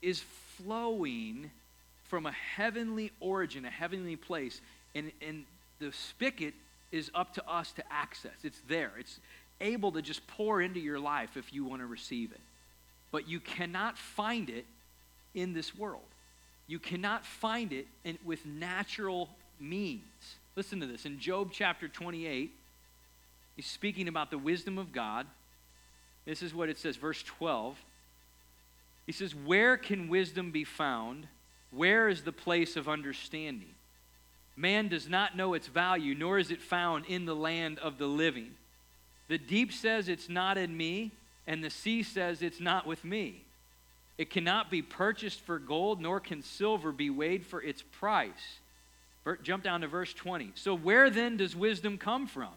is 0.00 0.22
flowing 0.56 1.50
from 2.04 2.26
a 2.26 2.32
heavenly 2.32 3.12
origin, 3.20 3.64
a 3.64 3.70
heavenly 3.70 4.16
place, 4.16 4.60
and, 4.94 5.12
and 5.26 5.44
the 5.78 5.92
spigot 5.92 6.54
is 6.90 7.10
up 7.14 7.34
to 7.34 7.50
us 7.50 7.72
to 7.72 7.84
access. 7.90 8.32
It's 8.42 8.60
there. 8.68 8.92
It's 8.98 9.18
able 9.60 9.92
to 9.92 10.02
just 10.02 10.26
pour 10.26 10.60
into 10.60 10.80
your 10.80 10.98
life 10.98 11.36
if 11.36 11.52
you 11.52 11.64
want 11.64 11.80
to 11.80 11.86
receive 11.86 12.32
it. 12.32 12.40
But 13.10 13.28
you 13.28 13.40
cannot 13.40 13.96
find 13.96 14.50
it 14.50 14.66
in 15.34 15.52
this 15.52 15.76
world. 15.76 16.02
You 16.66 16.78
cannot 16.78 17.24
find 17.24 17.72
it 17.72 17.86
in, 18.04 18.18
with 18.24 18.44
natural 18.46 19.28
means. 19.58 20.02
Listen 20.56 20.80
to 20.80 20.86
this. 20.86 21.06
In 21.06 21.18
Job 21.18 21.50
chapter 21.52 21.88
28, 21.88 22.52
he's 23.56 23.66
speaking 23.66 24.08
about 24.08 24.30
the 24.30 24.38
wisdom 24.38 24.78
of 24.78 24.92
God. 24.92 25.26
This 26.24 26.42
is 26.42 26.54
what 26.54 26.68
it 26.68 26.78
says, 26.78 26.96
verse 26.96 27.22
12. 27.22 27.76
He 29.06 29.12
says, 29.12 29.34
Where 29.34 29.76
can 29.76 30.08
wisdom 30.08 30.50
be 30.50 30.64
found? 30.64 31.26
Where 31.70 32.08
is 32.08 32.22
the 32.22 32.32
place 32.32 32.76
of 32.76 32.88
understanding? 32.88 33.74
Man 34.56 34.88
does 34.88 35.08
not 35.08 35.36
know 35.36 35.54
its 35.54 35.66
value, 35.66 36.14
nor 36.14 36.38
is 36.38 36.50
it 36.50 36.60
found 36.60 37.06
in 37.06 37.24
the 37.24 37.34
land 37.34 37.78
of 37.78 37.98
the 37.98 38.06
living. 38.06 38.52
The 39.28 39.38
deep 39.38 39.72
says 39.72 40.08
it's 40.08 40.28
not 40.28 40.58
in 40.58 40.76
me, 40.76 41.10
and 41.46 41.64
the 41.64 41.70
sea 41.70 42.02
says 42.02 42.42
it's 42.42 42.60
not 42.60 42.86
with 42.86 43.04
me. 43.04 43.42
It 44.18 44.30
cannot 44.30 44.70
be 44.70 44.82
purchased 44.82 45.40
for 45.40 45.58
gold, 45.58 46.00
nor 46.00 46.20
can 46.20 46.42
silver 46.42 46.92
be 46.92 47.08
weighed 47.08 47.46
for 47.46 47.62
its 47.62 47.82
price. 47.82 48.60
Jump 49.42 49.64
down 49.64 49.80
to 49.80 49.88
verse 49.88 50.12
20. 50.12 50.52
So, 50.54 50.76
where 50.76 51.08
then 51.08 51.36
does 51.36 51.56
wisdom 51.56 51.96
come 51.96 52.26
from? 52.26 52.52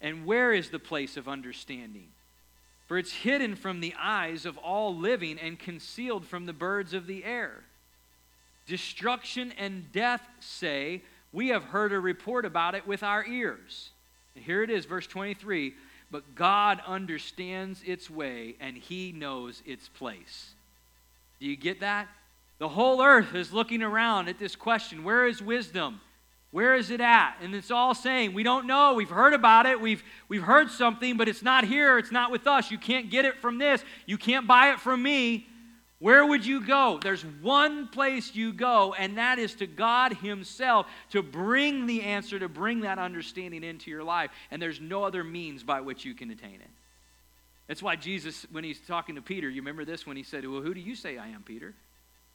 And 0.00 0.26
where 0.26 0.52
is 0.52 0.70
the 0.70 0.78
place 0.78 1.16
of 1.16 1.28
understanding? 1.28 2.08
For 2.86 2.98
it's 2.98 3.12
hidden 3.12 3.56
from 3.56 3.80
the 3.80 3.94
eyes 3.98 4.44
of 4.44 4.58
all 4.58 4.94
living 4.94 5.38
and 5.38 5.58
concealed 5.58 6.26
from 6.26 6.46
the 6.46 6.52
birds 6.52 6.92
of 6.92 7.06
the 7.06 7.24
air. 7.24 7.64
Destruction 8.66 9.52
and 9.58 9.90
death 9.92 10.22
say, 10.40 11.02
We 11.32 11.48
have 11.48 11.64
heard 11.64 11.92
a 11.92 12.00
report 12.00 12.44
about 12.44 12.74
it 12.74 12.86
with 12.86 13.02
our 13.02 13.24
ears. 13.24 13.90
And 14.34 14.44
here 14.44 14.62
it 14.62 14.70
is, 14.70 14.84
verse 14.84 15.06
23 15.06 15.74
But 16.10 16.34
God 16.34 16.80
understands 16.86 17.82
its 17.86 18.10
way, 18.10 18.56
and 18.60 18.76
he 18.76 19.12
knows 19.12 19.62
its 19.66 19.88
place. 19.88 20.52
Do 21.40 21.46
you 21.46 21.56
get 21.56 21.80
that? 21.80 22.08
The 22.58 22.68
whole 22.68 23.02
earth 23.02 23.34
is 23.34 23.52
looking 23.52 23.82
around 23.82 24.28
at 24.28 24.38
this 24.38 24.56
question 24.56 25.04
where 25.04 25.26
is 25.26 25.42
wisdom? 25.42 26.00
Where 26.54 26.76
is 26.76 26.92
it 26.92 27.00
at? 27.00 27.34
And 27.42 27.52
it's 27.52 27.72
all 27.72 27.96
saying, 27.96 28.32
we 28.32 28.44
don't 28.44 28.68
know. 28.68 28.94
We've 28.94 29.10
heard 29.10 29.34
about 29.34 29.66
it. 29.66 29.80
We've, 29.80 30.04
we've 30.28 30.44
heard 30.44 30.70
something, 30.70 31.16
but 31.16 31.26
it's 31.26 31.42
not 31.42 31.64
here. 31.64 31.98
It's 31.98 32.12
not 32.12 32.30
with 32.30 32.46
us. 32.46 32.70
You 32.70 32.78
can't 32.78 33.10
get 33.10 33.24
it 33.24 33.40
from 33.40 33.58
this. 33.58 33.82
You 34.06 34.16
can't 34.16 34.46
buy 34.46 34.70
it 34.70 34.78
from 34.78 35.02
me. 35.02 35.48
Where 35.98 36.24
would 36.24 36.46
you 36.46 36.64
go? 36.64 37.00
There's 37.02 37.24
one 37.24 37.88
place 37.88 38.36
you 38.36 38.52
go, 38.52 38.94
and 38.94 39.18
that 39.18 39.40
is 39.40 39.56
to 39.56 39.66
God 39.66 40.12
Himself 40.12 40.86
to 41.10 41.24
bring 41.24 41.86
the 41.86 42.02
answer, 42.02 42.38
to 42.38 42.48
bring 42.48 42.82
that 42.82 43.00
understanding 43.00 43.64
into 43.64 43.90
your 43.90 44.04
life. 44.04 44.30
And 44.52 44.62
there's 44.62 44.80
no 44.80 45.02
other 45.02 45.24
means 45.24 45.64
by 45.64 45.80
which 45.80 46.04
you 46.04 46.14
can 46.14 46.30
attain 46.30 46.60
it. 46.60 46.70
That's 47.66 47.82
why 47.82 47.96
Jesus, 47.96 48.46
when 48.52 48.62
he's 48.62 48.78
talking 48.78 49.16
to 49.16 49.22
Peter, 49.22 49.50
you 49.50 49.60
remember 49.60 49.84
this 49.84 50.06
when 50.06 50.16
he 50.16 50.22
said, 50.22 50.46
Well, 50.46 50.60
who 50.60 50.72
do 50.72 50.80
you 50.80 50.94
say 50.94 51.18
I 51.18 51.30
am, 51.30 51.42
Peter? 51.42 51.74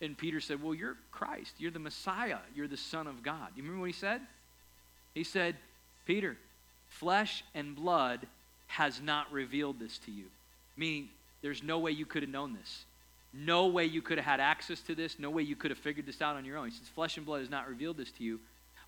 And 0.01 0.17
Peter 0.17 0.39
said, 0.39 0.63
Well, 0.63 0.73
you're 0.73 0.97
Christ. 1.11 1.55
You're 1.57 1.71
the 1.71 1.79
Messiah. 1.79 2.37
You're 2.55 2.67
the 2.67 2.77
Son 2.77 3.07
of 3.07 3.23
God. 3.23 3.49
You 3.55 3.63
remember 3.63 3.81
what 3.81 3.87
he 3.87 3.93
said? 3.93 4.21
He 5.13 5.23
said, 5.23 5.55
Peter, 6.05 6.37
flesh 6.87 7.43
and 7.53 7.75
blood 7.75 8.25
has 8.67 9.01
not 9.01 9.31
revealed 9.31 9.79
this 9.79 9.97
to 9.99 10.11
you. 10.11 10.25
Meaning, 10.77 11.09
there's 11.41 11.63
no 11.63 11.79
way 11.79 11.91
you 11.91 12.05
could 12.05 12.23
have 12.23 12.31
known 12.31 12.53
this. 12.53 12.85
No 13.33 13.67
way 13.67 13.85
you 13.85 14.01
could 14.01 14.17
have 14.17 14.25
had 14.25 14.39
access 14.39 14.81
to 14.81 14.95
this. 14.95 15.19
No 15.19 15.29
way 15.29 15.43
you 15.43 15.55
could 15.55 15.71
have 15.71 15.77
figured 15.77 16.05
this 16.05 16.21
out 16.21 16.35
on 16.35 16.45
your 16.45 16.57
own. 16.57 16.69
He 16.69 16.75
says, 16.75 16.87
Flesh 16.87 17.17
and 17.17 17.25
blood 17.25 17.41
has 17.41 17.49
not 17.49 17.67
revealed 17.67 17.97
this 17.97 18.11
to 18.13 18.23
you, 18.23 18.39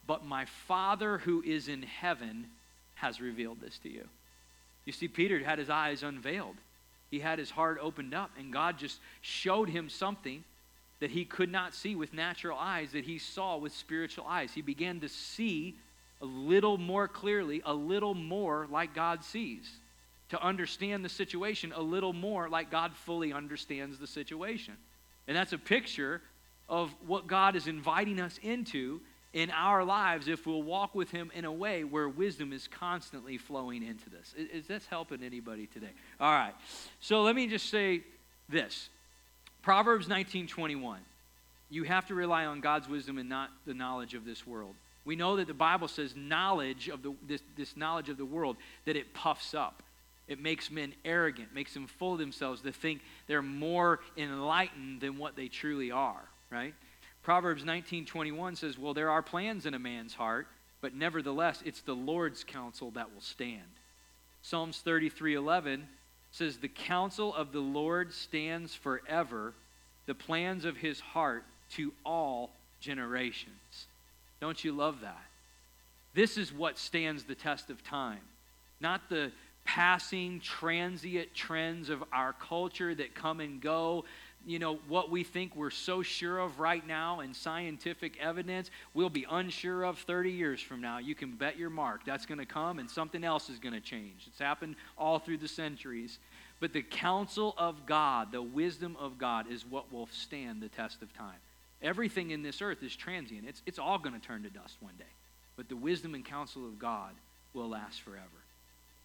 but 0.08 0.26
my 0.26 0.46
Father 0.68 1.20
who 1.20 1.44
is 1.44 1.68
in 1.68 1.84
heaven 1.84 2.48
has 2.96 3.22
revealed 3.22 3.60
this 3.62 3.78
to 3.80 3.90
you. 3.90 4.08
You 4.86 4.94
see, 4.94 5.08
Peter 5.08 5.44
had 5.44 5.60
his 5.60 5.70
eyes 5.70 6.04
unveiled, 6.04 6.56
he 7.12 7.20
had 7.20 7.40
his 7.40 7.52
heart 7.52 7.78
opened 7.82 8.14
up, 8.14 8.32
and 8.38 8.54
God 8.54 8.78
just 8.78 9.00
showed 9.22 9.70
him 9.70 9.90
something 9.90 10.44
that 11.02 11.12
he 11.12 11.26
could 11.26 11.52
not 11.52 11.74
see 11.74 11.96
with 11.96 12.14
natural 12.14 12.58
eyes 12.58 12.92
that 12.92 13.04
he 13.04 13.18
saw 13.18 13.58
with 13.58 13.74
spiritual 13.74 14.24
eyes. 14.26 14.54
He 14.54 14.62
began 14.62 15.02
to 15.02 15.10
see 15.10 15.76
a 16.22 16.26
little 16.26 16.78
more 16.78 17.08
clearly, 17.08 17.62
a 17.66 17.74
little 17.74 18.14
more 18.14 18.68
like 18.70 18.94
God 18.94 19.24
sees, 19.24 19.70
to 20.30 20.42
understand 20.42 21.04
the 21.04 21.10
situation 21.10 21.74
a 21.76 21.82
little 21.82 22.14
more 22.14 22.48
like 22.48 22.70
God 22.70 22.94
fully 22.96 23.34
understands 23.34 23.98
the 23.98 24.06
situation. 24.06 24.76
And 25.28 25.36
that's 25.36 25.54
a 25.54 25.58
picture 25.58 26.22
of 26.70 26.94
what 27.06 27.26
God 27.26 27.56
is 27.56 27.68
inviting 27.68 28.22
us 28.22 28.40
into 28.44 29.02
in 29.34 29.50
our 29.50 29.84
lives 29.84 30.28
if 30.28 30.46
we'll 30.46 30.62
walk 30.62 30.94
with 30.94 31.10
Him 31.10 31.32
in 31.34 31.46
a 31.46 31.52
way 31.52 31.84
where 31.84 32.08
wisdom 32.08 32.54
is 32.54 32.68
constantly 32.68 33.40
flowing 33.40 33.84
into 33.84 34.10
this. 34.10 34.36
Is, 34.38 34.50
is 34.50 34.68
this 34.68 34.86
helping 34.86 35.24
anybody 35.24 35.66
today? 35.66 35.92
All 36.20 36.32
right. 36.32 36.54
So 37.00 37.24
let 37.24 37.36
me 37.36 37.48
just 37.48 37.70
say 37.72 38.04
this 38.48 38.90
Proverbs 39.62 40.08
19:21. 40.08 40.98
You 41.70 41.84
have 41.84 42.08
to 42.08 42.16
rely 42.16 42.46
on 42.46 42.60
God's 42.60 42.90
wisdom 42.90 43.18
and 43.18 43.30
not 43.30 43.50
the 43.66 43.74
knowledge 43.74 44.14
of 44.14 44.26
this 44.26 44.46
world. 44.46 44.76
We 45.06 45.16
know 45.16 45.38
that 45.38 45.48
the 45.48 45.54
Bible 45.54 45.88
says 45.88 46.16
knowledge 46.16 46.90
of 46.90 47.02
the, 47.02 47.16
this, 47.26 47.42
this 47.56 47.78
knowledge 47.78 48.10
of 48.10 48.18
the 48.18 48.26
world 48.26 48.58
that 48.86 48.96
it 48.96 49.14
puffs 49.14 49.54
up. 49.54 49.82
It 50.28 50.40
makes 50.40 50.70
men 50.70 50.94
arrogant, 51.04 51.54
makes 51.54 51.74
them 51.74 51.88
full 51.88 52.14
of 52.14 52.20
themselves 52.20 52.62
to 52.62 52.72
think 52.72 53.02
they're 53.28 53.42
more 53.42 54.00
enlightened 54.18 55.02
than 55.02 55.18
what 55.18 55.36
they 55.36 55.48
truly 55.48 55.92
are, 55.92 56.22
right? 56.50 56.74
Proverbs 57.24 57.64
19:21 57.64 58.56
says, 58.56 58.78
"Well, 58.78 58.94
there 58.94 59.10
are 59.10 59.22
plans 59.22 59.66
in 59.66 59.74
a 59.74 59.80
man's 59.80 60.16
heart, 60.16 60.48
but 60.82 60.94
nevertheless 60.94 61.62
it's 61.64 61.82
the 61.82 61.96
Lord's 61.96 62.44
counsel 62.44 62.92
that 62.92 63.14
will 63.14 63.22
stand." 63.22 63.70
Psalms 64.42 64.82
33:11 64.82 65.88
says, 66.32 66.58
The 66.58 66.68
counsel 66.68 67.34
of 67.36 67.52
the 67.52 67.60
Lord 67.60 68.14
stands 68.14 68.74
forever, 68.74 69.54
the 70.06 70.16
plans 70.16 70.66
of 70.66 70.78
his 70.78 71.00
heart 71.00 71.44
to 71.72 71.94
all 72.06 72.52
generations. 72.80 73.88
Don't 74.40 74.64
you 74.64 74.72
love 74.72 75.02
that? 75.02 75.22
This 76.14 76.38
is 76.38 76.52
what 76.52 76.78
stands 76.78 77.24
the 77.24 77.36
test 77.36 77.70
of 77.70 77.84
time, 77.84 78.20
not 78.80 79.10
the 79.10 79.32
passing, 79.64 80.40
transient 80.40 81.34
trends 81.34 81.90
of 81.90 82.04
our 82.12 82.34
culture 82.34 82.94
that 82.96 83.16
come 83.16 83.40
and 83.40 83.62
go, 83.62 84.04
you 84.46 84.60
know, 84.60 84.80
what 84.88 85.10
we 85.10 85.24
think 85.24 85.56
we're 85.56 85.70
so 85.70 86.02
sure 86.02 86.40
of 86.40 86.60
right 86.60 86.86
now 86.86 87.20
and 87.20 87.36
scientific 87.36 88.18
evidence, 88.20 88.72
we'll 88.94 89.10
be 89.10 89.26
unsure 89.30 89.84
of 89.84 90.00
30 90.00 90.32
years 90.32 90.62
from 90.62 90.82
now. 90.82 90.98
You 90.98 91.16
can 91.16 91.32
bet 91.32 91.58
your 91.58 91.70
mark 91.70 92.06
that's 92.06 92.26
going 92.26 92.40
to 92.40 92.46
come 92.46 92.80
and 92.80 92.90
something 92.90 93.24
else 93.24 93.50
is 93.50 93.60
going 93.60 93.74
to 93.74 93.82
change. 93.82 94.26
It's 94.28 94.40
happened 94.40 94.76
all 94.98 95.20
through 95.20 95.38
the 95.38 95.48
centuries. 95.48 96.18
But 96.60 96.74
the 96.74 96.84
counsel 96.84 97.56
of 97.58 97.86
God, 97.86 98.32
the 98.32 98.42
wisdom 98.42 98.96
of 99.00 99.18
God, 99.18 99.52
is 99.52 99.66
what 99.66 99.92
will 99.92 100.08
stand 100.12 100.62
the 100.62 100.70
test 100.70 101.02
of 101.02 101.16
time. 101.16 101.40
Everything 101.82 102.30
in 102.30 102.44
this 102.44 102.62
earth 102.62 102.84
is 102.84 102.96
transient, 102.96 103.48
it's, 103.48 103.62
it's 103.66 103.80
all 103.80 103.98
going 103.98 104.20
to 104.20 104.26
turn 104.26 104.44
to 104.44 104.50
dust 104.50 104.78
one 104.80 104.94
day. 104.98 105.06
But 105.58 105.70
the 105.70 105.76
wisdom 105.76 106.14
and 106.14 106.24
counsel 106.24 106.66
of 106.66 106.78
God 106.78 107.12
will 107.54 107.70
last 107.70 108.02
forever. 108.02 108.26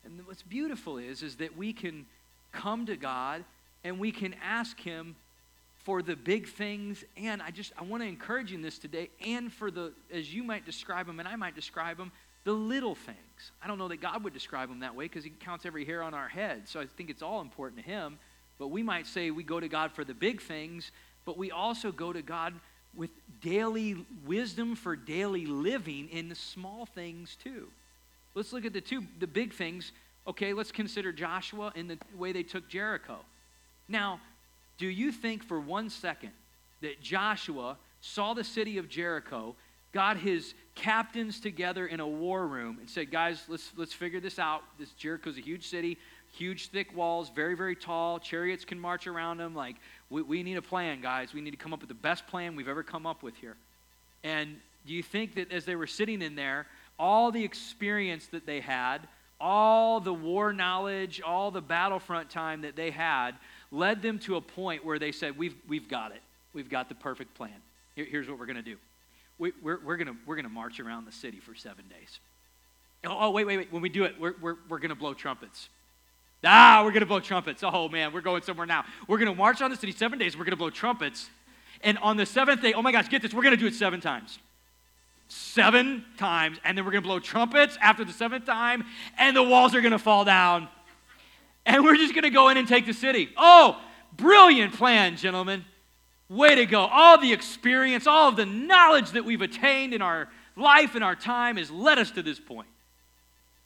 And 0.05 0.20
what's 0.26 0.43
beautiful 0.43 0.99
is, 0.99 1.22
is 1.22 1.37
that 1.37 1.57
we 1.57 1.72
can 1.72 2.07
come 2.53 2.87
to 2.87 2.97
God 2.97 3.45
and 3.82 3.99
we 3.99 4.12
can 4.12 4.34
ask 4.43 4.78
Him 4.80 5.16
for 5.87 6.03
the 6.03 6.16
big 6.16 6.49
things 6.49 7.05
and 7.16 7.41
i 7.41 7.51
just 7.51 7.72
i 7.78 7.82
want 7.84 8.03
to 8.03 8.09
encourage 8.09 8.51
you 8.51 8.57
in 8.57 8.62
this 8.62 8.76
today 8.76 9.09
and 9.24 9.53
for 9.53 9.70
the 9.70 9.93
as 10.12 10.34
you 10.34 10.43
might 10.43 10.66
describe 10.66 11.07
them 11.07 11.20
and 11.20 11.28
i 11.28 11.37
might 11.37 11.55
describe 11.55 11.97
them 11.97 12.11
the 12.47 12.53
little 12.53 12.95
things. 12.95 13.51
I 13.61 13.66
don't 13.66 13.76
know 13.76 13.89
that 13.89 14.01
god 14.01 14.22
would 14.24 14.32
describe 14.32 14.68
them 14.68 14.80
that 14.80 14.95
way 14.95 15.07
because 15.07 15.24
he 15.24 15.30
counts 15.30 15.66
every 15.66 15.84
hair 15.84 16.03
on 16.03 16.14
our 16.14 16.28
head 16.28 16.68
so 16.68 16.80
i 16.80 16.87
think 16.87 17.11
it's 17.11 17.22
all 17.22 17.41
important 17.41 17.84
to 17.84 17.89
him. 17.89 18.18
But 18.59 18.68
we 18.68 18.82
might 18.82 19.07
say 19.07 19.30
we 19.30 19.45
go 19.45 19.61
to 19.61 19.68
god 19.68 19.93
for 19.93 20.05
the 20.05 20.14
big 20.14 20.41
things 20.41 20.91
but 21.24 21.37
we 21.37 21.51
also 21.51 21.93
go 21.93 22.12
to 22.12 22.22
god 22.22 22.55
with 22.97 23.11
daily 23.41 23.97
wisdom 24.24 24.74
for 24.74 24.97
daily 24.97 25.45
living 25.45 26.09
in 26.09 26.28
the 26.28 26.34
small 26.34 26.87
things 26.87 27.37
too. 27.43 27.68
Let's 28.34 28.53
look 28.53 28.64
at 28.64 28.72
the 28.72 28.80
two 28.80 29.03
the 29.18 29.26
big 29.26 29.53
things. 29.53 29.93
Okay 30.26 30.53
let's 30.53 30.72
consider 30.72 31.12
joshua 31.12 31.72
and 31.74 31.91
the 31.91 31.99
way 32.16 32.30
they 32.32 32.45
took 32.45 32.68
jericho. 32.68 33.18
Now 33.89 34.20
do 34.78 34.86
you 34.86 35.12
think 35.12 35.44
for 35.44 35.60
one 35.60 35.90
second 35.90 36.32
that 36.82 37.00
Joshua 37.00 37.76
saw 38.00 38.34
the 38.34 38.44
city 38.44 38.78
of 38.78 38.88
Jericho, 38.88 39.54
got 39.92 40.18
his 40.18 40.54
captains 40.74 41.40
together 41.40 41.86
in 41.86 42.00
a 42.00 42.06
war 42.06 42.46
room, 42.46 42.78
and 42.80 42.88
said, 42.88 43.10
Guys, 43.10 43.42
let's, 43.48 43.72
let's 43.76 43.92
figure 43.92 44.20
this 44.20 44.38
out. 44.38 44.62
This 44.78 44.90
Jericho's 44.92 45.38
a 45.38 45.40
huge 45.40 45.66
city, 45.66 45.98
huge, 46.36 46.68
thick 46.68 46.94
walls, 46.94 47.30
very, 47.34 47.56
very 47.56 47.74
tall. 47.74 48.18
Chariots 48.18 48.64
can 48.64 48.78
march 48.78 49.06
around 49.06 49.38
them. 49.38 49.54
Like, 49.54 49.76
we, 50.10 50.22
we 50.22 50.42
need 50.42 50.56
a 50.56 50.62
plan, 50.62 51.00
guys. 51.00 51.32
We 51.32 51.40
need 51.40 51.52
to 51.52 51.56
come 51.56 51.72
up 51.72 51.80
with 51.80 51.88
the 51.88 51.94
best 51.94 52.26
plan 52.26 52.56
we've 52.56 52.68
ever 52.68 52.82
come 52.82 53.06
up 53.06 53.22
with 53.22 53.36
here. 53.36 53.56
And 54.22 54.56
do 54.86 54.92
you 54.92 55.02
think 55.02 55.34
that 55.36 55.50
as 55.50 55.64
they 55.64 55.76
were 55.76 55.86
sitting 55.86 56.22
in 56.22 56.36
there, 56.36 56.66
all 56.98 57.30
the 57.32 57.42
experience 57.42 58.26
that 58.28 58.46
they 58.46 58.60
had, 58.60 59.08
all 59.40 60.00
the 60.00 60.14
war 60.14 60.52
knowledge, 60.52 61.20
all 61.20 61.50
the 61.50 61.60
battlefront 61.60 62.30
time 62.30 62.62
that 62.62 62.76
they 62.76 62.90
had, 62.90 63.32
led 63.70 64.02
them 64.02 64.18
to 64.20 64.36
a 64.36 64.40
point 64.40 64.84
where 64.84 64.98
they 64.98 65.12
said, 65.12 65.36
We've, 65.36 65.54
we've 65.68 65.88
got 65.88 66.12
it. 66.12 66.22
We've 66.52 66.70
got 66.70 66.88
the 66.88 66.94
perfect 66.94 67.34
plan. 67.34 67.52
Here, 67.94 68.06
here's 68.08 68.28
what 68.28 68.38
we're 68.38 68.46
going 68.46 68.56
to 68.56 68.62
do 68.62 68.76
we, 69.38 69.52
we're, 69.62 69.78
we're 69.84 69.96
going 69.96 70.16
we're 70.26 70.36
gonna 70.36 70.48
march 70.48 70.80
around 70.80 71.04
the 71.04 71.12
city 71.12 71.38
for 71.38 71.54
seven 71.54 71.84
days. 71.88 72.20
Oh, 73.04 73.16
oh, 73.20 73.30
wait, 73.30 73.46
wait, 73.46 73.58
wait. 73.58 73.72
When 73.72 73.82
we 73.82 73.88
do 73.88 74.04
it, 74.04 74.18
we're, 74.18 74.34
we're, 74.40 74.56
we're 74.68 74.78
going 74.78 74.90
to 74.90 74.96
blow 74.96 75.14
trumpets. 75.14 75.68
Ah, 76.44 76.82
we're 76.84 76.90
going 76.90 77.00
to 77.00 77.06
blow 77.06 77.20
trumpets. 77.20 77.62
Oh, 77.62 77.88
man, 77.88 78.12
we're 78.12 78.20
going 78.20 78.42
somewhere 78.42 78.66
now. 78.66 78.84
We're 79.06 79.18
going 79.18 79.30
to 79.30 79.34
march 79.34 79.60
on 79.60 79.70
the 79.70 79.76
city 79.76 79.92
seven 79.92 80.18
days. 80.18 80.36
We're 80.36 80.44
going 80.44 80.52
to 80.52 80.56
blow 80.56 80.70
trumpets. 80.70 81.28
And 81.82 81.98
on 81.98 82.16
the 82.16 82.26
seventh 82.26 82.62
day, 82.62 82.72
oh 82.72 82.82
my 82.82 82.92
gosh, 82.92 83.08
get 83.08 83.22
this, 83.22 83.34
we're 83.34 83.42
going 83.42 83.54
to 83.54 83.60
do 83.60 83.66
it 83.66 83.74
seven 83.74 84.00
times. 84.00 84.38
Seven 85.28 86.04
times. 86.16 86.58
And 86.64 86.76
then 86.76 86.84
we're 86.84 86.92
going 86.92 87.02
to 87.02 87.08
blow 87.08 87.20
trumpets 87.20 87.76
after 87.80 88.04
the 88.04 88.12
seventh 88.12 88.46
time, 88.46 88.84
and 89.18 89.36
the 89.36 89.42
walls 89.42 89.74
are 89.74 89.80
going 89.80 89.92
to 89.92 89.98
fall 89.98 90.24
down 90.24 90.68
and 91.66 91.84
we're 91.84 91.96
just 91.96 92.14
going 92.14 92.22
to 92.22 92.30
go 92.30 92.48
in 92.48 92.56
and 92.56 92.66
take 92.66 92.86
the 92.86 92.94
city. 92.94 93.28
Oh, 93.36 93.78
brilliant 94.16 94.72
plan, 94.72 95.16
gentlemen. 95.16 95.64
Way 96.28 96.54
to 96.54 96.66
go. 96.66 96.80
All 96.80 97.20
the 97.20 97.32
experience, 97.32 98.06
all 98.06 98.28
of 98.28 98.36
the 98.36 98.46
knowledge 98.46 99.10
that 99.10 99.24
we've 99.24 99.42
attained 99.42 99.92
in 99.92 100.00
our 100.00 100.28
life 100.56 100.94
and 100.94 101.04
our 101.04 101.16
time 101.16 101.56
has 101.56 101.70
led 101.70 101.98
us 101.98 102.10
to 102.12 102.22
this 102.22 102.40
point. 102.40 102.68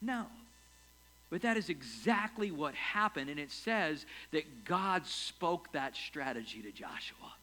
No. 0.01 0.25
But 1.29 1.43
that 1.43 1.57
is 1.57 1.69
exactly 1.69 2.51
what 2.51 2.75
happened. 2.75 3.29
And 3.29 3.39
it 3.39 3.51
says 3.51 4.05
that 4.31 4.65
God 4.65 5.05
spoke 5.05 5.71
that 5.71 5.95
strategy 5.95 6.61
to 6.61 6.71
Joshua. 6.71 7.33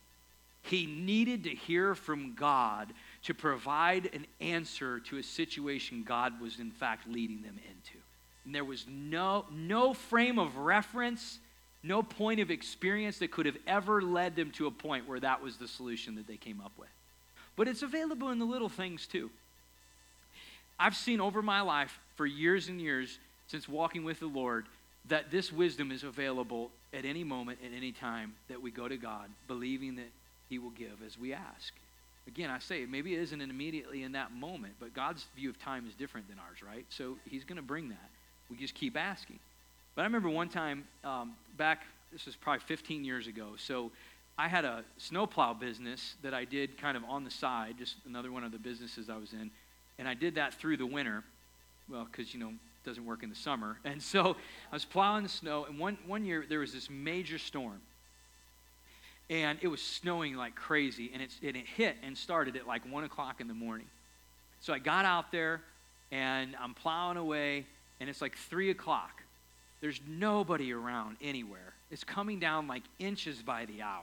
He 0.62 0.86
needed 0.86 1.44
to 1.44 1.50
hear 1.50 1.94
from 1.94 2.34
God 2.34 2.92
to 3.22 3.32
provide 3.32 4.11
an 4.12 4.26
answer 4.40 5.00
to 5.00 5.16
a 5.16 5.22
situation 5.22 6.04
God 6.06 6.40
was, 6.40 6.59
in 6.59 6.70
fact, 6.70 7.09
leading 7.09 7.42
them 7.42 7.59
into. 7.68 7.98
And 8.49 8.55
there 8.55 8.64
was 8.64 8.86
no, 8.88 9.44
no 9.53 9.92
frame 9.92 10.38
of 10.38 10.57
reference, 10.57 11.38
no 11.82 12.03
point 12.03 12.40
of 12.40 12.51
experience 12.51 13.18
that 13.18 13.30
could 13.30 13.44
have 13.44 13.59
ever 13.66 14.01
led 14.01 14.36
them 14.36 14.53
to 14.53 14.66
a 14.66 14.70
point 14.70 15.07
where 15.07 15.20
that 15.20 15.42
was 15.42 15.59
the 15.59 15.68
solution 15.68 16.14
that 16.14 16.26
they 16.26 16.38
came 16.38 16.62
up 16.64 16.72
with. 16.78 16.88
But 17.57 17.68
it's 17.68 17.82
available 17.82 18.30
in 18.30 18.38
the 18.38 18.46
little 18.46 18.70
things 18.70 19.07
too. 19.07 19.28
I've 20.80 20.96
seen 20.96 21.20
over 21.20 21.42
my 21.42 21.61
life 21.61 22.01
for 22.16 22.24
years 22.24 22.68
and 22.68 22.80
years 22.80 23.18
since 23.49 23.68
walking 23.68 24.03
with 24.03 24.18
the 24.18 24.28
Lord 24.28 24.64
that 25.09 25.30
this 25.30 25.53
wisdom 25.53 25.92
is 25.92 26.03
available 26.03 26.70
at 26.94 27.05
any 27.05 27.24
moment, 27.24 27.59
at 27.62 27.76
any 27.76 27.92
time, 27.92 28.34
that 28.49 28.62
we 28.62 28.70
go 28.70 28.88
to 28.88 28.96
God, 28.96 29.28
believing 29.46 29.96
that 29.96 30.09
He 30.49 30.59
will 30.59 30.70
give 30.70 31.03
as 31.07 31.18
we 31.18 31.34
ask. 31.34 31.74
Again, 32.26 32.49
I 32.49 32.61
say 32.61 32.86
maybe 32.86 33.14
it 33.14 33.20
isn't 33.20 33.42
immediately 33.42 34.05
in 34.05 34.12
that 34.12 34.32
moment, 34.32 34.76
but 34.80 34.94
God's 34.94 35.26
view 35.36 35.51
of 35.51 35.62
time 35.62 35.86
is 35.86 35.94
different 35.94 36.30
than 36.30 36.38
ours, 36.38 36.62
right? 36.66 36.86
So 36.88 37.18
He's 37.26 37.44
going 37.44 37.57
to 37.57 37.62
bring 37.62 37.90
that. 37.90 38.09
We 38.51 38.57
just 38.57 38.74
keep 38.74 38.96
asking. 38.96 39.38
But 39.94 40.03
I 40.03 40.05
remember 40.05 40.28
one 40.28 40.49
time 40.49 40.84
um, 41.05 41.34
back, 41.57 41.82
this 42.12 42.26
was 42.26 42.36
probably 42.36 42.61
15 42.61 43.05
years 43.05 43.26
ago. 43.26 43.49
So 43.57 43.90
I 44.38 44.46
had 44.46 44.64
a 44.64 44.84
snowplow 44.96 45.55
business 45.55 46.14
that 46.22 46.32
I 46.32 46.44
did 46.44 46.78
kind 46.78 46.96
of 46.96 47.03
on 47.05 47.24
the 47.24 47.30
side, 47.30 47.74
just 47.78 47.96
another 48.07 48.30
one 48.30 48.44
of 48.44 48.53
the 48.53 48.59
businesses 48.59 49.11
I 49.11 49.16
was 49.16 49.32
in. 49.32 49.51
And 49.99 50.07
I 50.07 50.14
did 50.14 50.36
that 50.36 50.55
through 50.55 50.76
the 50.76 50.86
winter, 50.86 51.24
well, 51.90 52.07
because, 52.11 52.32
you 52.32 52.38
know, 52.38 52.51
it 52.51 52.84
doesn't 52.84 53.05
work 53.05 53.24
in 53.24 53.30
the 53.30 53.36
summer. 53.36 53.78
And 53.84 54.01
so 54.01 54.36
I 54.70 54.76
was 54.76 54.84
plowing 54.84 55.24
the 55.24 55.28
snow, 55.28 55.64
and 55.64 55.78
one, 55.78 55.99
one 56.07 56.24
year 56.24 56.44
there 56.49 56.61
was 56.61 56.72
this 56.72 56.88
major 56.88 57.38
storm. 57.38 57.80
And 59.28 59.59
it 59.61 59.68
was 59.68 59.82
snowing 59.82 60.36
like 60.36 60.55
crazy, 60.55 61.11
and, 61.12 61.20
it's, 61.20 61.36
and 61.42 61.57
it 61.57 61.66
hit 61.66 61.96
and 62.05 62.16
started 62.16 62.57
at 62.57 62.66
like 62.66 62.90
1 62.90 63.05
o'clock 63.05 63.40
in 63.40 63.49
the 63.49 63.55
morning. 63.55 63.86
So 64.61 64.72
I 64.72 64.78
got 64.78 65.05
out 65.05 65.32
there, 65.32 65.61
and 66.12 66.55
I'm 66.61 66.74
plowing 66.74 67.16
away, 67.16 67.66
and 68.01 68.09
it's 68.09 68.20
like 68.20 68.36
3 68.36 68.70
o'clock. 68.70 69.22
There's 69.80 70.01
nobody 70.09 70.72
around 70.72 71.16
anywhere. 71.22 71.74
It's 71.90 72.05
coming 72.05 72.40
down 72.40 72.66
like 72.66 72.82
inches 72.99 73.42
by 73.42 73.66
the 73.66 73.82
hour. 73.82 74.03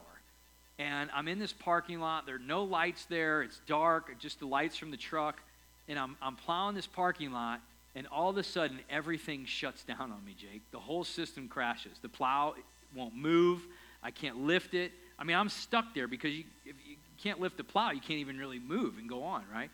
And 0.77 1.09
I'm 1.13 1.27
in 1.27 1.39
this 1.39 1.53
parking 1.53 1.99
lot. 1.99 2.25
There 2.25 2.35
are 2.35 2.39
no 2.39 2.63
lights 2.63 3.05
there. 3.05 3.43
It's 3.43 3.59
dark, 3.67 4.17
just 4.19 4.39
the 4.39 4.47
lights 4.47 4.77
from 4.77 4.91
the 4.91 4.97
truck. 4.97 5.39
And 5.87 5.97
I'm, 5.97 6.17
I'm 6.21 6.35
plowing 6.35 6.75
this 6.75 6.87
parking 6.87 7.31
lot, 7.31 7.61
and 7.95 8.07
all 8.07 8.29
of 8.29 8.37
a 8.37 8.43
sudden, 8.43 8.79
everything 8.89 9.45
shuts 9.45 9.83
down 9.83 10.11
on 10.11 10.25
me, 10.25 10.35
Jake. 10.37 10.61
The 10.71 10.79
whole 10.79 11.03
system 11.03 11.47
crashes. 11.47 11.93
The 12.01 12.09
plow 12.09 12.55
won't 12.95 13.15
move. 13.15 13.61
I 14.03 14.11
can't 14.11 14.37
lift 14.41 14.73
it. 14.73 14.91
I 15.17 15.23
mean, 15.23 15.37
I'm 15.37 15.49
stuck 15.49 15.93
there 15.93 16.07
because 16.07 16.31
you, 16.31 16.43
if 16.65 16.75
you 16.87 16.97
can't 17.21 17.39
lift 17.39 17.57
the 17.57 17.63
plow, 17.63 17.91
you 17.91 18.01
can't 18.01 18.19
even 18.19 18.37
really 18.37 18.59
move 18.59 18.97
and 18.97 19.07
go 19.07 19.23
on, 19.23 19.43
right? 19.53 19.69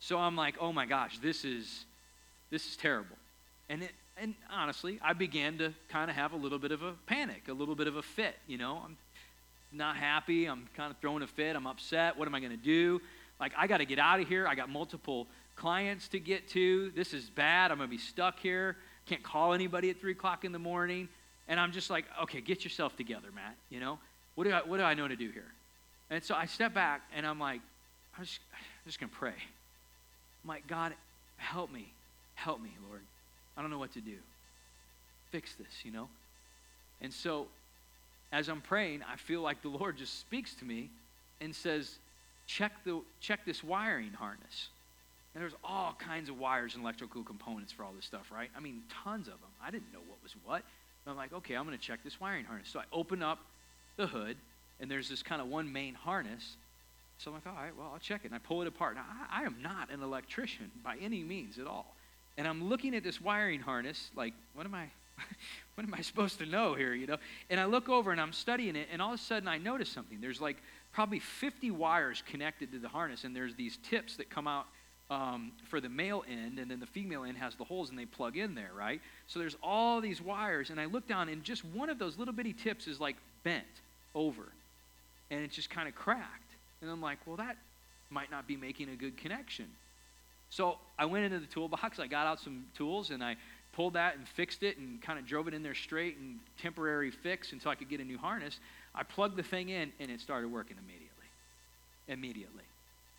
So 0.00 0.18
I'm 0.18 0.34
like, 0.34 0.56
oh 0.60 0.72
my 0.72 0.86
gosh, 0.86 1.18
this 1.18 1.44
is 1.44 1.84
this 2.50 2.66
is 2.66 2.76
terrible. 2.76 3.16
And 3.70 3.84
it, 3.84 3.92
and 4.16 4.34
honestly, 4.50 4.98
I 5.00 5.12
began 5.12 5.56
to 5.58 5.72
kind 5.88 6.10
of 6.10 6.16
have 6.16 6.32
a 6.32 6.36
little 6.36 6.58
bit 6.58 6.72
of 6.72 6.82
a 6.82 6.94
panic, 7.06 7.44
a 7.48 7.52
little 7.52 7.76
bit 7.76 7.86
of 7.86 7.96
a 7.96 8.02
fit. 8.02 8.34
You 8.48 8.58
know, 8.58 8.82
I'm 8.84 8.96
not 9.72 9.96
happy. 9.96 10.46
I'm 10.46 10.68
kind 10.76 10.90
of 10.90 10.98
throwing 10.98 11.22
a 11.22 11.26
fit. 11.28 11.54
I'm 11.54 11.68
upset. 11.68 12.18
What 12.18 12.26
am 12.26 12.34
I 12.34 12.40
going 12.40 12.50
to 12.50 12.58
do? 12.58 13.00
Like, 13.38 13.52
I 13.56 13.68
got 13.68 13.78
to 13.78 13.86
get 13.86 14.00
out 14.00 14.20
of 14.20 14.28
here. 14.28 14.46
I 14.46 14.56
got 14.56 14.68
multiple 14.68 15.28
clients 15.54 16.08
to 16.08 16.18
get 16.18 16.48
to. 16.48 16.90
This 16.96 17.14
is 17.14 17.30
bad. 17.30 17.70
I'm 17.70 17.78
going 17.78 17.88
to 17.88 17.90
be 17.90 18.02
stuck 18.02 18.40
here. 18.40 18.76
Can't 19.06 19.22
call 19.22 19.54
anybody 19.54 19.88
at 19.88 20.00
3 20.00 20.12
o'clock 20.12 20.44
in 20.44 20.50
the 20.50 20.58
morning. 20.58 21.08
And 21.46 21.60
I'm 21.60 21.70
just 21.70 21.90
like, 21.90 22.04
okay, 22.24 22.40
get 22.40 22.64
yourself 22.64 22.96
together, 22.96 23.28
Matt. 23.32 23.54
You 23.70 23.78
know, 23.78 23.98
what 24.34 24.44
do 24.44 24.50
I, 24.50 24.62
what 24.62 24.78
do 24.78 24.82
I 24.82 24.94
know 24.94 25.06
to 25.06 25.16
do 25.16 25.30
here? 25.30 25.52
And 26.10 26.22
so 26.24 26.34
I 26.34 26.46
step 26.46 26.74
back 26.74 27.02
and 27.14 27.24
I'm 27.24 27.38
like, 27.38 27.60
I'm 28.18 28.24
just, 28.24 28.40
just 28.84 28.98
going 28.98 29.10
to 29.10 29.16
pray. 29.16 29.30
I'm 29.30 30.48
like, 30.48 30.66
God, 30.66 30.92
help 31.36 31.72
me. 31.72 31.92
Help 32.34 32.60
me, 32.60 32.70
Lord. 32.88 33.02
I 33.60 33.62
don't 33.62 33.70
know 33.70 33.78
what 33.78 33.92
to 33.92 34.00
do. 34.00 34.16
Fix 35.30 35.54
this, 35.56 35.84
you 35.84 35.92
know? 35.92 36.08
And 37.02 37.12
so 37.12 37.46
as 38.32 38.48
I'm 38.48 38.62
praying, 38.62 39.02
I 39.06 39.16
feel 39.16 39.42
like 39.42 39.60
the 39.60 39.68
Lord 39.68 39.98
just 39.98 40.18
speaks 40.18 40.54
to 40.54 40.64
me 40.64 40.88
and 41.42 41.54
says, 41.54 41.98
check, 42.46 42.72
the, 42.86 43.02
check 43.20 43.44
this 43.44 43.62
wiring 43.62 44.14
harness. 44.14 44.68
And 45.34 45.42
there's 45.42 45.52
all 45.62 45.94
kinds 45.98 46.30
of 46.30 46.38
wires 46.38 46.74
and 46.74 46.82
electrical 46.82 47.22
components 47.22 47.70
for 47.70 47.84
all 47.84 47.92
this 47.94 48.06
stuff, 48.06 48.30
right? 48.34 48.48
I 48.56 48.60
mean, 48.60 48.80
tons 49.04 49.28
of 49.28 49.34
them. 49.34 49.50
I 49.62 49.70
didn't 49.70 49.92
know 49.92 50.00
what 50.08 50.22
was 50.22 50.34
what. 50.42 50.62
I'm 51.06 51.16
like, 51.18 51.34
okay, 51.34 51.54
I'm 51.54 51.66
going 51.66 51.76
to 51.76 51.84
check 51.84 52.00
this 52.02 52.18
wiring 52.18 52.46
harness. 52.46 52.70
So 52.70 52.80
I 52.80 52.84
open 52.94 53.22
up 53.22 53.40
the 53.98 54.06
hood, 54.06 54.38
and 54.80 54.90
there's 54.90 55.10
this 55.10 55.22
kind 55.22 55.42
of 55.42 55.48
one 55.48 55.70
main 55.70 55.92
harness. 55.92 56.56
So 57.18 57.30
I'm 57.30 57.34
like, 57.34 57.46
all 57.46 57.62
right, 57.62 57.76
well, 57.76 57.90
I'll 57.92 58.00
check 58.00 58.22
it. 58.24 58.28
And 58.28 58.34
I 58.34 58.38
pull 58.38 58.62
it 58.62 58.68
apart. 58.68 58.94
Now, 58.94 59.04
I, 59.30 59.42
I 59.42 59.44
am 59.44 59.56
not 59.62 59.90
an 59.90 60.02
electrician 60.02 60.70
by 60.82 60.96
any 60.96 61.22
means 61.22 61.58
at 61.58 61.66
all. 61.66 61.94
And 62.40 62.48
I'm 62.48 62.70
looking 62.70 62.94
at 62.94 63.04
this 63.04 63.20
wiring 63.20 63.60
harness, 63.60 64.10
like, 64.16 64.32
what 64.54 64.64
am 64.64 64.74
I, 64.74 64.86
what 65.74 65.86
am 65.86 65.92
I 65.92 66.00
supposed 66.00 66.38
to 66.38 66.46
know 66.46 66.72
here, 66.72 66.94
you 66.94 67.06
know? 67.06 67.18
And 67.50 67.60
I 67.60 67.66
look 67.66 67.90
over 67.90 68.12
and 68.12 68.18
I'm 68.18 68.32
studying 68.32 68.76
it, 68.76 68.88
and 68.90 69.02
all 69.02 69.12
of 69.12 69.20
a 69.20 69.22
sudden 69.22 69.46
I 69.46 69.58
notice 69.58 69.90
something. 69.90 70.22
There's 70.22 70.40
like 70.40 70.56
probably 70.90 71.18
50 71.18 71.70
wires 71.70 72.22
connected 72.26 72.72
to 72.72 72.78
the 72.78 72.88
harness, 72.88 73.24
and 73.24 73.36
there's 73.36 73.54
these 73.56 73.76
tips 73.82 74.16
that 74.16 74.30
come 74.30 74.48
out 74.48 74.64
um, 75.10 75.52
for 75.68 75.82
the 75.82 75.90
male 75.90 76.24
end, 76.26 76.58
and 76.58 76.70
then 76.70 76.80
the 76.80 76.86
female 76.86 77.24
end 77.24 77.36
has 77.36 77.56
the 77.56 77.64
holes 77.64 77.90
and 77.90 77.98
they 77.98 78.06
plug 78.06 78.38
in 78.38 78.54
there, 78.54 78.70
right? 78.74 79.02
So 79.26 79.38
there's 79.38 79.58
all 79.62 80.00
these 80.00 80.22
wires, 80.22 80.70
and 80.70 80.80
I 80.80 80.86
look 80.86 81.06
down, 81.06 81.28
and 81.28 81.44
just 81.44 81.62
one 81.66 81.90
of 81.90 81.98
those 81.98 82.16
little 82.16 82.32
bitty 82.32 82.54
tips 82.54 82.86
is 82.86 82.98
like 82.98 83.16
bent 83.44 83.66
over, 84.14 84.48
and 85.30 85.44
it's 85.44 85.56
just 85.56 85.68
kind 85.68 85.88
of 85.90 85.94
cracked. 85.94 86.52
And 86.80 86.90
I'm 86.90 87.02
like, 87.02 87.18
well, 87.26 87.36
that 87.36 87.58
might 88.08 88.30
not 88.30 88.46
be 88.46 88.56
making 88.56 88.88
a 88.88 88.96
good 88.96 89.18
connection. 89.18 89.66
So 90.50 90.78
I 90.98 91.04
went 91.06 91.24
into 91.24 91.38
the 91.38 91.46
toolbox, 91.46 91.98
I 91.98 92.06
got 92.06 92.26
out 92.26 92.40
some 92.40 92.64
tools, 92.76 93.10
and 93.10 93.22
I 93.22 93.36
pulled 93.72 93.94
that 93.94 94.16
and 94.16 94.26
fixed 94.28 94.62
it 94.62 94.78
and 94.78 95.00
kind 95.00 95.18
of 95.18 95.26
drove 95.26 95.48
it 95.48 95.54
in 95.54 95.62
there 95.62 95.74
straight 95.74 96.18
and 96.18 96.38
temporary 96.60 97.10
fix 97.10 97.52
until 97.52 97.70
I 97.70 97.76
could 97.76 97.88
get 97.88 98.00
a 98.00 98.04
new 98.04 98.18
harness. 98.18 98.58
I 98.94 99.04
plugged 99.04 99.36
the 99.36 99.42
thing 99.42 99.68
in 99.68 99.92
and 100.00 100.10
it 100.10 100.20
started 100.20 100.50
working 100.50 100.76
immediately. 100.82 101.08
Immediately. 102.08 102.64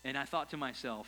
And 0.04 0.18
I 0.18 0.24
thought 0.24 0.50
to 0.50 0.56
myself, 0.56 1.06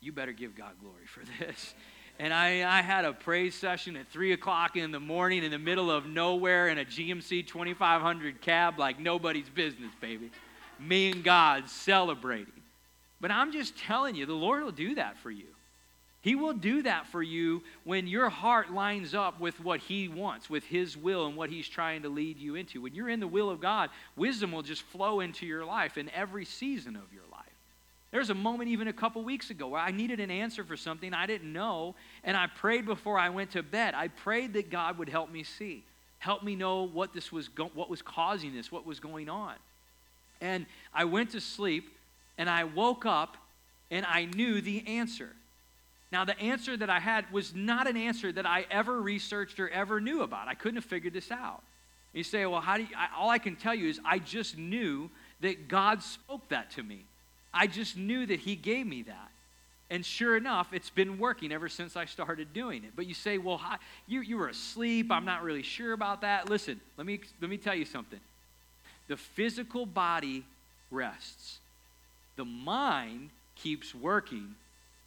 you 0.00 0.12
better 0.12 0.32
give 0.32 0.56
God 0.56 0.72
glory 0.80 1.06
for 1.06 1.20
this. 1.44 1.74
And 2.18 2.34
I, 2.34 2.78
I 2.78 2.82
had 2.82 3.04
a 3.04 3.12
praise 3.12 3.54
session 3.54 3.96
at 3.96 4.08
3 4.08 4.32
o'clock 4.32 4.76
in 4.76 4.90
the 4.90 5.00
morning 5.00 5.44
in 5.44 5.50
the 5.50 5.58
middle 5.58 5.90
of 5.90 6.06
nowhere 6.06 6.68
in 6.68 6.78
a 6.78 6.84
GMC 6.84 7.46
2500 7.46 8.40
cab 8.40 8.78
like 8.78 8.98
nobody's 8.98 9.48
business, 9.48 9.92
baby. 10.00 10.30
Me 10.78 11.10
and 11.10 11.24
God 11.24 11.68
celebrating. 11.68 12.61
But 13.22 13.30
I'm 13.30 13.52
just 13.52 13.78
telling 13.78 14.16
you, 14.16 14.26
the 14.26 14.34
Lord 14.34 14.62
will 14.62 14.72
do 14.72 14.96
that 14.96 15.16
for 15.18 15.30
you. 15.30 15.46
He 16.22 16.34
will 16.34 16.52
do 16.52 16.82
that 16.82 17.06
for 17.06 17.22
you 17.22 17.62
when 17.84 18.06
your 18.06 18.28
heart 18.28 18.72
lines 18.72 19.14
up 19.14 19.40
with 19.40 19.58
what 19.60 19.80
He 19.80 20.08
wants, 20.08 20.50
with 20.50 20.64
His 20.64 20.96
will 20.96 21.26
and 21.26 21.36
what 21.36 21.48
He's 21.48 21.68
trying 21.68 22.02
to 22.02 22.08
lead 22.08 22.38
you 22.38 22.56
into. 22.56 22.82
When 22.82 22.94
you're 22.94 23.08
in 23.08 23.20
the 23.20 23.26
will 23.26 23.48
of 23.48 23.60
God, 23.60 23.90
wisdom 24.16 24.52
will 24.52 24.62
just 24.62 24.82
flow 24.82 25.20
into 25.20 25.46
your 25.46 25.64
life 25.64 25.96
in 25.96 26.10
every 26.10 26.44
season 26.44 26.96
of 26.96 27.12
your 27.12 27.22
life. 27.32 27.40
There's 28.10 28.30
a 28.30 28.34
moment 28.34 28.70
even 28.70 28.88
a 28.88 28.92
couple 28.92 29.22
weeks 29.22 29.50
ago 29.50 29.68
where 29.68 29.80
I 29.80 29.90
needed 29.90 30.20
an 30.20 30.30
answer 30.30 30.64
for 30.64 30.76
something 30.76 31.14
I 31.14 31.26
didn't 31.26 31.52
know, 31.52 31.94
and 32.24 32.36
I 32.36 32.46
prayed 32.46 32.86
before 32.86 33.18
I 33.18 33.30
went 33.30 33.52
to 33.52 33.62
bed. 33.62 33.94
I 33.94 34.08
prayed 34.08 34.52
that 34.52 34.68
God 34.68 34.98
would 34.98 35.08
help 35.08 35.30
me 35.30 35.44
see, 35.44 35.82
help 36.18 36.42
me 36.42 36.54
know 36.54 36.82
what 36.82 37.14
this 37.14 37.32
was, 37.32 37.48
go- 37.48 37.70
what 37.72 37.88
was 37.88 38.02
causing 38.02 38.52
this, 38.52 38.70
what 38.70 38.84
was 38.84 39.00
going 39.00 39.28
on. 39.28 39.54
And 40.40 40.66
I 40.92 41.04
went 41.04 41.30
to 41.30 41.40
sleep, 41.40 41.88
and 42.42 42.50
I 42.50 42.64
woke 42.64 43.06
up, 43.06 43.36
and 43.88 44.04
I 44.04 44.24
knew 44.24 44.60
the 44.60 44.84
answer. 44.88 45.28
Now, 46.10 46.24
the 46.24 46.36
answer 46.40 46.76
that 46.76 46.90
I 46.90 46.98
had 46.98 47.30
was 47.30 47.54
not 47.54 47.86
an 47.86 47.96
answer 47.96 48.32
that 48.32 48.44
I 48.44 48.66
ever 48.68 49.00
researched 49.00 49.60
or 49.60 49.68
ever 49.68 50.00
knew 50.00 50.22
about. 50.22 50.48
I 50.48 50.54
couldn't 50.54 50.74
have 50.74 50.84
figured 50.84 51.12
this 51.12 51.30
out. 51.30 51.62
You 52.12 52.24
say, 52.24 52.44
well, 52.46 52.60
how 52.60 52.78
do 52.78 52.82
you, 52.82 52.88
I, 52.98 53.10
all 53.16 53.30
I 53.30 53.38
can 53.38 53.54
tell 53.54 53.76
you 53.76 53.88
is 53.88 54.00
I 54.04 54.18
just 54.18 54.58
knew 54.58 55.08
that 55.40 55.68
God 55.68 56.02
spoke 56.02 56.48
that 56.48 56.72
to 56.72 56.82
me. 56.82 57.04
I 57.54 57.68
just 57.68 57.96
knew 57.96 58.26
that 58.26 58.40
He 58.40 58.56
gave 58.56 58.88
me 58.88 59.02
that. 59.02 59.30
And 59.88 60.04
sure 60.04 60.36
enough, 60.36 60.72
it's 60.72 60.90
been 60.90 61.20
working 61.20 61.52
ever 61.52 61.68
since 61.68 61.94
I 61.94 62.06
started 62.06 62.52
doing 62.52 62.82
it. 62.82 62.90
But 62.96 63.06
you 63.06 63.14
say, 63.14 63.38
well, 63.38 63.60
you, 64.08 64.20
you 64.20 64.36
were 64.36 64.48
asleep. 64.48 65.12
I'm 65.12 65.24
not 65.24 65.44
really 65.44 65.62
sure 65.62 65.92
about 65.92 66.22
that. 66.22 66.50
Listen, 66.50 66.80
let 66.96 67.06
me, 67.06 67.20
let 67.40 67.48
me 67.48 67.56
tell 67.56 67.76
you 67.76 67.84
something. 67.84 68.18
The 69.06 69.16
physical 69.16 69.86
body 69.86 70.44
rests, 70.90 71.60
the 72.36 72.44
mind 72.44 73.30
keeps 73.54 73.94
working 73.94 74.54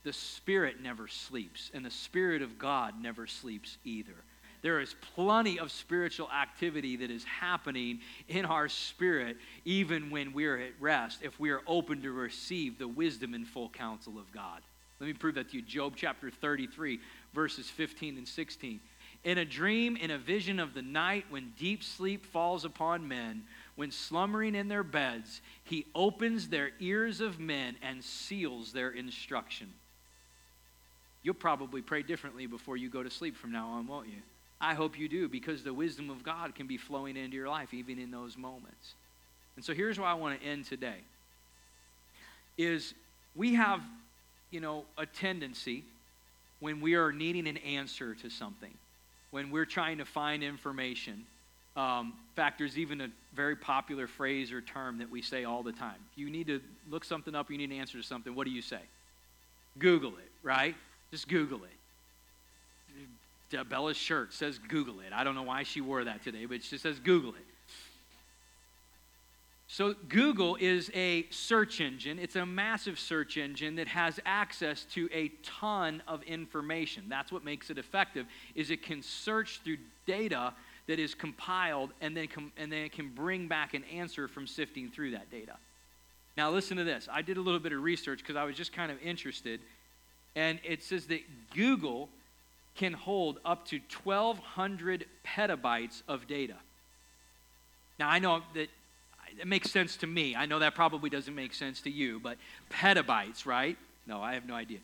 the 0.06 0.14
Spirit 0.14 0.82
never 0.82 1.08
sleeps, 1.08 1.72
and 1.74 1.84
the 1.84 1.90
Spirit 1.90 2.44
of 2.44 2.60
God 2.60 2.94
never 3.02 3.26
sleeps 3.26 3.78
either. 3.84 4.14
There 4.62 4.80
is 4.80 4.96
plenty 5.16 5.60
of 5.60 5.72
spiritual 5.72 6.30
activity 6.32 6.96
that 6.98 7.10
is 7.10 7.24
happening 7.24 8.00
in 8.28 8.46
our 8.46 8.70
spirit, 8.70 9.38
even 9.64 10.10
when 10.12 10.32
we're 10.32 10.60
at 10.60 10.72
rest, 10.80 11.20
if 11.24 11.40
we 11.40 11.50
are 11.50 11.62
open 11.68 12.02
to 12.04 12.12
receive 12.12 12.78
the 12.78 12.88
wisdom 12.88 13.34
and 13.34 13.48
full 13.48 13.70
counsel 13.70 14.18
of 14.18 14.32
God. 14.32 14.62
Let 15.00 15.08
me 15.08 15.14
prove 15.14 15.36
that 15.36 15.50
to 15.50 15.58
you. 15.58 15.62
Job 15.64 15.94
chapter 15.96 16.32
33, 16.32 17.00
verses 17.34 17.70
15 17.70 18.18
and 18.18 18.28
16. 18.28 18.80
In 19.24 19.40
a 19.40 19.46
dream, 19.46 19.98
in 19.98 20.12
a 20.12 20.18
vision 20.18 20.60
of 20.60 20.74
the 20.74 20.82
night, 20.84 21.26
when 21.30 21.54
deep 21.58 21.84
sleep 21.84 22.26
falls 22.26 22.64
upon 22.64 23.08
men, 23.08 23.44
when 23.76 23.92
slumbering 23.92 24.56
in 24.56 24.68
their 24.68 24.84
beds, 24.84 25.42
he 25.64 25.86
opens 25.94 26.48
their 26.48 26.72
ears 26.80 27.20
of 27.22 27.40
men 27.40 27.76
and 27.82 28.04
seals 28.04 28.72
their 28.72 28.92
instruction. 28.92 29.74
You'll 31.24 31.34
probably 31.34 31.82
pray 31.82 32.04
differently 32.04 32.46
before 32.46 32.78
you 32.78 32.90
go 32.90 33.04
to 33.04 33.10
sleep 33.10 33.36
from 33.36 33.52
now 33.52 33.68
on, 33.70 33.88
won't 33.88 34.08
you? 34.08 34.22
I 34.62 34.74
hope 34.74 34.98
you 34.98 35.10
do 35.10 35.28
because 35.28 35.64
the 35.64 35.74
wisdom 35.74 36.10
of 36.10 36.24
God 36.24 36.56
can 36.56 36.68
be 36.68 36.78
flowing 36.78 37.18
into 37.18 37.36
your 37.36 37.50
life 37.50 37.74
even 37.74 38.00
in 38.00 38.12
those 38.12 38.38
moments. 38.38 38.94
And 39.56 39.66
so 39.66 39.74
here's 39.74 40.00
why 40.00 40.12
I 40.12 40.14
want 40.14 40.40
to 40.40 40.46
end 40.46 40.66
today. 40.66 40.98
Is 42.58 42.94
we 43.36 43.56
have, 43.56 43.82
you 44.52 44.62
know, 44.62 44.86
a 44.98 45.06
tendency 45.06 45.84
when 46.60 46.80
we 46.80 46.96
are 46.96 47.12
needing 47.12 47.48
an 47.48 47.58
answer 47.58 48.16
to 48.16 48.30
something, 48.30 48.74
when 49.32 49.52
we're 49.52 49.66
trying 49.66 49.98
to 49.98 50.06
find 50.06 50.44
information, 50.44 51.26
Um, 51.76 52.14
in 52.30 52.36
fact, 52.36 52.58
there's 52.58 52.78
even 52.78 53.02
a 53.02 53.10
very 53.36 53.56
popular 53.56 54.08
phrase 54.08 54.52
or 54.52 54.62
term 54.62 54.98
that 55.00 55.10
we 55.10 55.22
say 55.22 55.44
all 55.44 55.62
the 55.62 55.74
time. 55.74 55.98
You 56.16 56.30
need 56.30 56.48
to 56.48 56.62
look 56.90 57.04
something 57.04 57.36
up, 57.36 57.52
you 57.52 57.58
need 57.58 57.72
an 57.72 57.78
answer 57.78 57.98
to 57.98 58.04
something. 58.04 58.34
What 58.34 58.46
do 58.46 58.52
you 58.52 58.62
say? 58.62 58.80
Google 59.78 60.12
it, 60.12 60.32
right? 60.42 60.76
Just 61.12 61.28
Google 61.28 61.62
it. 61.64 61.72
Bella's 63.70 63.98
shirt 63.98 64.34
says 64.34 64.58
Google 64.58 65.00
it. 65.00 65.14
I 65.14 65.24
don't 65.24 65.36
know 65.36 65.44
why 65.44 65.64
she 65.64 65.80
wore 65.80 66.04
that 66.04 66.24
today, 66.24 66.46
but 66.46 66.62
just 66.62 66.84
says 66.84 67.00
Google 67.00 67.32
it. 67.32 67.46
So, 69.68 69.96
Google 70.10 70.58
is 70.58 70.92
a 70.94 71.26
search 71.32 71.82
engine. 71.82 72.20
It's 72.20 72.36
a 72.36 72.46
massive 72.46 73.00
search 73.00 73.36
engine 73.36 73.76
that 73.76 73.88
has 73.88 74.20
access 74.26 74.86
to 74.94 75.10
a 75.12 75.30
ton 75.44 76.04
of 76.08 76.22
information. 76.24 77.06
That's 77.10 77.32
what 77.32 77.44
makes 77.44 77.70
it 77.70 77.78
effective 77.78 78.28
is 78.54 78.70
it 78.70 78.84
can 78.84 79.02
search 79.02 79.62
through 79.64 79.78
data 80.06 80.54
that 80.88 81.00
is 81.00 81.16
compiled 81.16 81.92
and 82.02 82.16
then, 82.16 82.28
com- 82.28 82.52
and 82.58 82.72
then 82.72 82.84
it 82.84 82.92
can 82.92 83.10
bring 83.10 83.48
back 83.48 83.74
an 83.74 83.84
answer 83.86 84.28
from 84.28 84.48
sifting 84.48 84.90
through 84.90 85.12
that 85.12 85.32
data. 85.32 85.56
Now, 86.38 86.52
listen 86.52 86.78
to 86.78 86.84
this. 86.84 87.08
I 87.12 87.22
did 87.22 87.38
a 87.38 87.42
little 87.42 87.60
bit 87.60 87.72
of 87.72 87.82
research 87.82 88.20
because 88.20 88.36
I 88.36 88.44
was 88.44 88.56
just 88.56 88.74
kind 88.74 88.92
of 88.92 89.02
interested. 89.02 89.62
And 90.36 90.60
it 90.64 90.84
says 90.84 91.06
that 91.08 91.22
Google 91.54 92.10
can 92.76 92.94
hold 92.94 93.40
up 93.46 93.66
to 93.68 93.80
1,200 94.04 95.06
petabytes 95.26 96.04
of 96.08 96.28
data. 96.28 96.56
Now, 97.98 98.10
I 98.10 98.20
know 98.20 98.42
that 98.54 98.70
it 99.40 99.48
makes 99.48 99.72
sense 99.72 99.96
to 99.98 100.08
me. 100.08 100.36
I 100.36 100.46
know 100.46 100.60
that 100.60 100.76
probably 100.76 101.10
doesn't 101.10 101.34
make 101.34 101.54
sense 101.54 101.82
to 101.82 101.90
you, 101.90 102.20
but 102.20 102.38
petabytes, 102.70 103.46
right? 103.46 103.78
No, 104.06 104.22
I 104.22 104.34
have 104.34 104.46
no 104.46 104.54
idea. 104.54 104.80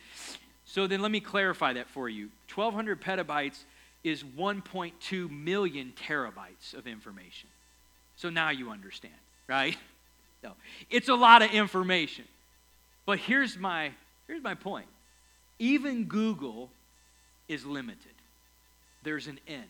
So 0.66 0.88
then 0.88 1.02
let 1.02 1.12
me 1.12 1.20
clarify 1.20 1.74
that 1.74 1.90
for 1.90 2.08
you. 2.08 2.30
1,200 2.54 3.02
petabytes 3.02 3.64
is 4.04 4.24
1.2 4.24 5.30
million 5.30 5.94
terabytes 6.08 6.74
of 6.74 6.88
information. 6.88 7.50
So 8.16 8.30
now 8.30 8.50
you 8.50 8.70
understand, 8.70 9.14
right? 9.48 9.78
No. 10.44 10.54
It's 10.90 11.10
a 11.10 11.16
lot 11.16 11.44
of 11.44 11.52
information. 11.52 12.26
But 13.06 13.20
here's 13.20 13.58
my 13.58 13.92
here's 14.28 14.44
my 14.44 14.56
point. 14.56 14.88
Even 15.60 16.06
Google 16.06 16.72
is 17.48 17.66
limited. 17.66 18.16
There's 19.04 19.28
an 19.28 19.40
end. 19.48 19.66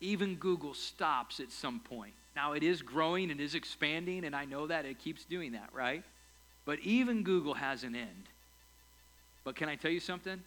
Even 0.00 0.36
Google 0.36 0.74
stops 0.74 1.40
at 1.40 1.50
some 1.50 1.80
point. 1.80 2.12
Now 2.36 2.52
it 2.52 2.62
is 2.62 2.82
growing 2.82 3.30
and 3.30 3.40
is 3.40 3.54
expanding 3.54 4.24
and 4.24 4.36
I 4.36 4.44
know 4.44 4.66
that 4.66 4.84
it 4.84 4.98
keeps 4.98 5.24
doing 5.24 5.52
that, 5.52 5.70
right? 5.72 6.04
But 6.64 6.80
even 6.80 7.22
Google 7.22 7.54
has 7.54 7.82
an 7.82 7.94
end. 7.94 8.28
But 9.44 9.56
can 9.56 9.68
I 9.70 9.76
tell 9.76 9.90
you 9.90 10.00
something? 10.00 10.42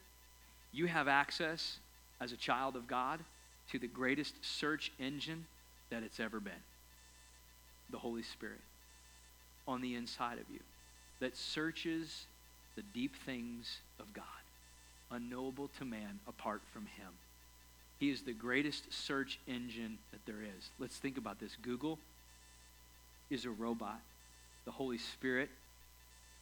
You 0.72 0.86
have 0.86 1.08
access 1.08 1.80
as 2.22 2.32
a 2.32 2.38
child 2.38 2.76
of 2.76 2.88
God 2.88 3.20
to 3.72 3.80
the 3.80 3.88
greatest 3.88 4.36
search 4.42 4.92
engine 5.00 5.46
that 5.90 6.04
it's 6.04 6.20
ever 6.20 6.40
been 6.40 6.54
the 7.90 7.98
Holy 7.98 8.24
Spirit 8.24 8.62
on 9.68 9.82
the 9.82 9.96
inside 9.96 10.38
of 10.38 10.46
you 10.54 10.60
that 11.20 11.36
searches 11.36 12.26
the 12.76 12.84
deep 12.94 13.16
things 13.26 13.80
of 14.00 14.14
God, 14.14 14.24
unknowable 15.12 15.70
to 15.80 15.84
man 15.84 16.20
apart 16.28 16.62
from 16.72 16.84
Him. 16.84 17.10
He 18.00 18.10
is 18.10 18.22
the 18.22 18.34
greatest 18.34 18.92
search 18.94 19.40
engine 19.48 19.98
that 20.12 20.26
there 20.26 20.42
is. 20.42 20.70
Let's 20.80 20.98
think 20.98 21.18
about 21.18 21.40
this. 21.40 21.58
Google 21.62 22.00
is 23.30 23.46
a 23.46 23.50
robot, 23.50 24.00
the 24.66 24.72
Holy 24.72 24.98
Spirit 24.98 25.50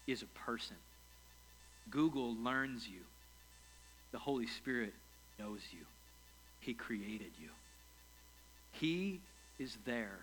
is 0.07 0.21
a 0.21 0.39
person. 0.39 0.75
Google 1.89 2.35
learns 2.35 2.87
you, 2.87 3.01
the 4.11 4.19
Holy 4.19 4.47
Spirit 4.47 4.93
knows 5.39 5.61
you. 5.71 5.85
He 6.59 6.73
created 6.73 7.31
you. 7.39 7.49
He 8.73 9.21
is 9.57 9.77
there 9.85 10.19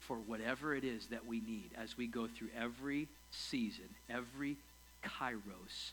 for 0.00 0.16
whatever 0.16 0.74
it 0.74 0.84
is 0.84 1.06
that 1.06 1.26
we 1.26 1.40
need 1.40 1.70
as 1.76 1.96
we 1.96 2.06
go 2.06 2.26
through 2.26 2.48
every 2.56 3.08
season, 3.30 3.88
every 4.10 4.56
kairos 5.02 5.92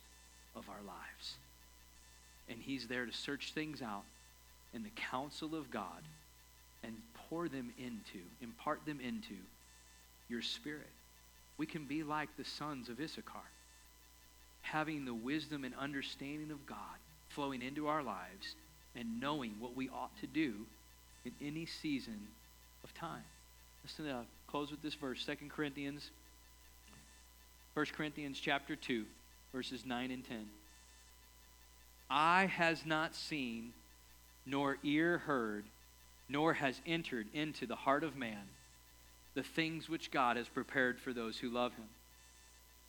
of 0.56 0.68
our 0.70 0.82
lives. 0.86 1.36
And 2.49 2.60
He's 2.60 2.88
there 2.88 3.06
to 3.06 3.14
search 3.14 3.54
things 3.54 3.82
out 3.82 4.04
in 4.74 4.84
the 4.84 4.91
counsel 4.95 5.56
of 5.56 5.72
God 5.72 6.04
and 6.84 6.93
pour 7.30 7.47
them 7.47 7.72
into, 7.78 8.20
impart 8.41 8.86
them 8.86 8.99
into 8.99 9.36
your 10.30 10.41
spirit. 10.41 10.89
We 11.58 11.66
can 11.66 11.86
be 11.86 12.04
like 12.04 12.30
the 12.38 12.45
sons 12.45 12.89
of 12.89 12.99
Issachar, 12.99 13.49
having 14.62 15.06
the 15.06 15.14
wisdom 15.14 15.64
and 15.64 15.74
understanding 15.76 16.52
of 16.52 16.66
God 16.66 16.78
flowing 17.36 17.61
into 17.61 17.88
our 17.88 18.03
lives 18.03 18.55
and 18.95 19.19
knowing 19.19 19.55
what 19.59 19.75
we 19.75 19.89
ought 19.89 20.15
to 20.19 20.27
do 20.27 20.53
in 21.25 21.32
any 21.41 21.65
season 21.65 22.19
of 22.84 22.93
time. 22.93 23.23
Listen 23.84 24.05
to 24.05 24.11
uh, 24.11 24.21
close 24.47 24.71
with 24.71 24.82
this 24.82 24.93
verse, 24.93 25.25
2 25.25 25.36
Corinthians, 25.49 26.09
1 27.73 27.86
Corinthians 27.95 28.39
chapter 28.39 28.75
2, 28.75 29.05
verses 29.53 29.86
9 29.86 30.11
and 30.11 30.27
10. 30.27 30.47
Eye 32.09 32.49
has 32.53 32.86
not 32.86 33.15
seen, 33.15 33.71
nor 34.45 34.77
ear 34.84 35.19
heard, 35.19 35.63
nor 36.27 36.53
has 36.53 36.82
entered 36.86 37.27
into 37.34 37.65
the 37.65 37.75
heart 37.75 38.03
of 38.03 38.15
man 38.15 38.49
the 39.34 39.43
things 39.43 39.88
which 39.88 40.11
God 40.11 40.36
has 40.36 40.47
prepared 40.47 40.99
for 40.99 41.13
those 41.13 41.38
who 41.38 41.49
love 41.49 41.71
him. 41.73 41.88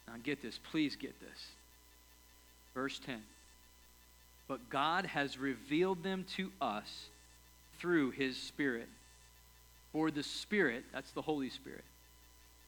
Now 0.08 0.14
get 0.22 0.42
this, 0.42 0.58
please 0.70 0.96
get 0.96 1.20
this. 1.20 1.46
Verse 2.74 2.98
10 2.98 3.22
but 4.52 4.68
God 4.68 5.06
has 5.06 5.38
revealed 5.38 6.02
them 6.02 6.26
to 6.36 6.52
us 6.60 7.06
through 7.78 8.10
his 8.10 8.36
Spirit. 8.36 8.86
For 9.94 10.10
the 10.10 10.22
Spirit, 10.22 10.84
that's 10.92 11.10
the 11.12 11.22
Holy 11.22 11.48
Spirit, 11.48 11.84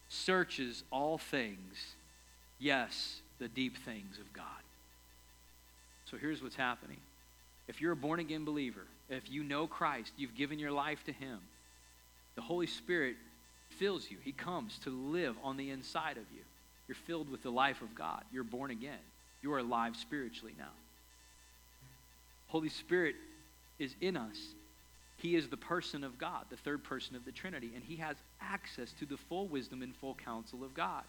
searches 0.08 0.82
all 0.90 1.18
things, 1.18 1.92
yes, 2.58 3.20
the 3.38 3.48
deep 3.48 3.76
things 3.84 4.16
of 4.18 4.32
God. 4.32 4.46
So 6.10 6.16
here's 6.16 6.42
what's 6.42 6.56
happening. 6.56 6.96
If 7.68 7.82
you're 7.82 7.92
a 7.92 7.96
born 7.96 8.18
again 8.18 8.46
believer, 8.46 8.86
if 9.10 9.30
you 9.30 9.44
know 9.44 9.66
Christ, 9.66 10.12
you've 10.16 10.34
given 10.34 10.58
your 10.58 10.72
life 10.72 11.04
to 11.04 11.12
him, 11.12 11.38
the 12.34 12.40
Holy 12.40 12.66
Spirit 12.66 13.16
fills 13.68 14.10
you. 14.10 14.16
He 14.24 14.32
comes 14.32 14.78
to 14.84 14.90
live 14.90 15.36
on 15.44 15.58
the 15.58 15.68
inside 15.68 16.16
of 16.16 16.24
you. 16.34 16.44
You're 16.88 16.94
filled 16.94 17.30
with 17.30 17.42
the 17.42 17.50
life 17.50 17.82
of 17.82 17.94
God. 17.94 18.22
You're 18.32 18.42
born 18.42 18.70
again. 18.70 19.04
You 19.42 19.52
are 19.52 19.58
alive 19.58 19.96
spiritually 19.96 20.54
now. 20.58 20.72
Holy 22.54 22.68
Spirit 22.68 23.16
is 23.80 23.96
in 24.00 24.16
us. 24.16 24.38
He 25.16 25.34
is 25.34 25.48
the 25.48 25.56
person 25.56 26.04
of 26.04 26.18
God, 26.18 26.44
the 26.50 26.56
third 26.56 26.84
person 26.84 27.16
of 27.16 27.24
the 27.24 27.32
Trinity, 27.32 27.72
and 27.74 27.82
he 27.82 27.96
has 27.96 28.14
access 28.40 28.92
to 29.00 29.06
the 29.06 29.16
full 29.16 29.48
wisdom 29.48 29.82
and 29.82 29.92
full 29.96 30.14
counsel 30.14 30.62
of 30.62 30.72
God. 30.72 31.02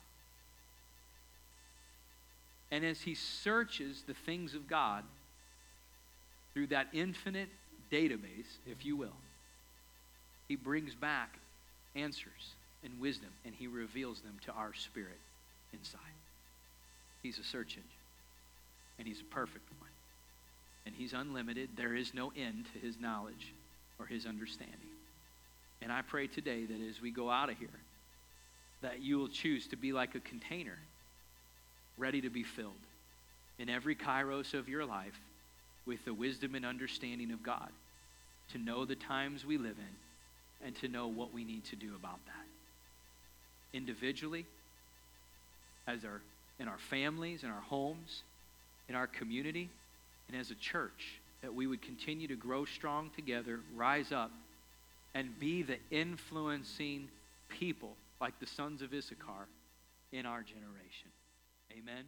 And 2.71 2.83
as 2.83 2.99
he 3.01 3.13
searches 3.13 4.01
the 4.07 4.15
things 4.15 4.55
of 4.55 4.67
God 4.67 5.03
through 6.55 6.65
that 6.67 6.87
infinite 6.93 7.49
database, 7.91 8.57
if 8.65 8.83
you 8.83 8.95
will, 8.95 9.17
he 10.47 10.55
brings 10.55 10.95
back 10.95 11.37
answers 11.95 12.55
and 12.83 12.99
wisdom, 12.99 13.29
and 13.45 13.53
he 13.53 13.67
reveals 13.67 14.21
them 14.21 14.39
to 14.45 14.51
our 14.51 14.73
spirit 14.73 15.19
inside. 15.73 15.99
He's 17.21 17.37
a 17.37 17.43
search 17.43 17.73
engine, 17.73 17.83
and 18.97 19.07
he's 19.07 19.21
a 19.21 19.25
perfect 19.25 19.69
one 19.79 19.84
and 20.85 20.95
he's 20.95 21.13
unlimited. 21.13 21.69
There 21.75 21.95
is 21.95 22.13
no 22.13 22.31
end 22.35 22.65
to 22.73 22.79
his 22.79 22.99
knowledge 22.99 23.53
or 23.99 24.05
his 24.05 24.25
understanding. 24.25 24.75
And 25.81 25.91
I 25.91 26.01
pray 26.01 26.27
today 26.27 26.65
that 26.65 26.89
as 26.89 27.01
we 27.01 27.11
go 27.11 27.29
out 27.29 27.49
of 27.49 27.57
here, 27.57 27.67
that 28.81 29.01
you 29.01 29.17
will 29.17 29.27
choose 29.27 29.67
to 29.67 29.75
be 29.75 29.93
like 29.93 30.15
a 30.15 30.19
container 30.19 30.77
ready 31.97 32.21
to 32.21 32.29
be 32.29 32.43
filled 32.43 32.73
in 33.57 33.69
every 33.69 33.95
kairos 33.95 34.53
of 34.53 34.67
your 34.67 34.85
life 34.85 35.19
with 35.85 36.03
the 36.05 36.13
wisdom 36.13 36.55
and 36.55 36.65
understanding 36.65 37.31
of 37.31 37.43
God, 37.43 37.69
to 38.51 38.57
know 38.57 38.85
the 38.85 38.95
times 38.95 39.45
we 39.45 39.57
live 39.57 39.77
in 39.77 40.65
and 40.65 40.75
to 40.77 40.87
know 40.87 41.07
what 41.07 41.33
we 41.33 41.43
need 41.43 41.63
to 41.65 41.75
do 41.75 41.95
about 41.95 42.19
that. 42.25 43.77
Individually, 43.77 44.45
as 45.87 46.03
our 46.03 46.21
in 46.59 46.67
our 46.67 46.77
families, 46.77 47.43
in 47.43 47.49
our 47.49 47.61
homes, 47.61 48.23
in 48.87 48.95
our 48.95 49.07
community, 49.07 49.69
and 50.27 50.39
as 50.39 50.51
a 50.51 50.55
church 50.55 51.19
that 51.41 51.53
we 51.53 51.67
would 51.67 51.81
continue 51.81 52.27
to 52.27 52.35
grow 52.35 52.65
strong 52.65 53.11
together, 53.15 53.59
rise 53.75 54.11
up, 54.11 54.31
and 55.13 55.39
be 55.39 55.63
the 55.63 55.77
influencing 55.91 57.07
people 57.49 57.95
like 58.19 58.39
the 58.39 58.47
sons 58.47 58.81
of 58.81 58.93
Issachar 58.93 59.47
in 60.11 60.25
our 60.25 60.41
generation. 60.41 61.09
Amen. 61.71 62.05